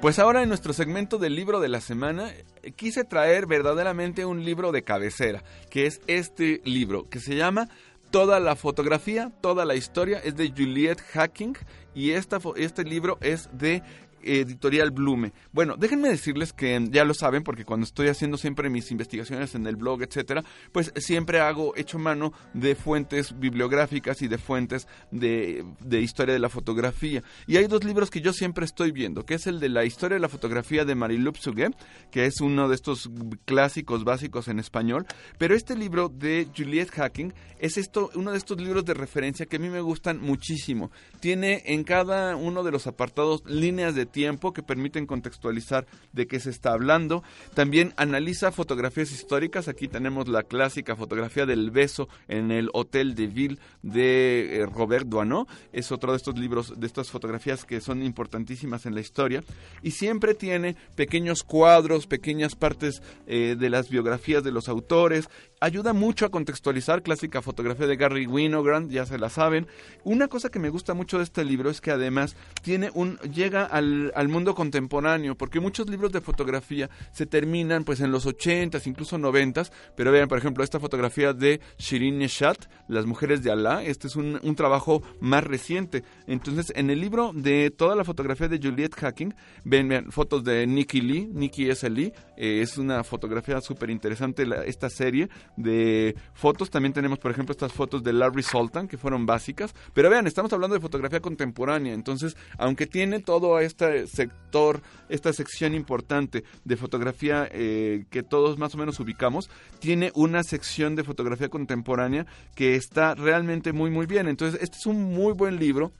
Pues 0.04 0.20
ahora 0.20 0.44
en 0.44 0.50
nuestro 0.50 0.74
segmento 0.74 1.18
del 1.18 1.34
libro 1.34 1.62
de 1.62 1.70
la 1.70 1.80
semana 1.80 2.30
quise 2.76 3.06
traer 3.06 3.48
verdaderamente 3.48 4.26
un 4.26 4.44
libro 4.44 4.74
de 4.74 4.84
cabecera, 4.84 5.46
que 5.70 5.86
es 5.86 6.02
este 6.08 6.62
libro, 6.66 7.08
que 7.10 7.22
se 7.22 7.38
llama 7.38 7.70
Toda 8.12 8.42
la 8.42 8.58
fotografía, 8.58 9.32
toda 9.40 9.64
la 9.64 9.76
historia, 9.76 10.20
es 10.20 10.36
de 10.36 10.50
Juliette 10.50 11.02
Hacking 11.14 11.58
y 11.96 12.12
esta, 12.12 12.40
este 12.58 12.84
libro 12.84 13.18
es 13.22 13.50
de 13.54 13.82
editorial 14.24 14.91
Blume. 14.91 15.34
Bueno, 15.51 15.76
déjenme 15.78 16.09
decirles 16.09 16.53
que 16.53 16.88
ya 16.91 17.05
lo 17.05 17.13
saben 17.13 17.43
porque 17.43 17.65
cuando 17.65 17.86
estoy 17.86 18.07
haciendo 18.07 18.38
siempre 18.38 18.69
mis 18.69 18.91
investigaciones 18.91 19.55
en 19.55 19.67
el 19.67 19.76
blog, 19.76 20.03
etcétera, 20.03 20.43
pues 20.71 20.91
siempre 20.97 21.39
hago 21.39 21.76
hecho 21.76 21.99
mano 21.99 22.34
de 22.53 22.76
fuentes 22.76 23.38
bibliográficas 23.39 24.21
y 24.21 24.28
de 24.28 24.38
fuentes 24.38 24.88
de, 25.11 25.63
historia 26.01 26.34
de 26.34 26.39
la 26.39 26.49
fotografía. 26.49 27.24
Y 27.47 27.57
hay 27.57 27.67
dos 27.67 27.84
libros 27.84 28.09
que 28.09 28.21
yo 28.21 28.34
siempre 28.34 28.65
estoy 28.65 28.91
viendo, 28.91 29.26
que 29.26 29.36
es 29.36 29.47
el 29.47 29.59
de 29.59 29.69
la 29.69 29.86
historia 29.86 30.15
de 30.15 30.21
la 30.21 30.30
fotografía 30.30 30.86
de 30.86 30.95
Marilup 30.95 31.38
Sugué, 31.38 31.69
que 32.11 32.26
es 32.26 32.41
uno 32.41 32.67
de 32.67 32.76
estos 32.76 33.09
clásicos 33.45 34.03
básicos 34.03 34.47
en 34.47 34.59
español, 34.59 35.05
pero 35.38 35.55
este 35.55 35.76
libro 35.76 36.09
de 36.09 36.47
Juliette 36.55 36.91
Hacking 36.91 37.34
es 37.59 37.78
esto 37.78 38.09
uno 38.15 38.32
de 38.32 38.38
estos 38.38 38.59
libros 38.59 38.86
de 38.86 38.93
referencia 38.93 39.45
que 39.45 39.55
a 39.55 39.59
mí 39.59 39.69
me 39.69 39.82
gustan 39.82 40.19
muchísimo. 40.19 40.91
Tiene 41.19 41.63
en 41.65 41.84
cada 41.84 42.36
uno 42.36 42.63
de 42.63 42.71
los 42.71 42.88
apartados 42.88 43.43
líneas 43.45 43.95
de 43.95 44.05
tiempo 44.14 44.53
que 44.53 44.64
permiten 44.64 45.05
contextualizar 45.05 45.86
de 46.14 46.28
qué 46.28 46.39
se 46.39 46.51
está 46.51 46.72
hablando. 46.72 47.24
También 47.53 47.93
analiza 47.97 48.53
fotografías 48.53 49.11
históricas. 49.11 49.68
Aquí 49.68 49.89
tenemos 49.89 50.30
la 50.30 50.43
clásica 50.43 50.95
fotografía 50.95 51.45
del 51.45 51.72
beso 51.72 52.07
en 52.30 52.51
el 52.51 52.70
Hotel 52.72 53.16
de 53.16 53.28
Ville 53.28 53.57
de 53.82 54.61
eh, 54.61 54.66
Robert 54.66 55.07
Doisneau. 55.07 55.47
Es 55.74 55.91
otro 55.91 56.11
de 56.11 56.18
estos 56.18 56.38
libros, 56.38 56.80
de 56.80 56.88
estas 56.88 57.11
fotografías 57.11 57.66
que 57.66 57.82
son 57.82 58.01
importantísimas 58.03 58.86
en 58.86 58.95
la 58.95 59.01
historia. 59.01 59.43
Y 59.82 59.91
siempre 59.91 60.34
tiene 60.34 60.78
pequeños 60.95 61.43
cuadros, 61.43 62.07
pequeñas 62.07 62.55
partes 62.55 63.01
eh, 63.28 63.57
de 63.59 63.70
las 63.70 63.89
biografías 63.89 64.43
de 64.43 64.51
los 64.51 64.70
autores. 64.70 65.28
Ayuda 65.64 65.93
mucho 65.93 66.26
a 66.26 66.30
contextualizar 66.30 67.03
clásica 67.03 67.41
fotografía 67.41 67.88
de 67.88 67.95
Gary 67.95 68.28
Winogrand, 68.28 68.91
ya 68.91 69.05
se 69.05 69.18
la 69.18 69.30
saben. 69.30 69.66
Una 70.03 70.28
cosa 70.28 70.49
que 70.49 70.59
me 70.59 70.68
gusta 70.68 70.93
mucho 70.93 71.20
de 71.20 71.24
este 71.24 71.45
libro 71.45 71.70
es 71.70 71.80
que 71.80 71.91
además 71.91 72.36
tiene 72.64 72.91
un 72.93 73.16
llega 73.20 73.64
al 73.64 73.93
al, 74.14 74.28
mundo 74.28 74.55
contemporáneo, 74.55 75.36
porque 75.36 75.61
muchos 75.61 75.89
libros 75.89 76.11
de 76.11 76.20
fotografía 76.20 76.89
se 77.14 77.26
terminan 77.26 77.86
pues 77.86 78.01
en 78.01 78.11
los 78.11 78.28
80s, 78.28 78.86
incluso 78.88 79.18
90s, 79.18 79.72
pero 79.95 80.11
vean, 80.11 80.28
por 80.28 80.38
ejemplo, 80.38 80.66
esta 80.66 80.82
fotografía 80.82 81.32
de 81.32 81.61
Shirin 81.78 82.18
Neshat, 82.18 82.57
Las 82.89 83.05
mujeres 83.05 83.41
de 83.41 83.49
Alá, 83.49 83.84
este 83.84 84.07
es 84.07 84.18
un, 84.18 84.39
trabajo 84.57 85.01
más 85.22 85.45
reciente. 85.45 86.03
Entonces, 86.28 86.74
en 86.76 86.89
el 86.89 86.99
libro 86.99 87.32
de 87.34 87.72
toda 87.72 87.95
la 87.95 88.03
fotografía 88.03 88.49
de 88.49 88.59
Juliette 88.61 88.95
Hacking, 88.95 89.34
ven, 89.64 89.88
ven 89.88 90.11
fotos 90.11 90.43
de 90.43 90.68
Nikki 90.68 90.99
Lee, 90.99 91.30
Nikki 91.32 91.70
S. 91.70 91.89
Lee, 91.89 92.11
eh, 92.36 92.61
es 92.61 92.78
una 92.78 93.03
fotografía 93.05 93.61
súper 93.61 93.89
interesante 93.89 94.45
esta 94.66 94.89
serie 94.89 95.30
de 95.58 96.16
fotos. 96.34 96.70
También 96.70 96.93
tenemos, 96.93 97.20
por 97.20 97.32
ejemplo, 97.32 97.51
estas 97.51 97.74
fotos 97.74 98.04
de 98.04 98.14
Larry 98.14 98.43
Sultan, 98.43 98.88
que 98.88 98.97
fueron 98.97 99.26
básicas. 99.26 99.74
Pero 99.93 100.10
vean, 100.10 100.28
estamos 100.28 100.51
hablando 100.54 100.76
de 100.76 100.82
fotografía 100.82 101.20
contemporánea, 101.20 101.93
entonces, 101.93 102.36
aunque 102.58 102.88
tiene 102.88 103.20
todo 103.20 103.60
esta 103.60 104.06
sector, 104.08 104.82
esta 105.10 105.34
sección 105.34 105.74
importante 105.74 106.43
de 106.64 106.78
fotografía 106.78 107.47
eh, 107.51 108.06
que 108.10 108.24
todos 108.24 108.58
más 108.58 108.74
o 108.76 108.78
menos 108.78 108.99
ubicamos, 108.99 109.49
tiene 109.80 110.12
una 110.16 110.43
sección 110.43 110.95
de 110.95 111.04
fotografía 111.04 111.49
contemporánea 111.49 112.26
que 112.56 112.76
está 112.76 113.16
realmente 113.16 113.74
muy 113.74 113.89
muy 113.89 114.06
bien. 114.06 114.28
Entonces, 114.28 114.62
este 114.62 114.78
es 114.78 114.86
un 114.86 115.04
muy 115.14 115.34
buen 115.34 115.60
libro 115.60 115.93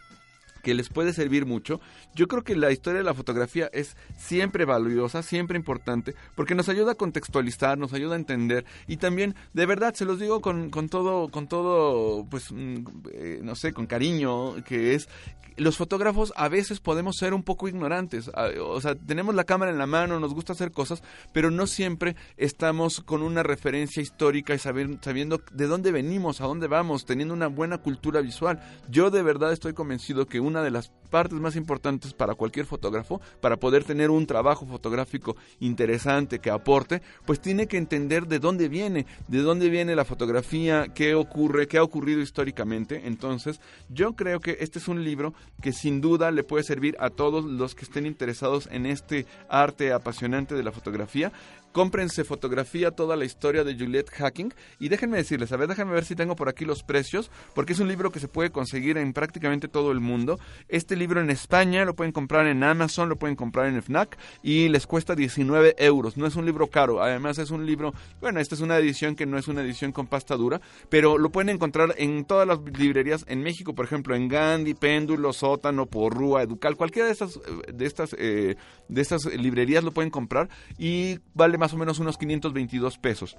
que 0.64 0.74
les 0.74 0.89
puede 0.89 1.14
servir 1.14 1.45
mucho. 1.45 1.80
Yo 2.16 2.28
creo 2.28 2.43
que 2.43 2.55
la 2.55 2.72
historia 2.72 2.99
de 2.99 3.05
la 3.05 3.14
fotografía 3.14 3.70
es 3.72 3.95
siempre 4.18 4.66
valiosa, 4.66 5.22
siempre 5.22 5.57
importante, 5.57 6.16
porque 6.36 6.55
nos 6.55 6.70
ayuda 6.70 6.93
a 6.93 6.95
contextualizar, 6.95 7.78
nos 7.78 7.93
ayuda 7.93 8.14
a 8.14 8.18
entender 8.18 8.66
y 8.88 8.97
también, 8.97 9.36
de 9.53 9.66
verdad, 9.66 9.93
se 9.93 10.05
los 10.05 10.20
digo 10.20 10.41
con, 10.41 10.72
con 10.72 10.89
todo, 10.89 11.30
con 11.30 11.47
todo, 11.47 12.26
pues, 12.26 12.51
mm, 12.51 12.86
eh, 13.11 13.39
no 13.43 13.55
sé, 13.55 13.74
con 13.74 13.86
cariño, 13.86 14.64
que 14.64 14.95
es 14.95 15.09
los 15.57 15.78
fotógrafos 15.78 16.34
a 16.36 16.47
veces 16.47 16.80
podemos 16.80 17.18
ser 17.18 17.34
un 17.34 17.43
poco 17.43 17.68
ignorantes. 17.68 18.32
O 18.59 18.82
sea, 18.82 18.95
tenemos 18.95 19.36
la 19.36 19.43
cámara 19.43 19.72
en 19.72 19.78
la 19.78 19.86
mano, 19.86 20.20
nos 20.20 20.34
gusta 20.34 20.53
hacer 20.53 20.72
cosas, 20.72 21.03
pero 21.32 21.51
no 21.51 21.68
siempre 21.68 22.16
estamos 22.38 23.01
con 23.01 23.22
una 23.22 23.43
referencia 23.43 24.01
histórica 24.01 24.53
y 24.53 24.59
sabiendo 24.59 25.41
de 25.51 25.68
dónde 25.68 25.91
venimos, 25.91 26.41
a 26.41 26.45
dónde 26.45 26.68
vamos, 26.68 27.05
teniendo 27.05 27.34
una 27.34 27.47
buena 27.47 27.78
cultura 27.78 28.22
visual. 28.22 28.61
Yo 28.89 29.11
de 29.11 29.24
verdad 29.24 29.53
estoy 29.53 29.74
convencido 29.74 30.26
que 30.26 30.39
una 30.54 30.62
de 30.62 30.72
las 30.72 30.91
partes 31.10 31.39
más 31.39 31.56
importantes 31.56 32.14
para 32.14 32.36
cualquier 32.36 32.66
fotógrafo, 32.66 33.22
para 33.41 33.58
poder 33.58 33.84
tener 33.84 34.10
un 34.10 34.26
trabajo 34.26 34.66
fotográfico 34.66 35.36
interesante 35.60 36.39
que 36.39 36.49
aporte, 36.49 37.01
pues 37.26 37.39
tiene 37.39 37.68
que 37.68 37.78
entender 37.78 38.28
de 38.28 38.39
dónde 38.39 38.70
viene, 38.70 39.06
de 39.28 39.39
dónde 39.39 39.70
viene 39.70 39.95
la 39.95 40.06
fotografía, 40.06 40.88
qué 40.93 41.16
ocurre, 41.16 41.68
qué 41.68 41.78
ha 41.78 41.84
ocurrido 41.84 42.22
históricamente. 42.22 43.01
Entonces, 43.06 43.60
yo 43.89 44.14
creo 44.14 44.39
que 44.39 44.58
este 44.60 44.80
es 44.80 44.88
un 44.88 45.04
libro 45.04 45.34
que 45.62 45.72
sin 45.72 46.01
duda 46.01 46.32
le 46.32 46.43
puede 46.43 46.64
servir 46.64 46.95
a 46.99 47.10
todos 47.10 47.45
los 47.45 47.76
que 47.76 47.86
estén 47.86 48.06
interesados 48.06 48.68
en 48.72 48.86
este 48.86 49.26
arte 49.49 49.91
apasionante 49.91 50.56
de 50.56 50.64
la 50.64 50.72
fotografía. 50.72 51.32
Cómprense 51.74 52.24
fotografía, 52.24 52.91
toda 52.91 53.17
la 53.17 53.26
historia 53.26 53.65
de 53.65 53.76
Juliette 53.76 54.11
Hacking. 54.11 54.53
Y 54.80 54.88
déjenme 54.88 55.17
decirles, 55.17 55.51
a 55.51 55.57
ver, 55.57 55.67
déjenme 55.67 55.91
ver 55.91 56.05
si 56.05 56.15
tengo 56.15 56.38
por 56.38 56.47
aquí 56.47 56.63
los 56.63 56.84
precios, 56.84 57.30
porque 57.53 57.74
es 57.74 57.80
un 57.80 57.89
libro 57.89 58.11
que 58.11 58.21
se 58.21 58.30
puede 58.30 58.51
conseguir 58.51 58.97
en 58.97 59.11
prácticamente 59.11 59.67
todo 59.67 59.91
el 59.91 59.99
mundo. 59.99 60.39
Este 60.69 60.95
libro 60.95 61.19
en 61.19 61.30
España 61.30 61.84
lo 61.84 61.95
pueden 61.95 62.13
comprar 62.13 62.47
en 62.47 62.63
Amazon, 62.63 63.09
lo 63.09 63.17
pueden 63.17 63.36
comprar 63.36 63.67
en 63.67 63.82
FNAC 63.82 64.17
y 64.41 64.69
les 64.69 64.88
cuesta 64.88 65.15
19 65.15 65.76
euros. 65.80 66.15
No 66.15 66.28
es 66.28 66.36
un 66.36 66.45
libro 66.45 66.67
caro, 66.67 67.01
además 67.01 67.39
es 67.39 67.51
un 67.51 67.65
libro, 67.65 67.93
bueno, 68.21 68.39
esta 68.39 68.55
es 68.55 68.61
una 68.61 68.78
edición 68.78 69.15
que 69.15 69.26
no 69.26 69.38
es 69.38 69.47
una 69.47 69.61
edición 69.61 69.91
con 69.91 70.07
pasta 70.07 70.36
dura, 70.36 70.61
pero 70.89 71.17
lo 71.17 71.32
pueden 71.32 71.49
encontrar 71.49 71.95
en 71.97 72.26
todas 72.26 72.47
las 72.47 72.59
librerías 72.78 73.26
en 73.28 73.41
México, 73.41 73.74
por 73.74 73.86
ejemplo, 73.86 74.15
en 74.15 74.28
Gandhi, 74.28 74.76
Péndulo, 74.76 75.34
Sótano, 75.34 75.88
Porrúa, 75.88 76.43
Educal, 76.43 76.78
cualquiera 76.78 77.07
de 77.07 77.13
estas, 77.13 77.39
de 77.71 77.86
estas, 77.86 78.15
eh, 78.19 78.55
de 78.88 79.01
estas 79.01 79.26
librerías 79.26 79.84
lo 79.84 79.91
pueden 79.91 80.11
comprar 80.11 80.49
y 80.78 81.19
vale 81.34 81.57
más 81.64 81.74
o 81.74 81.78
menos 81.78 81.97
unos 81.99 82.18
522 82.18 82.97
pesos. 82.97 83.38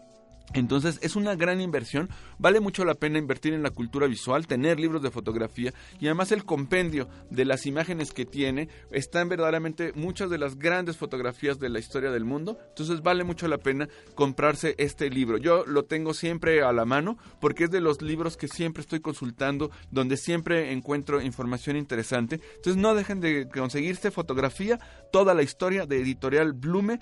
Entonces 0.52 0.98
es 1.02 1.16
una 1.16 1.34
gran 1.34 1.60
inversión, 1.60 2.10
vale 2.38 2.60
mucho 2.60 2.84
la 2.84 2.94
pena 2.94 3.18
invertir 3.18 3.54
en 3.54 3.62
la 3.62 3.70
cultura 3.70 4.06
visual, 4.06 4.46
tener 4.46 4.78
libros 4.78 5.02
de 5.02 5.10
fotografía 5.10 5.72
y 5.98 6.06
además 6.06 6.32
el 6.32 6.44
compendio 6.44 7.08
de 7.30 7.44
las 7.44 7.66
imágenes 7.66 8.12
que 8.12 8.26
tiene 8.26 8.68
están 8.90 9.28
verdaderamente 9.28 9.92
muchas 9.94 10.30
de 10.30 10.38
las 10.38 10.58
grandes 10.58 10.96
fotografías 10.96 11.58
de 11.58 11.70
la 11.70 11.78
historia 11.78 12.10
del 12.10 12.24
mundo, 12.24 12.58
entonces 12.68 13.02
vale 13.02 13.24
mucho 13.24 13.48
la 13.48 13.58
pena 13.58 13.88
comprarse 14.14 14.74
este 14.78 15.08
libro. 15.10 15.38
Yo 15.38 15.64
lo 15.66 15.86
tengo 15.86 16.12
siempre 16.14 16.62
a 16.62 16.72
la 16.72 16.84
mano 16.84 17.16
porque 17.40 17.64
es 17.64 17.70
de 17.70 17.80
los 17.80 18.02
libros 18.02 18.36
que 18.36 18.46
siempre 18.46 18.82
estoy 18.82 19.00
consultando, 19.00 19.70
donde 19.90 20.16
siempre 20.16 20.72
encuentro 20.72 21.22
información 21.22 21.76
interesante, 21.76 22.40
entonces 22.56 22.80
no 22.80 22.94
dejen 22.94 23.20
de 23.20 23.48
conseguirse 23.48 24.10
fotografía, 24.10 24.78
toda 25.10 25.34
la 25.34 25.42
historia 25.42 25.86
de 25.86 26.00
editorial 26.00 26.52
Blume 26.52 27.00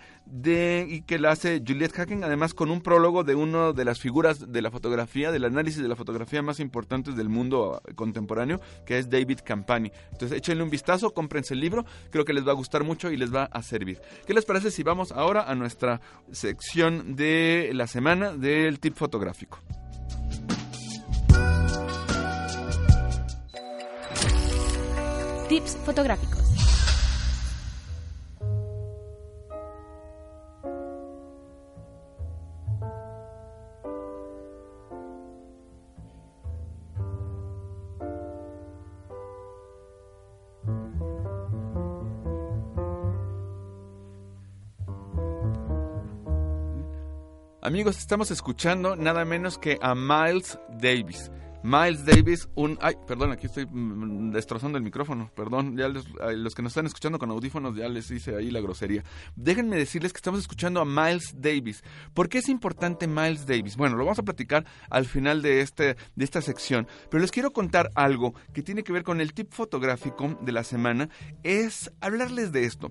y 0.89 1.03
que 1.03 1.19
la 1.19 1.33
hace 1.33 1.63
Juliette 1.67 1.99
Hacken, 1.99 2.25
además 2.25 2.55
con 2.55 2.71
un 2.71 2.81
prólogo 2.81 3.25
de 3.25 3.32
una 3.35 3.73
de 3.73 3.85
las 3.85 3.99
figuras 3.99 4.53
de 4.53 4.63
la 4.63 4.71
fotografía, 4.71 5.31
del 5.31 5.45
análisis 5.45 5.83
de 5.83 5.89
la 5.89 5.97
fotografía 5.97 6.43
más 6.43 6.61
importantes 6.61 7.17
del 7.17 7.29
mundo 7.29 7.81
contemporáneo, 7.95 8.61
que 8.85 8.99
es 8.99 9.09
David 9.11 9.41
Campani. 9.45 9.93
Entonces 10.13 10.39
échenle 10.39 10.63
un 10.63 10.71
vistazo, 10.71 11.13
cómprense 11.13 11.55
el 11.55 11.61
libro, 11.61 11.85
creo 12.11 12.25
que 12.25 12.33
les 12.33 12.47
va 12.47 12.53
a 12.53 12.55
gustar 12.55 12.85
mucho 12.85 13.11
y 13.11 13.17
les 13.17 13.35
va 13.35 13.45
a 13.45 13.63
servir. 13.63 14.01
¿Qué 14.27 14.35
les 14.35 14.45
parece 14.45 14.71
si 14.71 14.83
vamos 14.83 15.13
ahora 15.13 15.43
a 15.51 15.55
nuestra 15.55 16.01
sección 16.31 17.17
de 17.17 17.71
la 17.75 17.87
semana 17.87 18.33
del 18.33 18.81
tip 18.81 18.97
fotográfico? 18.97 19.59
Tips 25.49 25.77
fotográficos. 25.85 26.52
Amigos, 47.73 47.97
estamos 47.97 48.31
escuchando 48.31 48.97
nada 48.97 49.25
menos 49.25 49.57
que 49.57 49.79
a 49.81 49.95
Miles 49.95 50.59
Davis. 50.79 51.31
Miles 51.63 52.05
Davis, 52.05 52.47
un... 52.55 52.77
Ay, 52.83 52.97
perdón, 53.07 53.33
aquí 53.33 53.47
estoy 53.47 53.65
mm, 53.65 54.31
destrozando 54.31 54.77
el 54.77 54.85
micrófono, 54.85 55.31
perdón, 55.35 55.79
ya 55.79 55.89
los 55.89 56.55
que 56.55 56.61
nos 56.61 56.73
están 56.73 56.85
escuchando 56.85 57.19
con 57.19 57.31
audífonos 57.31 57.75
ya 57.75 57.89
les 57.89 58.11
hice 58.11 58.37
ahí 58.37 58.51
la 58.51 58.61
grosería. 58.61 59.05
Déjenme 59.37 59.77
decirles 59.77 60.13
que 60.13 60.19
estamos 60.19 60.41
escuchando 60.41 60.83
a 60.83 60.85
Miles 60.85 61.35
Davis. 61.39 61.83
¿Por 62.13 62.29
qué 62.29 62.39
es 62.39 62.51
importante 62.51 63.07
Miles 63.07 63.47
Davis? 63.47 63.79
Bueno, 63.79 63.97
lo 63.97 64.05
vamos 64.05 64.19
a 64.19 64.25
platicar 64.25 64.67
al 64.91 65.07
final 65.07 65.41
de, 65.41 65.63
este, 65.63 65.97
de 66.15 66.25
esta 66.27 66.43
sección, 66.43 66.87
pero 67.09 67.23
les 67.23 67.31
quiero 67.31 67.55
contar 67.55 67.91
algo 67.95 68.35
que 68.53 68.63
tiene 68.63 68.83
que 68.83 68.93
ver 68.93 69.03
con 69.03 69.23
el 69.23 69.33
tip 69.33 69.51
fotográfico 69.51 70.39
de 70.43 70.53
la 70.53 70.63
semana, 70.63 71.09
es 71.43 71.91
hablarles 72.03 72.53
de 72.53 72.67
esto. 72.67 72.91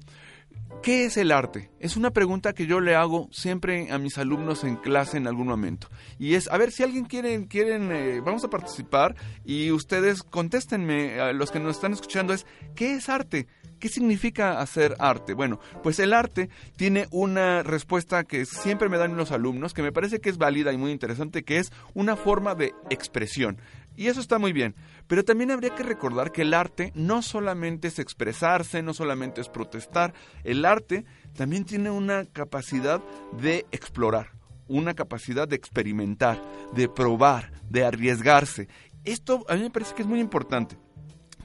¿Qué 0.82 1.06
es 1.06 1.16
el 1.18 1.32
arte? 1.32 1.70
Es 1.80 1.96
una 1.96 2.10
pregunta 2.10 2.54
que 2.54 2.66
yo 2.66 2.80
le 2.80 2.96
hago 2.96 3.30
siempre 3.32 3.92
a 3.92 4.00
mis 4.00 4.18
alumnos 4.18 4.64
en 4.64 4.78
clase 4.78 5.18
en 5.18 5.28
algún 5.28 5.46
momento. 5.46 5.90
Y 6.18 6.34
es, 6.34 6.48
a 6.50 6.58
ver, 6.58 6.72
si 6.72 6.82
alguien 6.82 7.06
quiere, 7.06 7.48
quieren, 7.48 7.92
eh, 7.92 8.20
vamos 8.20 8.44
a 8.44 8.50
participar 8.50 9.16
y 9.46 9.70
ustedes 9.70 10.24
contéstenme, 10.24 11.20
a 11.20 11.34
los 11.34 11.52
que 11.52 11.60
nos 11.60 11.76
están 11.76 11.94
escuchando, 11.94 12.34
es, 12.34 12.48
¿qué 12.74 12.96
es 12.96 13.10
arte? 13.10 13.46
¿Qué 13.80 13.90
significa 13.90 14.60
hacer 14.60 14.96
arte? 14.98 15.36
Bueno, 15.36 15.60
pues 15.84 16.00
el 16.00 16.14
arte 16.14 16.50
tiene 16.78 17.08
una 17.12 17.62
respuesta 17.62 18.24
que 18.24 18.46
siempre 18.46 18.90
me 18.90 18.98
dan 18.98 19.18
los 19.18 19.32
alumnos, 19.32 19.74
que 19.74 19.84
me 19.84 19.92
parece 19.92 20.20
que 20.20 20.30
es 20.30 20.40
válida 20.40 20.74
y 20.74 20.78
muy 20.78 20.92
interesante, 20.92 21.44
que 21.44 21.58
es 21.58 21.72
una 21.94 22.16
forma 22.16 22.56
de 22.56 22.74
expresión. 22.90 23.60
Y 23.96 24.08
eso 24.08 24.20
está 24.20 24.40
muy 24.40 24.54
bien. 24.54 24.76
Pero 25.08 25.24
también 25.24 25.52
habría 25.52 25.76
que 25.76 25.84
recordar 25.84 26.32
que 26.32 26.44
el 26.44 26.54
arte 26.54 26.92
no 26.96 27.22
solamente 27.22 27.90
es 27.90 28.00
expresarse, 28.00 28.82
no 28.82 28.94
solamente 28.94 29.42
es 29.42 29.50
protestar. 29.50 30.14
El 30.44 30.66
arte 30.66 31.06
también 31.36 31.66
tiene 31.66 31.92
una 31.92 32.26
capacidad 32.26 33.02
de 33.40 33.66
explorar, 33.72 34.32
una 34.68 34.94
capacidad 34.94 35.48
de 35.48 35.56
experimentar, 35.56 36.42
de 36.74 36.88
probar, 36.88 37.52
de 37.70 37.84
arriesgarse. 37.86 38.70
Esto 39.04 39.46
a 39.50 39.56
mí 39.56 39.62
me 39.62 39.70
parece 39.70 39.96
que 39.96 40.04
es 40.04 40.08
muy 40.08 40.20
importante. 40.20 40.78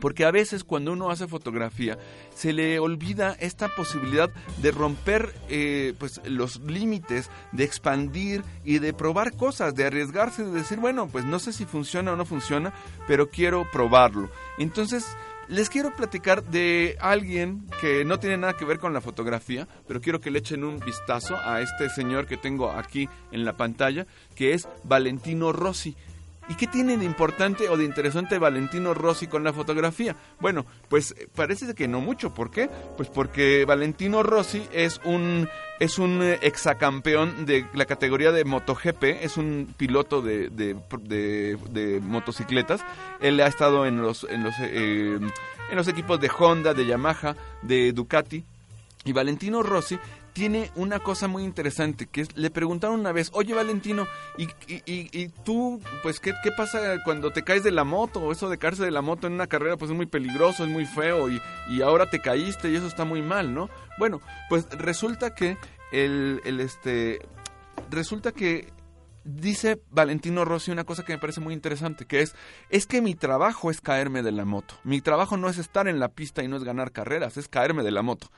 Porque 0.01 0.25
a 0.25 0.31
veces 0.31 0.65
cuando 0.65 0.93
uno 0.93 1.11
hace 1.11 1.27
fotografía 1.27 1.99
se 2.35 2.53
le 2.53 2.79
olvida 2.79 3.37
esta 3.41 3.69
posibilidad 3.69 4.31
de 4.63 4.71
romper 4.71 5.35
eh, 5.49 5.95
pues 5.99 6.21
los 6.25 6.61
límites, 6.61 7.31
de 7.53 7.65
expandir 7.65 8.43
y 8.65 8.79
de 8.79 8.93
probar 8.93 9.37
cosas, 9.37 9.75
de 9.75 9.87
arriesgarse, 9.87 10.45
de 10.45 10.53
decir, 10.53 10.79
bueno, 10.79 11.09
pues 11.09 11.25
no 11.25 11.39
sé 11.39 11.53
si 11.53 11.65
funciona 11.65 12.13
o 12.13 12.17
no 12.17 12.25
funciona, 12.25 12.73
pero 13.07 13.31
quiero 13.31 13.67
probarlo. 13.73 14.31
Entonces, 14.59 15.17
les 15.49 15.71
quiero 15.71 15.95
platicar 15.95 16.43
de 16.43 16.97
alguien 17.01 17.67
que 17.81 18.05
no 18.05 18.19
tiene 18.19 18.37
nada 18.37 18.57
que 18.57 18.65
ver 18.65 18.81
con 18.81 18.93
la 18.93 19.01
fotografía, 19.01 19.69
pero 19.87 20.01
quiero 20.01 20.21
que 20.21 20.33
le 20.33 20.41
echen 20.41 20.65
un 20.65 20.81
vistazo 20.81 21.37
a 21.37 21.61
este 21.61 21.89
señor 21.89 22.27
que 22.27 22.37
tengo 22.37 22.73
aquí 22.73 23.09
en 23.31 23.45
la 23.45 23.53
pantalla, 23.53 24.07
que 24.35 24.55
es 24.55 24.69
Valentino 24.83 25.53
Rossi. 25.53 25.95
¿Y 26.49 26.55
qué 26.55 26.67
tiene 26.67 26.97
de 26.97 27.05
importante 27.05 27.69
o 27.69 27.77
de 27.77 27.85
interesante 27.85 28.39
Valentino 28.39 28.95
Rossi 28.95 29.27
con 29.27 29.43
la 29.43 29.53
fotografía? 29.53 30.15
Bueno, 30.41 30.65
pues 30.89 31.15
eh, 31.19 31.29
parece 31.35 31.75
que 31.75 31.89
no 31.89 32.01
mucho. 32.01 32.33
¿Por 32.33 32.51
qué? 32.51 32.71
Pues 32.97 33.09
porque 33.09 33.65
Valentino 33.65 34.23
Rossi 34.23 34.67
es 34.73 35.01
un 35.05 35.49
es 35.81 35.99
un 35.99 36.23
eh, 36.23 36.39
exacampeón 36.43 37.47
de 37.47 37.67
la 37.75 37.85
categoría 37.85 38.33
de 38.33 38.45
MotoGP, 38.45 39.05
es 39.23 39.37
un 39.37 39.75
piloto 39.77 40.23
de, 40.23 40.49
de, 40.49 42.01
motocicletas. 42.01 42.85
Él 43.21 43.41
ha 43.41 43.47
estado 43.49 43.85
en 43.87 44.01
los 44.01 44.25
en 44.25 44.45
los 44.45 44.55
eh, 44.61 45.19
en 45.71 45.77
los 45.77 45.89
equipos 45.89 46.21
de 46.21 46.31
Honda, 46.39 46.75
de 46.75 46.87
Yamaha, 46.87 47.35
de 47.63 47.93
Ducati. 47.93 48.45
Y 49.05 49.13
Valentino 49.13 49.63
Rossi 49.63 49.99
tiene 50.37 50.71
una 50.75 50.99
cosa 50.99 51.29
muy 51.29 51.45
interesante, 51.45 52.05
que 52.05 52.21
es, 52.21 52.37
le 52.37 52.51
preguntaron 52.51 53.01
una 53.01 53.11
vez, 53.11 53.31
oye 53.33 53.55
Valentino, 53.55 54.07
¿y, 54.37 54.47
y, 54.67 55.29
tú, 55.47 55.81
pues, 56.03 56.21
¿qué, 56.21 56.35
¿qué, 56.43 56.53
pasa 56.53 56.79
cuando 57.07 57.33
te 57.33 57.43
caes 57.43 57.65
de 57.65 57.71
la 57.71 57.85
moto? 57.85 58.31
Eso 58.31 58.51
de 58.51 58.59
caerse 58.59 58.85
de 58.85 58.91
la 58.91 59.01
moto 59.01 59.27
en 59.27 59.33
una 59.33 59.47
carrera, 59.47 59.79
pues 59.79 59.91
es 59.91 59.97
muy 59.97 60.05
peligroso, 60.05 60.65
es 60.65 60.71
muy 60.71 60.85
feo, 60.85 61.31
y, 61.31 61.41
y 61.71 61.81
ahora 61.81 62.11
te 62.11 62.21
caíste 62.21 62.69
y 62.69 62.77
eso 62.77 62.87
está 62.87 63.07
muy 63.07 63.23
mal, 63.23 63.55
¿no? 63.55 63.71
Bueno, 63.99 64.21
pues 64.51 64.69
resulta 64.73 65.35
que 65.35 65.57
el, 65.91 66.43
el 66.45 66.61
este, 66.61 67.21
resulta 67.89 68.33
que 68.33 68.75
dice 69.25 69.81
Valentino 69.91 70.45
Rossi 70.45 70.71
una 70.71 70.85
cosa 70.85 71.03
que 71.03 71.15
me 71.15 71.19
parece 71.19 71.41
muy 71.41 71.55
interesante, 71.55 72.05
que 72.05 72.21
es, 72.21 72.35
es 72.69 72.87
que 72.87 73.01
mi 73.01 73.15
trabajo 73.15 73.71
es 73.71 73.81
caerme 73.81 74.23
de 74.23 74.33
la 74.33 74.45
moto. 74.45 74.75
Mi 74.85 75.01
trabajo 75.01 75.39
no 75.39 75.49
es 75.49 75.57
estar 75.57 75.89
en 75.89 75.99
la 75.99 76.09
pista 76.09 76.43
y 76.43 76.49
no 76.49 76.57
es 76.57 76.63
ganar 76.63 76.93
carreras, 76.93 77.39
es 77.39 77.49
caerme 77.49 77.83
de 77.83 77.91
la 77.91 78.03
moto. 78.03 78.29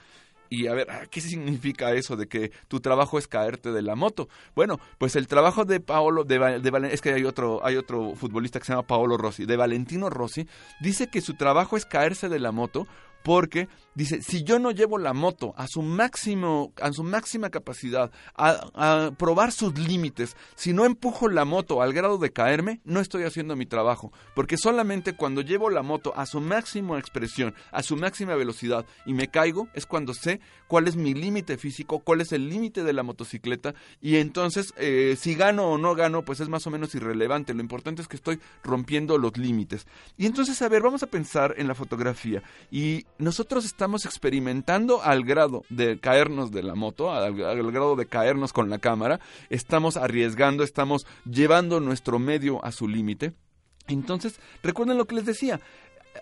Y 0.51 0.66
a 0.66 0.74
ver, 0.74 0.88
¿qué 1.11 1.20
significa 1.20 1.92
eso 1.92 2.16
de 2.16 2.26
que 2.26 2.53
tu 2.68 2.80
trabajo 2.80 3.18
es 3.18 3.28
caerte 3.28 3.72
de 3.72 3.82
la 3.82 3.94
moto? 3.94 4.28
Bueno, 4.55 4.80
pues 4.99 5.16
el 5.16 5.26
trabajo 5.26 5.64
de 5.64 5.80
Paolo, 5.80 6.24
de, 6.24 6.38
de, 6.38 6.90
es 6.92 7.01
que 7.01 7.12
hay 7.12 7.24
otro, 7.24 7.64
hay 7.64 7.76
otro 7.76 8.14
futbolista 8.14 8.59
que 8.59 8.66
se 8.66 8.72
llama 8.72 8.86
Paolo 8.86 9.16
Rossi, 9.16 9.44
de 9.44 9.57
Valentino 9.57 10.11
Rossi, 10.11 10.46
dice 10.80 11.09
que 11.09 11.20
su 11.20 11.34
trabajo 11.34 11.76
es 11.76 11.84
caerse 11.84 12.28
de 12.28 12.38
la 12.38 12.53
moto 12.53 12.86
porque 13.29 13.68
dice, 13.95 14.22
si 14.22 14.43
yo 14.43 14.59
no 14.59 14.70
llevo 14.70 14.97
la 14.97 15.12
moto 15.12 15.53
a 15.59 15.66
su 15.68 15.83
máximo, 15.83 16.72
a 16.81 16.91
su 16.93 17.05
máxima 17.05 17.51
capacidad, 17.51 18.11
a, 18.35 19.11
probar 19.18 19.53
sus 19.53 19.79
límites, 19.79 20.35
si 20.55 20.72
no 20.72 20.87
empujo 20.87 21.29
la 21.29 21.45
moto 21.45 21.83
al 21.83 21.93
grado 21.93 22.16
de 22.16 22.33
caerme, 22.33 22.81
no 22.85 23.01
estoy 23.01 23.24
haciendo 23.24 23.55
mi 23.55 23.66
trabajo, 23.66 24.14
porque 24.35 24.57
solamente 24.57 25.12
cuando 25.12 25.43
llevo 25.43 25.68
la 25.68 25.83
moto 25.83 26.14
a 26.16 26.24
su 26.24 26.41
máxima 26.41 26.99
expresión, 26.99 27.55
a 27.70 27.83
su 27.83 27.99
máxima 27.99 28.35
velocidad 28.35 28.87
y 29.05 29.12
me 29.12 29.29
caigo, 29.29 29.68
es 29.74 29.85
cuando 29.85 30.14
sé 30.14 30.41
cuál 30.68 30.89
es 30.89 30.97
mi 30.97 31.12
límite 31.12 31.59
físico, 31.59 31.99
cuál 31.99 32.22
es 32.22 32.33
el 32.33 32.49
límite 32.49 32.83
de 32.85 32.95
la 32.95 33.03
motocicleta 33.03 33.74
y 34.01 34.16
entonces 34.16 34.72
eh, 34.79 35.16
si 35.20 35.35
gano 35.35 35.68
o 35.68 35.76
no 35.76 35.95
gano, 35.95 36.24
pues 36.24 36.41
es 36.41 36.49
más 36.49 36.66
o 36.66 36.70
menos 36.70 36.95
irrelevante, 36.95 37.53
lo 37.53 37.61
importante 37.61 38.01
es 38.01 38.09
que 38.09 38.16
estoy 38.16 38.41
rompiendo 38.62 39.18
los 39.18 39.37
límites. 39.37 39.87
Y 40.16 40.24
entonces, 40.24 40.62
a 40.62 40.68
ver, 40.70 40.81
vamos 40.81 41.03
a 41.03 41.09
pensar 41.09 41.55
en 41.59 41.68
la 41.68 41.74
fotografía 41.74 42.43
y 42.70 43.05
nosotros 43.19 43.64
estamos 43.64 44.05
experimentando 44.05 45.03
al 45.03 45.25
grado 45.25 45.64
de 45.69 45.99
caernos 45.99 46.51
de 46.51 46.62
la 46.62 46.75
moto, 46.75 47.12
al, 47.12 47.35
grado 47.35 47.97
de 47.97 48.07
caernos 48.07 48.53
con 48.53 48.71
la 48.71 48.79
cámara, 48.79 49.21
estamos 49.51 49.97
arriesgando, 49.97 50.62
estamos 50.62 51.07
llevando 51.25 51.81
nuestro 51.81 52.19
medio 52.19 52.64
a 52.64 52.73
su 52.73 52.89
límite. 52.89 53.35
Entonces, 53.89 54.39
recuerden 54.62 54.99
lo 54.99 55.07
que 55.07 55.16
les 55.16 55.27
decía, 55.27 55.61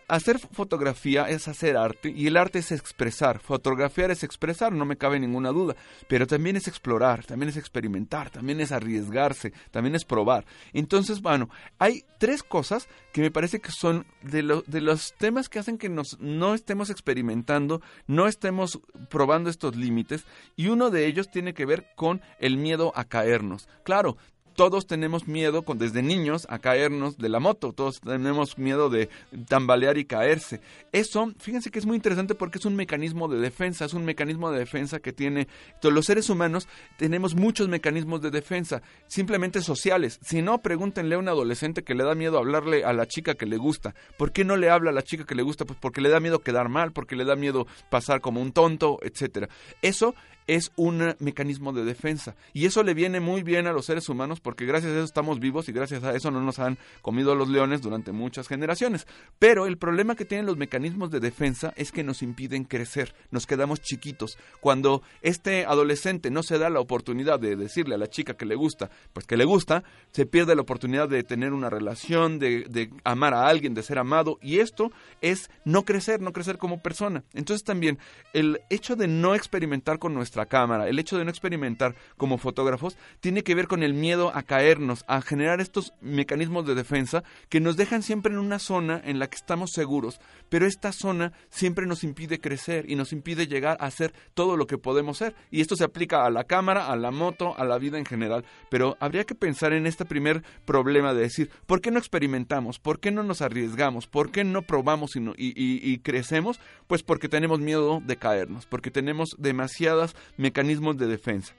hacer 0.08 0.38
fotografía 0.38 1.28
es 1.28 1.48
hacer 1.48 1.76
arte 1.76 2.12
y 2.14 2.26
el 2.26 2.36
arte 2.36 2.58
es 2.60 2.72
expresar. 2.72 3.40
Fotografiar 3.40 4.10
es 4.10 4.22
expresar, 4.22 4.72
no 4.72 4.84
me 4.84 4.96
cabe 4.96 5.18
ninguna 5.18 5.50
duda, 5.50 5.76
pero 6.08 6.26
también 6.26 6.56
es 6.56 6.68
explorar, 6.68 7.24
también 7.24 7.48
es 7.50 7.56
experimentar, 7.56 8.30
también 8.30 8.60
es 8.60 8.72
arriesgarse, 8.72 9.52
también 9.70 9.94
es 9.94 10.04
probar. 10.04 10.44
Entonces, 10.72 11.20
bueno, 11.22 11.50
hay 11.78 12.04
tres 12.18 12.42
cosas 12.42 12.88
que 13.12 13.20
me 13.20 13.30
parece 13.30 13.60
que 13.60 13.70
son 13.70 14.06
de, 14.22 14.62
de 14.66 14.80
los 14.80 15.14
temas 15.14 15.48
que 15.48 15.58
hacen 15.58 15.78
que 15.78 15.88
nos, 15.88 16.18
no 16.20 16.54
estemos 16.54 16.90
experimentando, 16.90 17.80
no 18.06 18.26
estemos 18.26 18.80
probando 19.08 19.50
estos 19.50 19.76
límites 19.76 20.24
y 20.56 20.68
uno 20.68 20.90
de 20.90 21.06
ellos 21.06 21.30
tiene 21.30 21.54
que 21.54 21.66
ver 21.66 21.86
con 21.94 22.20
el 22.38 22.56
miedo 22.56 22.92
a 22.94 23.04
caernos. 23.04 23.68
Claro, 23.84 24.16
todos 24.56 24.86
tenemos 24.86 25.28
miedo 25.28 25.62
con, 25.62 25.78
desde 25.78 26.02
niños 26.02 26.46
a 26.50 26.58
caernos 26.58 27.18
de 27.18 27.28
la 27.28 27.40
moto, 27.40 27.72
todos 27.72 28.00
tenemos 28.00 28.58
miedo 28.58 28.88
de 28.88 29.08
tambalear 29.48 29.98
y 29.98 30.06
caerse. 30.06 30.60
Eso, 30.92 31.32
fíjense 31.38 31.70
que 31.70 31.78
es 31.78 31.86
muy 31.86 31.96
interesante 31.96 32.34
porque 32.34 32.58
es 32.58 32.64
un 32.64 32.74
mecanismo 32.74 33.28
de 33.28 33.38
defensa, 33.38 33.84
es 33.84 33.94
un 33.94 34.04
mecanismo 34.04 34.50
de 34.50 34.58
defensa 34.58 34.98
que 34.98 35.12
tiene 35.12 35.46
todos 35.80 35.94
los 35.94 36.06
seres 36.06 36.30
humanos, 36.30 36.68
tenemos 36.96 37.34
muchos 37.34 37.68
mecanismos 37.68 38.22
de 38.22 38.30
defensa, 38.30 38.82
simplemente 39.06 39.60
sociales. 39.60 40.18
Si 40.22 40.42
no, 40.42 40.62
pregúntenle 40.62 41.14
a 41.14 41.18
un 41.18 41.28
adolescente 41.28 41.84
que 41.84 41.94
le 41.94 42.04
da 42.04 42.14
miedo 42.14 42.38
hablarle 42.38 42.84
a 42.84 42.92
la 42.92 43.06
chica 43.06 43.34
que 43.34 43.46
le 43.46 43.58
gusta. 43.58 43.94
¿Por 44.16 44.32
qué 44.32 44.44
no 44.44 44.56
le 44.56 44.70
habla 44.70 44.90
a 44.90 44.94
la 44.94 45.02
chica 45.02 45.24
que 45.24 45.34
le 45.34 45.42
gusta? 45.42 45.66
Pues 45.66 45.78
porque 45.80 46.00
le 46.00 46.08
da 46.08 46.20
miedo 46.20 46.40
quedar 46.40 46.68
mal, 46.68 46.92
porque 46.92 47.16
le 47.16 47.24
da 47.24 47.36
miedo 47.36 47.66
pasar 47.90 48.20
como 48.20 48.40
un 48.40 48.52
tonto, 48.52 48.98
etcétera. 49.02 49.48
Eso 49.82 50.14
es 50.46 50.72
un 50.76 51.14
mecanismo 51.18 51.72
de 51.72 51.84
defensa. 51.84 52.36
Y 52.52 52.66
eso 52.66 52.82
le 52.82 52.94
viene 52.94 53.20
muy 53.20 53.42
bien 53.42 53.66
a 53.66 53.72
los 53.72 53.86
seres 53.86 54.08
humanos 54.08 54.40
porque 54.40 54.66
gracias 54.66 54.92
a 54.92 54.96
eso 54.96 55.04
estamos 55.04 55.40
vivos 55.40 55.68
y 55.68 55.72
gracias 55.72 56.04
a 56.04 56.14
eso 56.14 56.30
no 56.30 56.40
nos 56.40 56.58
han 56.58 56.78
comido 57.02 57.34
los 57.34 57.48
leones 57.48 57.82
durante 57.82 58.12
muchas 58.12 58.48
generaciones. 58.48 59.06
Pero 59.38 59.66
el 59.66 59.78
problema 59.78 60.14
que 60.14 60.24
tienen 60.24 60.46
los 60.46 60.56
mecanismos 60.56 61.10
de 61.10 61.20
defensa 61.20 61.72
es 61.76 61.92
que 61.92 62.04
nos 62.04 62.22
impiden 62.22 62.64
crecer, 62.64 63.14
nos 63.30 63.46
quedamos 63.46 63.80
chiquitos. 63.80 64.38
Cuando 64.60 65.02
este 65.22 65.66
adolescente 65.66 66.30
no 66.30 66.42
se 66.42 66.58
da 66.58 66.70
la 66.70 66.80
oportunidad 66.80 67.40
de 67.40 67.56
decirle 67.56 67.94
a 67.94 67.98
la 67.98 68.08
chica 68.08 68.34
que 68.34 68.46
le 68.46 68.54
gusta, 68.54 68.90
pues 69.12 69.26
que 69.26 69.36
le 69.36 69.44
gusta, 69.44 69.82
se 70.12 70.26
pierde 70.26 70.54
la 70.54 70.62
oportunidad 70.62 71.08
de 71.08 71.24
tener 71.24 71.52
una 71.52 71.70
relación, 71.70 72.38
de, 72.38 72.64
de 72.68 72.90
amar 73.04 73.34
a 73.34 73.48
alguien, 73.48 73.74
de 73.74 73.82
ser 73.82 73.98
amado. 73.98 74.38
Y 74.40 74.58
esto 74.58 74.90
es 75.20 75.50
no 75.64 75.84
crecer, 75.84 76.20
no 76.20 76.32
crecer 76.32 76.58
como 76.58 76.80
persona. 76.80 77.24
Entonces 77.34 77.64
también 77.64 77.98
el 78.32 78.60
hecho 78.70 78.96
de 78.96 79.08
no 79.08 79.34
experimentar 79.34 79.98
con 79.98 80.14
nuestra 80.14 80.35
cámara, 80.44 80.88
el 80.88 80.98
hecho 80.98 81.16
de 81.16 81.24
no 81.24 81.30
experimentar 81.30 81.94
como 82.18 82.36
fotógrafos, 82.36 82.98
tiene 83.20 83.42
que 83.42 83.54
ver 83.54 83.68
con 83.68 83.82
el 83.82 83.94
miedo 83.94 84.30
a 84.34 84.42
caernos, 84.42 85.04
a 85.08 85.22
generar 85.22 85.62
estos 85.62 85.94
mecanismos 86.02 86.66
de 86.66 86.74
defensa 86.74 87.24
que 87.48 87.60
nos 87.60 87.78
dejan 87.78 88.02
siempre 88.02 88.34
en 88.34 88.38
una 88.38 88.58
zona 88.58 89.00
en 89.02 89.18
la 89.18 89.28
que 89.28 89.36
estamos 89.36 89.70
seguros, 89.72 90.20
pero 90.48 90.66
esta 90.66 90.92
zona 90.92 91.32
siempre 91.48 91.86
nos 91.86 92.04
impide 92.04 92.40
crecer 92.40 92.90
y 92.90 92.96
nos 92.96 93.12
impide 93.12 93.46
llegar 93.46 93.78
a 93.80 93.90
ser 93.90 94.12
todo 94.34 94.56
lo 94.56 94.66
que 94.66 94.78
podemos 94.78 95.18
ser. 95.18 95.34
Y 95.50 95.60
esto 95.60 95.76
se 95.76 95.84
aplica 95.84 96.24
a 96.24 96.30
la 96.30 96.44
cámara, 96.44 96.86
a 96.86 96.96
la 96.96 97.10
moto, 97.10 97.56
a 97.58 97.64
la 97.64 97.78
vida 97.78 97.98
en 97.98 98.04
general. 98.04 98.44
Pero 98.68 98.96
habría 99.00 99.24
que 99.24 99.34
pensar 99.34 99.72
en 99.72 99.86
este 99.86 100.04
primer 100.04 100.42
problema 100.64 101.14
de 101.14 101.22
decir, 101.22 101.50
¿por 101.66 101.80
qué 101.80 101.90
no 101.90 101.98
experimentamos? 101.98 102.78
¿Por 102.78 103.00
qué 103.00 103.10
no 103.10 103.22
nos 103.22 103.42
arriesgamos? 103.42 104.06
¿Por 104.06 104.30
qué 104.30 104.44
no 104.44 104.62
probamos 104.62 105.16
y, 105.16 105.20
y, 105.36 105.80
y 105.82 105.98
crecemos? 105.98 106.60
Pues 106.86 107.02
porque 107.02 107.28
tenemos 107.28 107.60
miedo 107.60 108.02
de 108.04 108.16
caernos, 108.16 108.66
porque 108.66 108.90
tenemos 108.90 109.36
demasiadas 109.38 110.14
mecanismos 110.36 110.96
de 110.96 111.06
defensa. 111.06 111.54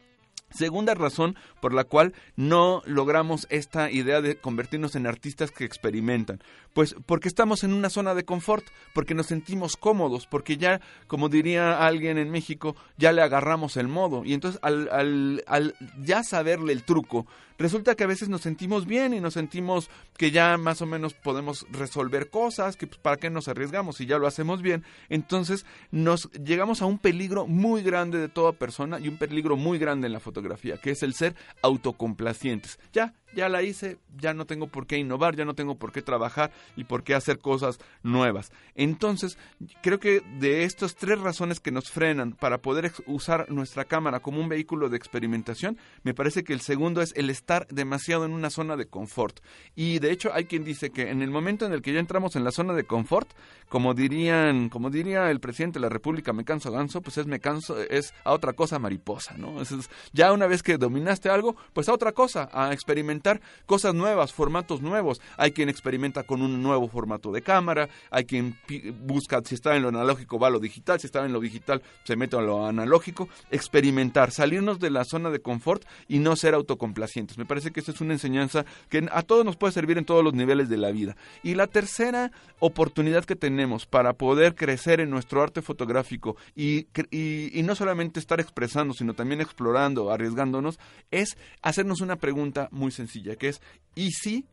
Segunda 0.49 0.93
razón 0.95 1.35
por 1.59 1.73
la 1.73 1.83
cual 1.83 2.13
no 2.37 2.81
logramos 2.85 3.47
esta 3.49 3.91
idea 3.91 4.21
de 4.21 4.37
convertirnos 4.37 4.95
en 4.95 5.05
artistas 5.05 5.51
que 5.51 5.65
experimentan. 5.65 6.41
Pues 6.73 6.95
porque 7.05 7.27
estamos 7.27 7.65
en 7.65 7.73
una 7.73 7.89
zona 7.89 8.15
de 8.15 8.23
confort, 8.23 8.65
porque 8.93 9.13
nos 9.13 9.25
sentimos 9.25 9.75
cómodos, 9.75 10.25
porque 10.25 10.55
ya, 10.55 10.79
como 11.07 11.27
diría 11.27 11.85
alguien 11.85 12.17
en 12.17 12.31
México, 12.31 12.77
ya 12.97 13.11
le 13.11 13.21
agarramos 13.21 13.75
el 13.75 13.89
modo. 13.89 14.23
Y 14.23 14.33
entonces 14.33 14.59
al, 14.63 14.89
al, 14.89 15.43
al 15.47 15.75
ya 16.01 16.23
saberle 16.23 16.71
el 16.71 16.83
truco, 16.83 17.27
resulta 17.57 17.95
que 17.95 18.03
a 18.03 18.07
veces 18.07 18.29
nos 18.29 18.41
sentimos 18.41 18.85
bien 18.85 19.13
y 19.13 19.19
nos 19.19 19.33
sentimos 19.33 19.89
que 20.17 20.31
ya 20.31 20.57
más 20.57 20.81
o 20.81 20.85
menos 20.85 21.13
podemos 21.13 21.65
resolver 21.71 22.29
cosas, 22.29 22.75
que 22.75 22.87
pues, 22.87 22.99
para 22.99 23.17
qué 23.17 23.29
nos 23.29 23.47
arriesgamos 23.47 23.97
si 23.97 24.05
ya 24.05 24.17
lo 24.17 24.27
hacemos 24.27 24.61
bien. 24.61 24.83
Entonces 25.09 25.65
nos 25.91 26.31
llegamos 26.33 26.81
a 26.81 26.85
un 26.85 26.99
peligro 26.99 27.47
muy 27.47 27.81
grande 27.81 28.19
de 28.19 28.29
toda 28.29 28.53
persona 28.53 28.99
y 28.99 29.07
un 29.07 29.17
peligro 29.17 29.57
muy 29.57 29.77
grande 29.77 30.07
en 30.07 30.13
la 30.13 30.19
fotografía, 30.19 30.77
que 30.77 30.91
es 30.91 31.03
el 31.03 31.13
ser 31.13 31.35
autocomplacientes. 31.61 32.79
Ya, 32.93 33.13
ya 33.37 33.49
la 33.49 33.61
hice, 33.61 33.99
ya 34.17 34.33
no 34.33 34.45
tengo 34.45 34.65
por 34.65 34.87
qué 34.87 34.97
innovar, 34.97 35.35
ya 35.35 35.45
no 35.45 35.53
tengo 35.53 35.75
por 35.75 35.91
qué 35.91 36.01
trabajar 36.01 36.51
y 36.75 36.85
por 36.85 37.03
qué 37.03 37.13
hacer 37.13 37.37
cosas 37.37 37.77
nuevas. 38.01 38.51
Entonces, 38.73 39.37
creo 39.83 39.99
que 39.99 40.21
de 40.39 40.63
estas 40.63 40.95
tres 40.95 41.19
razones 41.19 41.59
que 41.59 41.71
nos 41.71 41.91
frenan 41.91 42.31
para 42.31 42.57
poder 42.63 42.91
usar 43.05 43.51
nuestra 43.51 43.85
cámara 43.85 44.21
como 44.21 44.41
un 44.41 44.49
vehículo 44.49 44.89
de 44.89 44.97
experimentación, 44.97 45.77
me 46.01 46.15
parece 46.15 46.43
que 46.43 46.53
el 46.53 46.61
segundo 46.61 47.03
es 47.03 47.13
el 47.15 47.29
estar 47.29 47.67
demasiado 47.67 48.25
en 48.25 48.33
una 48.33 48.49
zona 48.49 48.75
de 48.75 48.87
confort. 48.87 49.39
Y 49.75 49.99
de 49.99 50.11
hecho 50.11 50.33
hay 50.33 50.45
quien 50.45 50.63
dice 50.63 50.89
que 50.89 51.11
en 51.11 51.21
el 51.21 51.29
momento 51.29 51.67
en 51.67 51.73
el 51.73 51.83
que 51.83 51.93
ya 51.93 51.99
entramos 51.99 52.35
en 52.35 52.43
la 52.43 52.51
zona 52.51 52.73
de 52.73 52.85
confort, 52.85 53.29
como 53.69 53.93
dirían, 53.93 54.69
como 54.69 54.89
diría 54.89 55.29
el 55.29 55.39
presidente 55.39 55.77
de 55.77 55.81
la 55.81 55.89
República, 55.89 56.33
me 56.33 56.43
canso 56.43 56.71
ganso, 56.71 57.01
pues 57.01 57.19
es 57.19 57.27
me 57.27 57.39
canso, 57.39 57.79
es 57.79 58.15
a 58.23 58.33
otra 58.33 58.53
cosa 58.53 58.79
mariposa, 58.79 59.37
¿no? 59.37 59.61
Es, 59.61 59.69
ya 60.11 60.33
una 60.33 60.47
vez 60.47 60.63
que 60.63 60.79
dominaste 60.79 61.29
algo, 61.29 61.55
pues 61.73 61.87
a 61.87 61.93
otra 61.93 62.13
cosa, 62.13 62.49
a 62.51 62.73
experimentar 62.73 63.26
cosas 63.65 63.93
nuevas, 63.93 64.33
formatos 64.33 64.81
nuevos. 64.81 65.21
Hay 65.37 65.51
quien 65.51 65.69
experimenta 65.69 66.23
con 66.23 66.41
un 66.41 66.61
nuevo 66.61 66.87
formato 66.87 67.31
de 67.31 67.41
cámara, 67.41 67.89
hay 68.11 68.25
quien 68.25 68.57
busca 69.01 69.41
si 69.43 69.55
está 69.55 69.75
en 69.75 69.83
lo 69.83 69.89
analógico 69.89 70.39
va 70.39 70.47
a 70.47 70.51
lo 70.51 70.59
digital, 70.59 70.99
si 70.99 71.07
está 71.07 71.25
en 71.25 71.33
lo 71.33 71.39
digital 71.39 71.81
se 72.03 72.15
mete 72.15 72.37
a 72.37 72.41
lo 72.41 72.65
analógico, 72.65 73.29
experimentar, 73.51 74.31
salirnos 74.31 74.79
de 74.79 74.89
la 74.89 75.03
zona 75.03 75.29
de 75.29 75.39
confort 75.39 75.83
y 76.07 76.19
no 76.19 76.35
ser 76.35 76.53
autocomplacientes. 76.53 77.37
Me 77.37 77.45
parece 77.45 77.71
que 77.71 77.79
esta 77.79 77.91
es 77.91 78.01
una 78.01 78.13
enseñanza 78.13 78.65
que 78.89 79.07
a 79.11 79.21
todos 79.23 79.45
nos 79.45 79.57
puede 79.57 79.73
servir 79.73 79.97
en 79.97 80.05
todos 80.05 80.23
los 80.23 80.33
niveles 80.33 80.69
de 80.69 80.77
la 80.77 80.91
vida. 80.91 81.15
Y 81.43 81.55
la 81.55 81.67
tercera 81.67 82.31
oportunidad 82.59 83.25
que 83.25 83.35
tenemos 83.35 83.85
para 83.85 84.13
poder 84.13 84.55
crecer 84.55 84.99
en 84.99 85.09
nuestro 85.09 85.41
arte 85.41 85.61
fotográfico 85.61 86.37
y, 86.55 86.87
y, 87.11 87.57
y 87.57 87.63
no 87.63 87.75
solamente 87.75 88.19
estar 88.19 88.39
expresando, 88.39 88.93
sino 88.93 89.13
también 89.13 89.41
explorando, 89.41 90.11
arriesgándonos, 90.11 90.79
es 91.11 91.37
hacernos 91.61 92.01
una 92.01 92.15
pregunta 92.15 92.67
muy 92.71 92.91
sencilla, 92.91 93.06
que 93.37 93.49
es, 93.49 93.61
¿y 93.95 94.11
si 94.11 94.45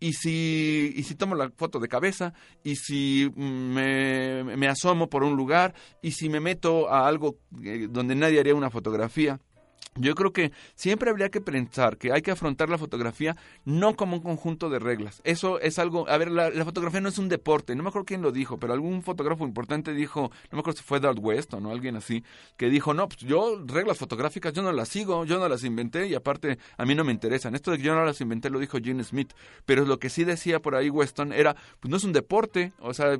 y 0.00 0.14
si, 0.14 0.94
y 0.96 1.02
si 1.02 1.14
tomo 1.14 1.34
la 1.34 1.50
foto 1.50 1.78
de 1.78 1.86
cabeza, 1.86 2.32
y 2.64 2.76
si 2.76 3.30
me, 3.36 4.42
me, 4.44 4.66
asomo 4.66 5.10
por 5.10 5.22
un 5.22 5.36
lugar, 5.36 5.74
y 6.00 6.12
si 6.12 6.30
me 6.30 6.40
meto 6.40 6.90
a 6.90 7.06
algo 7.06 7.36
eh, 7.62 7.86
donde 7.88 8.14
nadie 8.14 8.40
haría 8.40 8.54
una 8.54 8.70
fotografía. 8.70 9.38
Yo 9.96 10.14
creo 10.14 10.32
que 10.32 10.52
siempre 10.76 11.10
habría 11.10 11.30
que 11.30 11.40
pensar 11.40 11.96
que 11.96 12.12
hay 12.12 12.22
que 12.22 12.30
afrontar 12.30 12.68
la 12.68 12.78
fotografía 12.78 13.36
no 13.64 13.96
como 13.96 14.16
un 14.16 14.22
conjunto 14.22 14.70
de 14.70 14.78
reglas. 14.78 15.20
Eso 15.24 15.58
es 15.58 15.80
algo, 15.80 16.08
a 16.08 16.16
ver, 16.16 16.30
la, 16.30 16.64
fotografía 16.64 17.00
no 17.00 17.08
es 17.08 17.18
un 17.18 17.28
deporte, 17.28 17.74
no 17.74 17.82
me 17.82 17.88
acuerdo 17.88 18.06
quién 18.06 18.22
lo 18.22 18.30
dijo, 18.30 18.56
pero 18.56 18.72
algún 18.72 19.02
fotógrafo 19.02 19.44
importante 19.44 19.92
dijo, 19.92 20.30
no 20.50 20.56
me 20.56 20.60
acuerdo 20.60 20.78
si 20.78 20.84
fue 20.84 21.00
Dart 21.00 21.18
West 21.20 21.52
o 21.54 21.60
no, 21.60 21.72
alguien 21.72 21.96
así, 21.96 22.22
que 22.56 22.70
dijo, 22.70 22.94
no, 22.94 23.08
pues 23.08 23.18
yo 23.20 23.60
reglas 23.66 23.98
fotográficas 23.98 24.52
yo 24.52 24.62
no 24.62 24.70
las 24.70 24.88
sigo, 24.88 25.24
yo 25.24 25.40
no 25.40 25.48
las 25.48 25.64
inventé 25.64 26.06
y 26.06 26.14
aparte 26.14 26.58
a 26.76 26.84
mí 26.84 26.94
no 26.94 27.02
me 27.02 27.10
interesan. 27.10 27.56
Esto 27.56 27.72
de 27.72 27.78
que 27.78 27.82
yo 27.82 27.94
no 27.94 28.04
las 28.04 28.20
inventé 28.20 28.48
lo 28.48 28.60
dijo 28.60 28.78
Gene 28.78 29.02
Smith, 29.02 29.32
pero 29.66 29.84
lo 29.84 29.98
que 29.98 30.08
sí 30.08 30.22
decía 30.22 30.60
por 30.60 30.76
ahí 30.76 30.88
Weston 30.88 31.32
era, 31.32 31.56
pues 31.80 31.90
no 31.90 31.96
es 31.96 32.04
un 32.04 32.12
deporte, 32.12 32.72
o 32.78 32.94
sea, 32.94 33.18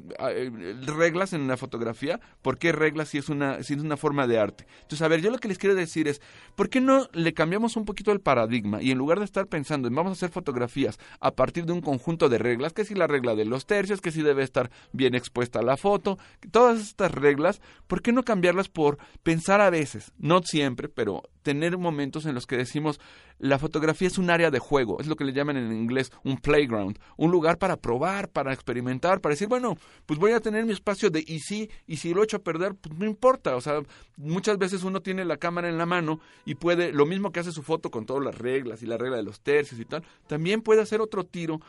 reglas 0.86 1.32
en 1.32 1.48
la 1.48 1.56
fotografía, 1.56 2.20
¿por 2.42 2.58
qué 2.58 2.70
reglas 2.70 3.08
si 3.08 3.18
es 3.18 3.28
una, 3.28 3.64
si 3.64 3.74
es 3.74 3.80
una 3.80 3.96
forma 3.96 4.28
de 4.28 4.38
arte? 4.38 4.66
Entonces, 4.82 5.02
a 5.02 5.08
ver, 5.08 5.20
yo 5.20 5.32
lo 5.32 5.38
que 5.38 5.48
les 5.48 5.58
quiero 5.58 5.74
decir 5.74 6.06
es, 6.06 6.20
¿Por 6.60 6.68
qué 6.68 6.82
no 6.82 7.08
le 7.14 7.32
cambiamos 7.32 7.76
un 7.76 7.86
poquito 7.86 8.12
el 8.12 8.20
paradigma 8.20 8.82
y 8.82 8.90
en 8.90 8.98
lugar 8.98 9.18
de 9.18 9.24
estar 9.24 9.46
pensando 9.46 9.88
en 9.88 9.94
vamos 9.94 10.10
a 10.10 10.12
hacer 10.12 10.28
fotografías 10.28 10.98
a 11.18 11.30
partir 11.30 11.64
de 11.64 11.72
un 11.72 11.80
conjunto 11.80 12.28
de 12.28 12.36
reglas, 12.36 12.74
que 12.74 12.84
si 12.84 12.94
la 12.94 13.06
regla 13.06 13.34
de 13.34 13.46
los 13.46 13.64
tercios, 13.64 14.02
que 14.02 14.12
si 14.12 14.20
debe 14.20 14.42
estar 14.42 14.70
bien 14.92 15.14
expuesta 15.14 15.62
la 15.62 15.78
foto, 15.78 16.18
todas 16.50 16.78
estas 16.78 17.12
reglas, 17.12 17.62
¿por 17.86 18.02
qué 18.02 18.12
no 18.12 18.24
cambiarlas 18.24 18.68
por 18.68 18.98
pensar 19.22 19.62
a 19.62 19.70
veces, 19.70 20.12
no 20.18 20.42
siempre, 20.42 20.90
pero 20.90 21.22
tener 21.42 21.78
momentos 21.78 22.26
en 22.26 22.34
los 22.34 22.46
que 22.46 22.56
decimos 22.56 23.00
la 23.38 23.58
fotografía 23.58 24.06
es 24.06 24.18
un 24.18 24.30
área 24.30 24.50
de 24.50 24.58
juego, 24.58 25.00
es 25.00 25.06
lo 25.06 25.16
que 25.16 25.24
le 25.24 25.32
llaman 25.32 25.56
en 25.56 25.72
inglés 25.72 26.12
un 26.24 26.36
playground, 26.36 26.98
un 27.16 27.30
lugar 27.30 27.58
para 27.58 27.76
probar, 27.78 28.28
para 28.28 28.52
experimentar, 28.52 29.20
para 29.20 29.32
decir, 29.32 29.48
bueno, 29.48 29.76
pues 30.04 30.18
voy 30.18 30.32
a 30.32 30.40
tener 30.40 30.66
mi 30.66 30.72
espacio 30.72 31.10
de 31.10 31.24
y 31.26 31.40
sí, 31.40 31.70
y 31.86 31.96
si 31.96 32.12
lo 32.12 32.22
echo 32.22 32.36
a 32.36 32.42
perder, 32.42 32.74
pues 32.74 32.94
no 32.98 33.06
importa, 33.06 33.56
o 33.56 33.60
sea, 33.60 33.80
muchas 34.16 34.58
veces 34.58 34.82
uno 34.82 35.00
tiene 35.00 35.24
la 35.24 35.38
cámara 35.38 35.68
en 35.68 35.78
la 35.78 35.86
mano 35.86 36.20
y 36.44 36.54
puede, 36.54 36.92
lo 36.92 37.06
mismo 37.06 37.32
que 37.32 37.40
hace 37.40 37.52
su 37.52 37.62
foto 37.62 37.90
con 37.90 38.04
todas 38.04 38.22
las 38.22 38.36
reglas 38.36 38.82
y 38.82 38.86
la 38.86 38.98
regla 38.98 39.16
de 39.16 39.22
los 39.22 39.40
tercios 39.40 39.80
y 39.80 39.86
tal, 39.86 40.04
también 40.26 40.60
puede 40.60 40.82
hacer 40.82 41.00
otro 41.00 41.24
tiro 41.24 41.60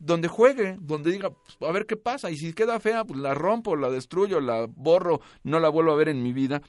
donde 0.00 0.28
juegue, 0.28 0.78
donde 0.80 1.12
diga, 1.12 1.30
pues, 1.30 1.56
a 1.60 1.72
ver 1.72 1.86
qué 1.86 1.96
pasa, 1.96 2.30
y 2.30 2.36
si 2.36 2.54
queda 2.54 2.80
fea, 2.80 3.04
pues 3.04 3.20
la 3.20 3.34
rompo, 3.34 3.76
la 3.76 3.90
destruyo, 3.90 4.40
la 4.40 4.66
borro, 4.66 5.20
no 5.44 5.60
la 5.60 5.68
vuelvo 5.68 5.92
a 5.92 5.96
ver 5.96 6.08
en 6.08 6.22
mi 6.22 6.32
vida, 6.32 6.62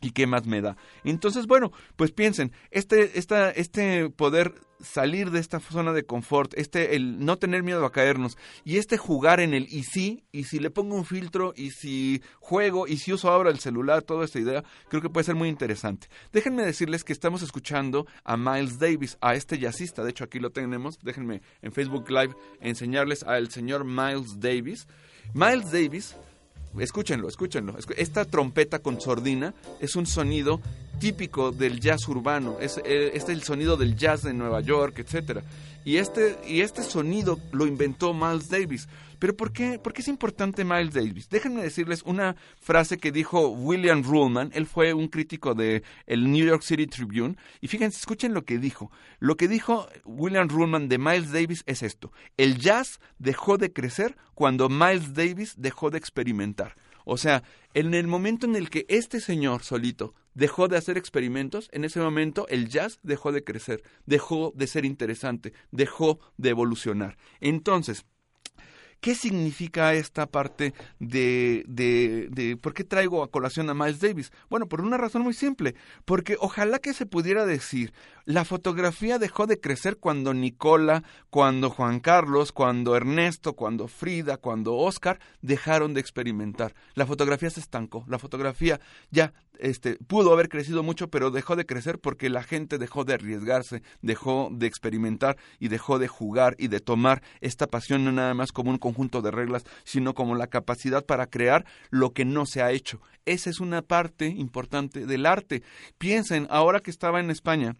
¿Y 0.00 0.12
qué 0.12 0.26
más 0.26 0.46
me 0.46 0.62
da? 0.62 0.76
Entonces, 1.04 1.46
bueno, 1.46 1.72
pues 1.96 2.10
piensen, 2.10 2.52
este, 2.70 3.18
esta, 3.18 3.50
este 3.50 4.08
poder 4.08 4.54
salir 4.82 5.30
de 5.30 5.40
esta 5.40 5.60
zona 5.60 5.92
de 5.92 6.04
confort, 6.04 6.54
este, 6.56 6.96
el 6.96 7.22
no 7.22 7.36
tener 7.36 7.62
miedo 7.62 7.84
a 7.84 7.92
caernos, 7.92 8.38
y 8.64 8.78
este 8.78 8.96
jugar 8.96 9.40
en 9.40 9.52
el 9.52 9.64
y 9.64 9.82
si, 9.82 10.24
y 10.32 10.44
si 10.44 10.58
le 10.58 10.70
pongo 10.70 10.96
un 10.96 11.04
filtro, 11.04 11.52
y 11.54 11.70
si 11.70 12.22
juego, 12.38 12.86
y 12.86 12.96
si 12.96 13.12
uso 13.12 13.30
ahora 13.30 13.50
el 13.50 13.58
celular, 13.58 14.02
toda 14.02 14.24
esta 14.24 14.38
idea, 14.38 14.64
creo 14.88 15.02
que 15.02 15.10
puede 15.10 15.24
ser 15.24 15.34
muy 15.34 15.50
interesante. 15.50 16.08
Déjenme 16.32 16.64
decirles 16.64 17.04
que 17.04 17.12
estamos 17.12 17.42
escuchando 17.42 18.06
a 18.24 18.38
Miles 18.38 18.78
Davis, 18.78 19.18
a 19.20 19.34
este 19.34 19.58
jazzista, 19.58 20.02
de 20.02 20.10
hecho 20.10 20.24
aquí 20.24 20.38
lo 20.38 20.50
tenemos, 20.50 20.98
déjenme 21.02 21.42
en 21.60 21.72
Facebook 21.72 22.10
Live 22.10 22.34
enseñarles 22.60 23.22
al 23.22 23.50
señor 23.50 23.84
Miles 23.84 24.40
Davis. 24.40 24.86
Miles 25.34 25.70
Davis 25.70 26.16
Escúchenlo, 26.78 27.28
escúchenlo. 27.28 27.74
Esta 27.96 28.24
trompeta 28.24 28.78
con 28.78 29.00
sordina 29.00 29.54
es 29.80 29.96
un 29.96 30.06
sonido 30.06 30.60
típico 31.00 31.50
del 31.50 31.80
jazz 31.80 32.06
urbano. 32.06 32.58
Es, 32.60 32.76
eh, 32.78 33.10
este 33.14 33.32
es 33.32 33.38
el 33.38 33.42
sonido 33.42 33.76
del 33.76 33.96
jazz 33.96 34.22
de 34.22 34.34
Nueva 34.34 34.60
York, 34.60 34.98
etc. 34.98 35.40
Y 35.84 35.96
este, 35.96 36.38
y 36.46 36.60
este 36.60 36.82
sonido 36.82 37.40
lo 37.50 37.66
inventó 37.66 38.12
Miles 38.14 38.48
Davis. 38.48 38.86
Pero 39.18 39.36
¿por 39.36 39.52
qué, 39.52 39.78
¿por 39.78 39.92
qué 39.92 40.02
es 40.02 40.08
importante 40.08 40.64
Miles 40.64 40.94
Davis? 40.94 41.28
Déjenme 41.28 41.62
decirles 41.62 42.02
una 42.04 42.36
frase 42.60 42.98
que 42.98 43.12
dijo 43.12 43.48
William 43.48 44.02
Ruhlman. 44.02 44.50
Él 44.54 44.66
fue 44.66 44.92
un 44.92 45.08
crítico 45.08 45.54
de 45.54 45.82
el 46.06 46.30
New 46.30 46.46
York 46.46 46.62
City 46.62 46.86
Tribune. 46.86 47.36
Y 47.60 47.68
fíjense, 47.68 47.98
escuchen 47.98 48.34
lo 48.34 48.44
que 48.44 48.58
dijo. 48.58 48.90
Lo 49.18 49.36
que 49.36 49.48
dijo 49.48 49.88
William 50.04 50.48
Ruhlman 50.48 50.88
de 50.88 50.98
Miles 50.98 51.32
Davis 51.32 51.62
es 51.66 51.82
esto. 51.82 52.12
El 52.36 52.58
jazz 52.58 53.00
dejó 53.18 53.56
de 53.56 53.72
crecer 53.72 54.16
cuando 54.34 54.68
Miles 54.68 55.14
Davis 55.14 55.54
dejó 55.56 55.90
de 55.90 55.98
experimentar. 55.98 56.76
O 57.04 57.16
sea, 57.16 57.42
en 57.74 57.94
el 57.94 58.06
momento 58.06 58.46
en 58.46 58.56
el 58.56 58.70
que 58.70 58.86
este 58.88 59.20
señor 59.20 59.62
solito 59.62 60.14
dejó 60.34 60.68
de 60.68 60.76
hacer 60.76 60.96
experimentos, 60.98 61.68
en 61.72 61.84
ese 61.84 62.00
momento 62.00 62.46
el 62.48 62.68
jazz 62.68 62.98
dejó 63.02 63.32
de 63.32 63.44
crecer, 63.44 63.82
dejó 64.06 64.52
de 64.54 64.66
ser 64.66 64.84
interesante, 64.84 65.52
dejó 65.70 66.20
de 66.36 66.50
evolucionar. 66.50 67.16
Entonces, 67.40 68.04
¿Qué 69.00 69.14
significa 69.14 69.94
esta 69.94 70.26
parte 70.26 70.74
de, 70.98 71.64
de, 71.66 72.28
de, 72.30 72.58
por 72.58 72.74
qué 72.74 72.84
traigo 72.84 73.22
a 73.22 73.30
colación 73.30 73.70
a 73.70 73.74
Miles 73.74 73.98
Davis? 73.98 74.30
Bueno, 74.50 74.68
por 74.68 74.82
una 74.82 74.98
razón 74.98 75.22
muy 75.22 75.32
simple, 75.32 75.74
porque 76.04 76.36
ojalá 76.38 76.80
que 76.80 76.92
se 76.92 77.06
pudiera 77.06 77.46
decir, 77.46 77.94
la 78.30 78.44
fotografía 78.44 79.18
dejó 79.18 79.48
de 79.48 79.60
crecer 79.60 79.96
cuando 79.96 80.32
Nicola, 80.32 81.02
cuando 81.30 81.68
Juan 81.68 81.98
Carlos, 81.98 82.52
cuando 82.52 82.94
Ernesto, 82.94 83.54
cuando 83.54 83.88
Frida, 83.88 84.36
cuando 84.36 84.76
Oscar 84.76 85.18
dejaron 85.42 85.94
de 85.94 86.00
experimentar. 86.00 86.76
La 86.94 87.06
fotografía 87.06 87.50
se 87.50 87.58
estancó, 87.58 88.04
la 88.06 88.20
fotografía 88.20 88.78
ya 89.10 89.32
este, 89.58 89.96
pudo 89.96 90.32
haber 90.32 90.48
crecido 90.48 90.84
mucho, 90.84 91.10
pero 91.10 91.32
dejó 91.32 91.56
de 91.56 91.66
crecer 91.66 91.98
porque 91.98 92.30
la 92.30 92.44
gente 92.44 92.78
dejó 92.78 93.04
de 93.04 93.14
arriesgarse, 93.14 93.82
dejó 94.00 94.48
de 94.52 94.68
experimentar 94.68 95.36
y 95.58 95.66
dejó 95.66 95.98
de 95.98 96.06
jugar 96.06 96.54
y 96.56 96.68
de 96.68 96.78
tomar 96.78 97.24
esta 97.40 97.66
pasión 97.66 98.04
no 98.04 98.12
nada 98.12 98.34
más 98.34 98.52
como 98.52 98.70
un 98.70 98.78
conjunto 98.78 99.22
de 99.22 99.32
reglas, 99.32 99.64
sino 99.82 100.14
como 100.14 100.36
la 100.36 100.46
capacidad 100.46 101.04
para 101.04 101.26
crear 101.26 101.66
lo 101.90 102.12
que 102.12 102.24
no 102.24 102.46
se 102.46 102.62
ha 102.62 102.70
hecho. 102.70 103.00
Esa 103.26 103.50
es 103.50 103.58
una 103.58 103.82
parte 103.82 104.28
importante 104.28 105.04
del 105.04 105.26
arte. 105.26 105.64
Piensen, 105.98 106.46
ahora 106.48 106.78
que 106.78 106.92
estaba 106.92 107.18
en 107.18 107.30
España, 107.30 107.74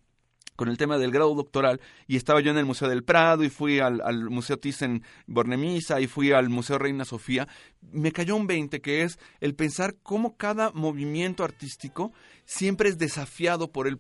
con 0.61 0.69
el 0.69 0.77
tema 0.77 0.99
del 0.99 1.11
grado 1.11 1.35
doctoral 1.35 1.81
y 2.07 2.17
estaba 2.17 2.43
yo 2.43 2.51
en 2.51 2.59
el 2.59 2.67
Museo 2.67 2.87
del 2.87 3.03
Prado 3.03 3.45
y 3.45 3.49
fui 3.49 3.79
al, 3.79 4.03
al 4.03 4.29
Museo 4.29 4.59
Thyssen 4.59 5.03
Bornemisa 5.27 6.03
y 6.03 6.07
fui 6.07 6.33
al 6.33 6.51
Museo 6.51 6.77
Reina 6.77 7.07
Sofía, 7.07 7.49
me 7.93 8.13
cayó 8.13 8.37
un 8.37 8.47
20 8.47 8.83
que 8.83 9.03
es 9.03 9.19
el 9.41 9.55
pensar 9.55 9.97
cómo 10.03 10.37
cada 10.37 10.71
movimiento 10.73 11.45
artístico 11.45 12.13
siempre 12.51 12.89
es 12.89 12.99
desafiado 12.99 13.69
por 13.69 13.87
el, 13.87 13.99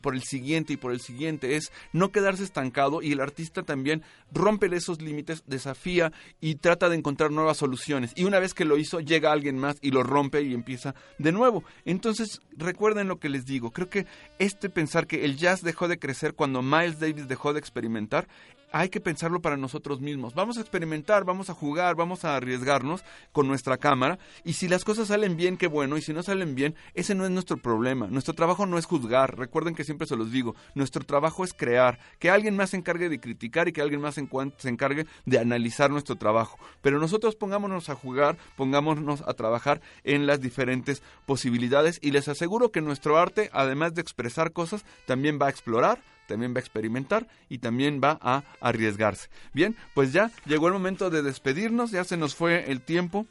por 0.00 0.14
el 0.16 0.22
siguiente 0.24 0.72
y 0.72 0.76
por 0.76 0.90
el 0.90 1.00
siguiente, 1.00 1.54
es 1.54 1.70
no 1.92 2.10
quedarse 2.10 2.42
estancado 2.42 3.00
y 3.00 3.12
el 3.12 3.20
artista 3.20 3.62
también 3.62 4.02
rompe 4.32 4.66
esos 4.74 5.00
límites, 5.00 5.44
desafía 5.46 6.12
y 6.40 6.56
trata 6.56 6.88
de 6.88 6.96
encontrar 6.96 7.30
nuevas 7.30 7.58
soluciones. 7.58 8.12
Y 8.16 8.24
una 8.24 8.40
vez 8.40 8.54
que 8.54 8.64
lo 8.64 8.76
hizo, 8.76 8.98
llega 8.98 9.30
alguien 9.30 9.56
más 9.56 9.76
y 9.80 9.92
lo 9.92 10.02
rompe 10.02 10.42
y 10.42 10.52
empieza 10.52 10.96
de 11.18 11.30
nuevo. 11.30 11.62
Entonces, 11.84 12.40
recuerden 12.56 13.06
lo 13.06 13.20
que 13.20 13.28
les 13.28 13.46
digo, 13.46 13.70
creo 13.70 13.88
que 13.88 14.06
este 14.40 14.68
pensar 14.68 15.06
que 15.06 15.24
el 15.24 15.36
jazz 15.36 15.62
dejó 15.62 15.86
de 15.86 16.00
crecer 16.00 16.34
cuando 16.34 16.60
Miles 16.60 16.98
Davis 16.98 17.28
dejó 17.28 17.52
de 17.52 17.60
experimentar 17.60 18.26
hay 18.72 18.88
que 18.88 19.00
pensarlo 19.00 19.40
para 19.40 19.56
nosotros 19.56 20.00
mismos. 20.00 20.34
Vamos 20.34 20.58
a 20.58 20.60
experimentar, 20.60 21.24
vamos 21.24 21.50
a 21.50 21.54
jugar, 21.54 21.94
vamos 21.94 22.24
a 22.24 22.36
arriesgarnos 22.36 23.04
con 23.32 23.46
nuestra 23.46 23.76
cámara 23.76 24.18
y 24.44 24.54
si 24.54 24.68
las 24.68 24.84
cosas 24.84 25.08
salen 25.08 25.36
bien, 25.36 25.56
qué 25.56 25.66
bueno, 25.66 25.96
y 25.96 26.02
si 26.02 26.12
no 26.12 26.22
salen 26.22 26.54
bien, 26.54 26.74
ese 26.94 27.14
no 27.14 27.24
es 27.24 27.30
nuestro 27.30 27.56
problema. 27.58 28.06
Nuestro 28.08 28.34
trabajo 28.34 28.66
no 28.66 28.78
es 28.78 28.86
juzgar, 28.86 29.38
recuerden 29.38 29.74
que 29.74 29.84
siempre 29.84 30.06
se 30.06 30.16
los 30.16 30.32
digo, 30.32 30.56
nuestro 30.74 31.04
trabajo 31.04 31.44
es 31.44 31.52
crear, 31.52 31.98
que 32.18 32.30
alguien 32.30 32.56
más 32.56 32.70
se 32.70 32.78
encargue 32.78 33.08
de 33.08 33.20
criticar 33.20 33.68
y 33.68 33.72
que 33.72 33.82
alguien 33.82 34.00
más 34.00 34.14
se, 34.14 34.26
se 34.56 34.68
encargue 34.68 35.06
de 35.26 35.38
analizar 35.38 35.90
nuestro 35.90 36.16
trabajo. 36.16 36.58
Pero 36.80 36.98
nosotros 36.98 37.36
pongámonos 37.36 37.88
a 37.88 37.94
jugar, 37.94 38.38
pongámonos 38.56 39.22
a 39.26 39.34
trabajar 39.34 39.80
en 40.04 40.26
las 40.26 40.40
diferentes 40.40 41.02
posibilidades 41.26 41.98
y 42.02 42.10
les 42.10 42.28
aseguro 42.28 42.70
que 42.70 42.80
nuestro 42.80 43.18
arte, 43.18 43.50
además 43.52 43.94
de 43.94 44.00
expresar 44.00 44.52
cosas, 44.52 44.84
también 45.06 45.38
va 45.40 45.46
a 45.46 45.50
explorar, 45.50 46.00
también 46.32 46.54
va 46.54 46.58
a 46.58 46.60
experimentar 46.60 47.28
y 47.50 47.58
también 47.58 48.00
va 48.02 48.18
a 48.22 48.42
arriesgarse. 48.62 49.28
Bien, 49.52 49.76
pues 49.92 50.14
ya 50.14 50.30
llegó 50.46 50.68
el 50.68 50.72
momento 50.72 51.10
de 51.10 51.20
despedirnos, 51.20 51.90
ya 51.90 52.04
se 52.04 52.16
nos 52.16 52.34
fue 52.34 52.70
el 52.70 52.80
tiempo. 52.80 53.26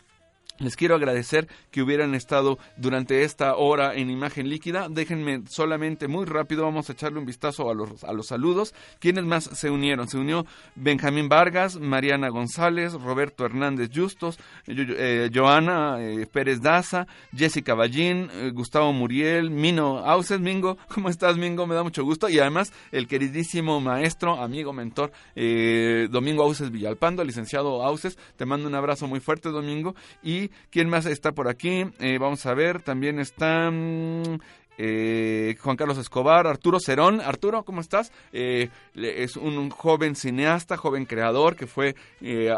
Les 0.60 0.76
quiero 0.76 0.96
agradecer 0.96 1.48
que 1.72 1.82
hubieran 1.82 2.14
estado 2.14 2.60
durante 2.78 3.24
esta 3.24 3.56
hora 3.56 3.96
en 3.96 4.12
imagen 4.12 4.48
líquida. 4.50 4.88
Déjenme 4.90 5.42
solamente 5.50 6.08
muy 6.08 6.26
rápido, 6.26 6.64
vamos 6.64 6.90
a 6.90 6.94
echarle 6.94 7.20
un 7.20 7.26
vistazo 7.26 7.70
a 7.70 7.74
los, 7.74 8.04
a 8.04 8.14
los 8.14 8.28
saludos. 8.28 8.76
¿Quiénes 9.00 9.26
más 9.26 9.46
se 9.46 9.70
unieron? 9.70 10.08
Se 10.08 10.18
unió 10.18 10.46
Benjamín 10.76 11.30
Vargas, 11.30 11.80
Mariana 11.80 12.30
González, 12.30 12.94
Roberto 12.94 13.46
Hernández 13.46 13.90
Justos, 13.94 14.40
eh, 14.68 15.30
Joana 15.34 15.98
eh, 16.00 16.28
Pérez 16.32 16.62
Daza, 16.62 17.08
Jessica 17.36 17.74
Ballín, 17.74 18.30
eh, 18.34 18.52
Gustavo 18.54 18.94
Muriel, 18.94 19.50
Mino 19.50 20.00
Auses. 20.00 20.40
Mingo, 20.40 20.78
¿cómo 20.94 21.10
estás, 21.10 21.38
Mingo? 21.38 21.66
Me 21.66 21.76
da 21.76 21.84
mucho 21.84 22.04
gusto. 22.04 22.30
Y 22.30 22.40
además, 22.40 22.72
el 22.92 23.08
queridísimo 23.08 23.82
maestro, 23.82 24.42
amigo, 24.42 24.74
mentor, 24.74 25.12
Domingo 25.36 26.44
Auses 26.44 26.72
Villalpando, 26.72 27.24
licenciado 27.24 27.84
Auses. 27.84 28.18
Te 28.36 28.46
mando 28.46 28.68
un 28.68 28.76
abrazo 28.76 29.08
muy 29.08 29.20
fuerte, 29.20 29.50
Domingo. 29.50 29.96
Y 30.22 30.41
quién 30.70 30.90
más 30.90 31.06
está 31.06 31.34
por 31.34 31.48
aquí? 31.48 31.86
Eh, 32.00 32.18
vamos 32.20 32.46
a 32.46 32.54
ver, 32.54 32.82
también 32.82 33.20
está... 33.20 33.70
Mm, 33.70 34.40
eh, 34.78 35.58
Juan 35.60 35.76
Carlos 35.76 36.00
Escobar, 36.00 36.48
Arturo 36.48 36.80
Cerón. 36.80 37.22
Arturo, 37.22 37.64
¿cómo 37.64 37.82
estás? 37.82 38.12
Eh, 38.34 38.70
es 38.96 39.36
un, 39.36 39.70
joven 39.70 40.16
cineasta, 40.16 40.76
joven 40.76 41.06
creador 41.06 41.56
que 41.56 41.68
fue 41.68 41.96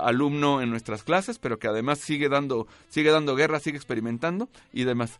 alumno 0.02 0.62
en 0.62 0.70
nuestras 0.70 1.04
clases, 1.04 1.38
pero 1.38 1.60
que 1.60 1.68
además 1.68 2.00
sigue 2.00 2.30
dando, 2.30 2.68
sigue 2.88 3.12
dando 3.12 3.36
guerra, 3.36 3.60
sigue 3.60 3.76
experimentando 3.76 4.48
y 4.72 4.86
demás. 4.86 5.20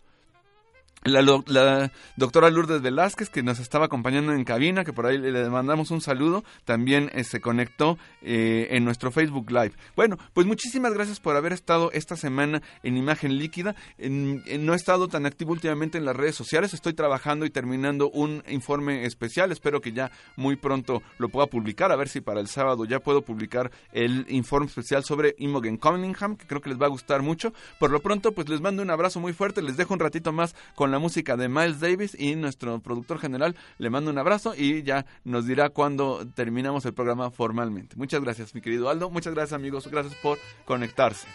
La, 1.06 1.92
doctora 2.16 2.50
Lourdes 2.50 2.82
Velázquez, 2.82 3.30
que 3.30 3.44
nos 3.44 3.60
estaba 3.60 3.86
acompañando 3.86 4.32
en 4.32 4.46
cabina, 4.46 4.86
que 4.86 4.94
por 4.94 5.06
ahí 5.06 5.18
le 5.18 5.50
mandamos 5.50 5.92
un 5.92 6.00
saludo, 6.00 6.46
también 6.64 7.10
eh, 7.14 7.26
se 7.26 7.42
conectó 7.42 7.98
eh, 8.22 8.68
en 8.72 8.86
nuestro 8.86 9.12
Facebook 9.12 9.52
Live. 9.52 9.74
Bueno, 9.98 10.18
pues 10.34 10.48
muchísimas 10.48 10.94
gracias 10.94 11.20
por 11.20 11.36
haber 11.36 11.52
estado 11.52 11.92
esta 11.92 12.16
semana 12.16 12.62
en 12.84 12.96
Imagen 12.96 13.38
Líquida. 13.38 13.76
no 14.00 14.74
he 14.74 14.76
estado 14.76 15.10
tan 15.10 15.26
activo 15.26 15.52
últimamente 15.52 15.98
en 15.98 16.06
las 16.06 16.16
redes 16.16 16.36
sociales, 16.36 16.74
estoy 16.74 16.94
trabajando 16.94 17.46
y 17.46 17.50
terminando 17.50 18.10
un 18.10 18.42
informe 18.48 19.06
especial, 19.06 19.52
espero 19.52 19.82
que 19.82 19.92
ya 19.92 20.10
muy 20.38 20.56
pronto 20.56 21.02
lo 21.18 21.28
pueda 21.28 21.48
publicar, 21.48 21.92
a 21.92 21.98
ver 21.98 22.08
si 22.08 22.22
para 22.22 22.40
el 22.40 22.48
sábado 22.48 22.86
ya 22.86 23.00
puedo 23.00 23.24
publicar 23.24 23.72
el 23.92 24.26
informe 24.30 24.68
especial 24.68 25.04
sobre 25.04 25.36
Imogen 25.38 25.76
Cunningham, 25.76 26.38
que 26.38 26.48
creo 26.48 26.62
que 26.62 26.70
les 26.70 26.82
va 26.82 26.86
a 26.86 26.90
gustar 26.90 27.22
mucho. 27.22 27.54
Por 27.78 27.92
lo 27.92 28.02
pronto, 28.02 28.32
pues 28.32 28.48
les 28.48 28.62
mando 28.62 28.82
un 28.82 28.90
abrazo 28.90 29.20
muy 29.20 29.34
fuerte, 29.34 29.62
les 29.62 29.76
dejo 29.76 29.94
un 29.94 30.00
ratito 30.00 30.32
más 30.32 30.56
con 30.76 30.93
la 30.94 31.00
música 31.00 31.36
de 31.36 31.50
Miles 31.50 31.80
Davis 31.80 32.16
y 32.18 32.36
nuestro 32.36 32.80
productor 32.80 33.18
general 33.18 33.56
le 33.80 33.90
mando 33.90 34.12
un 34.12 34.18
abrazo 34.20 34.54
y 34.56 34.84
ya 34.84 35.06
nos 35.24 35.48
dirá 35.48 35.70
cuándo 35.70 36.26
terminamos 36.36 36.86
el 36.86 36.94
programa 36.94 37.32
formalmente. 37.32 37.96
Muchas 37.96 38.22
gracias, 38.22 38.54
mi 38.54 38.62
querido 38.62 38.90
Aldo. 38.90 39.10
Muchas 39.10 39.34
gracias, 39.34 39.54
amigos. 39.54 39.88
Gracias 39.88 40.14
por 40.22 40.38
conectarse. 40.66 41.28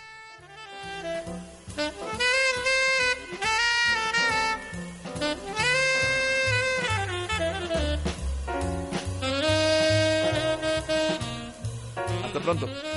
Hasta 12.24 12.40
pronto. 12.40 12.87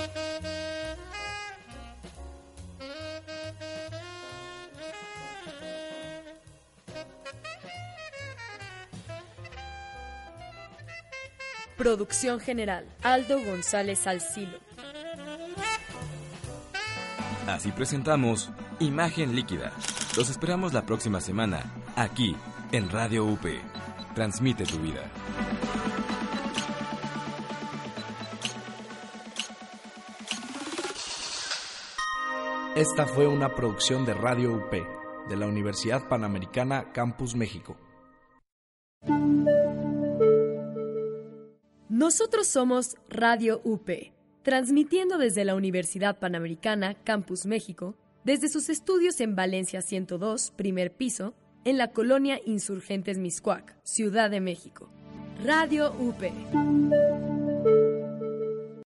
Producción 11.82 12.40
general, 12.40 12.86
Aldo 13.02 13.44
González 13.44 14.06
Alcilo. 14.06 14.60
Así 17.48 17.72
presentamos 17.72 18.52
Imagen 18.80 19.36
Líquida. 19.36 19.72
Los 20.16 20.30
esperamos 20.30 20.74
la 20.74 20.86
próxima 20.86 21.22
semana, 21.22 21.74
aquí, 21.96 22.36
en 22.72 22.88
Radio 22.92 23.26
UP. 23.26 23.48
Transmite 24.14 24.64
tu 24.66 24.78
vida. 24.78 25.02
Esta 32.76 33.08
fue 33.08 33.26
una 33.26 33.56
producción 33.56 34.06
de 34.06 34.14
Radio 34.14 34.54
UP, 34.54 34.72
de 35.30 35.36
la 35.36 35.48
Universidad 35.48 36.08
Panamericana 36.08 36.92
Campus 36.94 37.34
México. 37.34 37.76
Nosotros 42.02 42.48
somos 42.48 42.96
Radio 43.10 43.62
UP, 43.64 43.88
transmitiendo 44.42 45.20
desde 45.20 45.46
la 45.46 45.54
Universidad 45.54 46.18
Panamericana 46.18 46.96
Campus 46.96 47.46
México, 47.46 47.96
desde 48.24 48.50
sus 48.50 48.70
estudios 48.70 49.22
en 49.22 49.36
Valencia 49.36 49.84
102, 49.84 50.50
primer 50.56 50.96
piso, 50.96 51.36
en 51.64 51.78
la 51.78 51.92
colonia 51.92 52.42
Insurgentes 52.44 53.20
Miscuac, 53.20 53.78
Ciudad 53.84 54.32
de 54.32 54.42
México. 54.42 54.90
Radio 55.46 55.94
UP. 56.00 57.51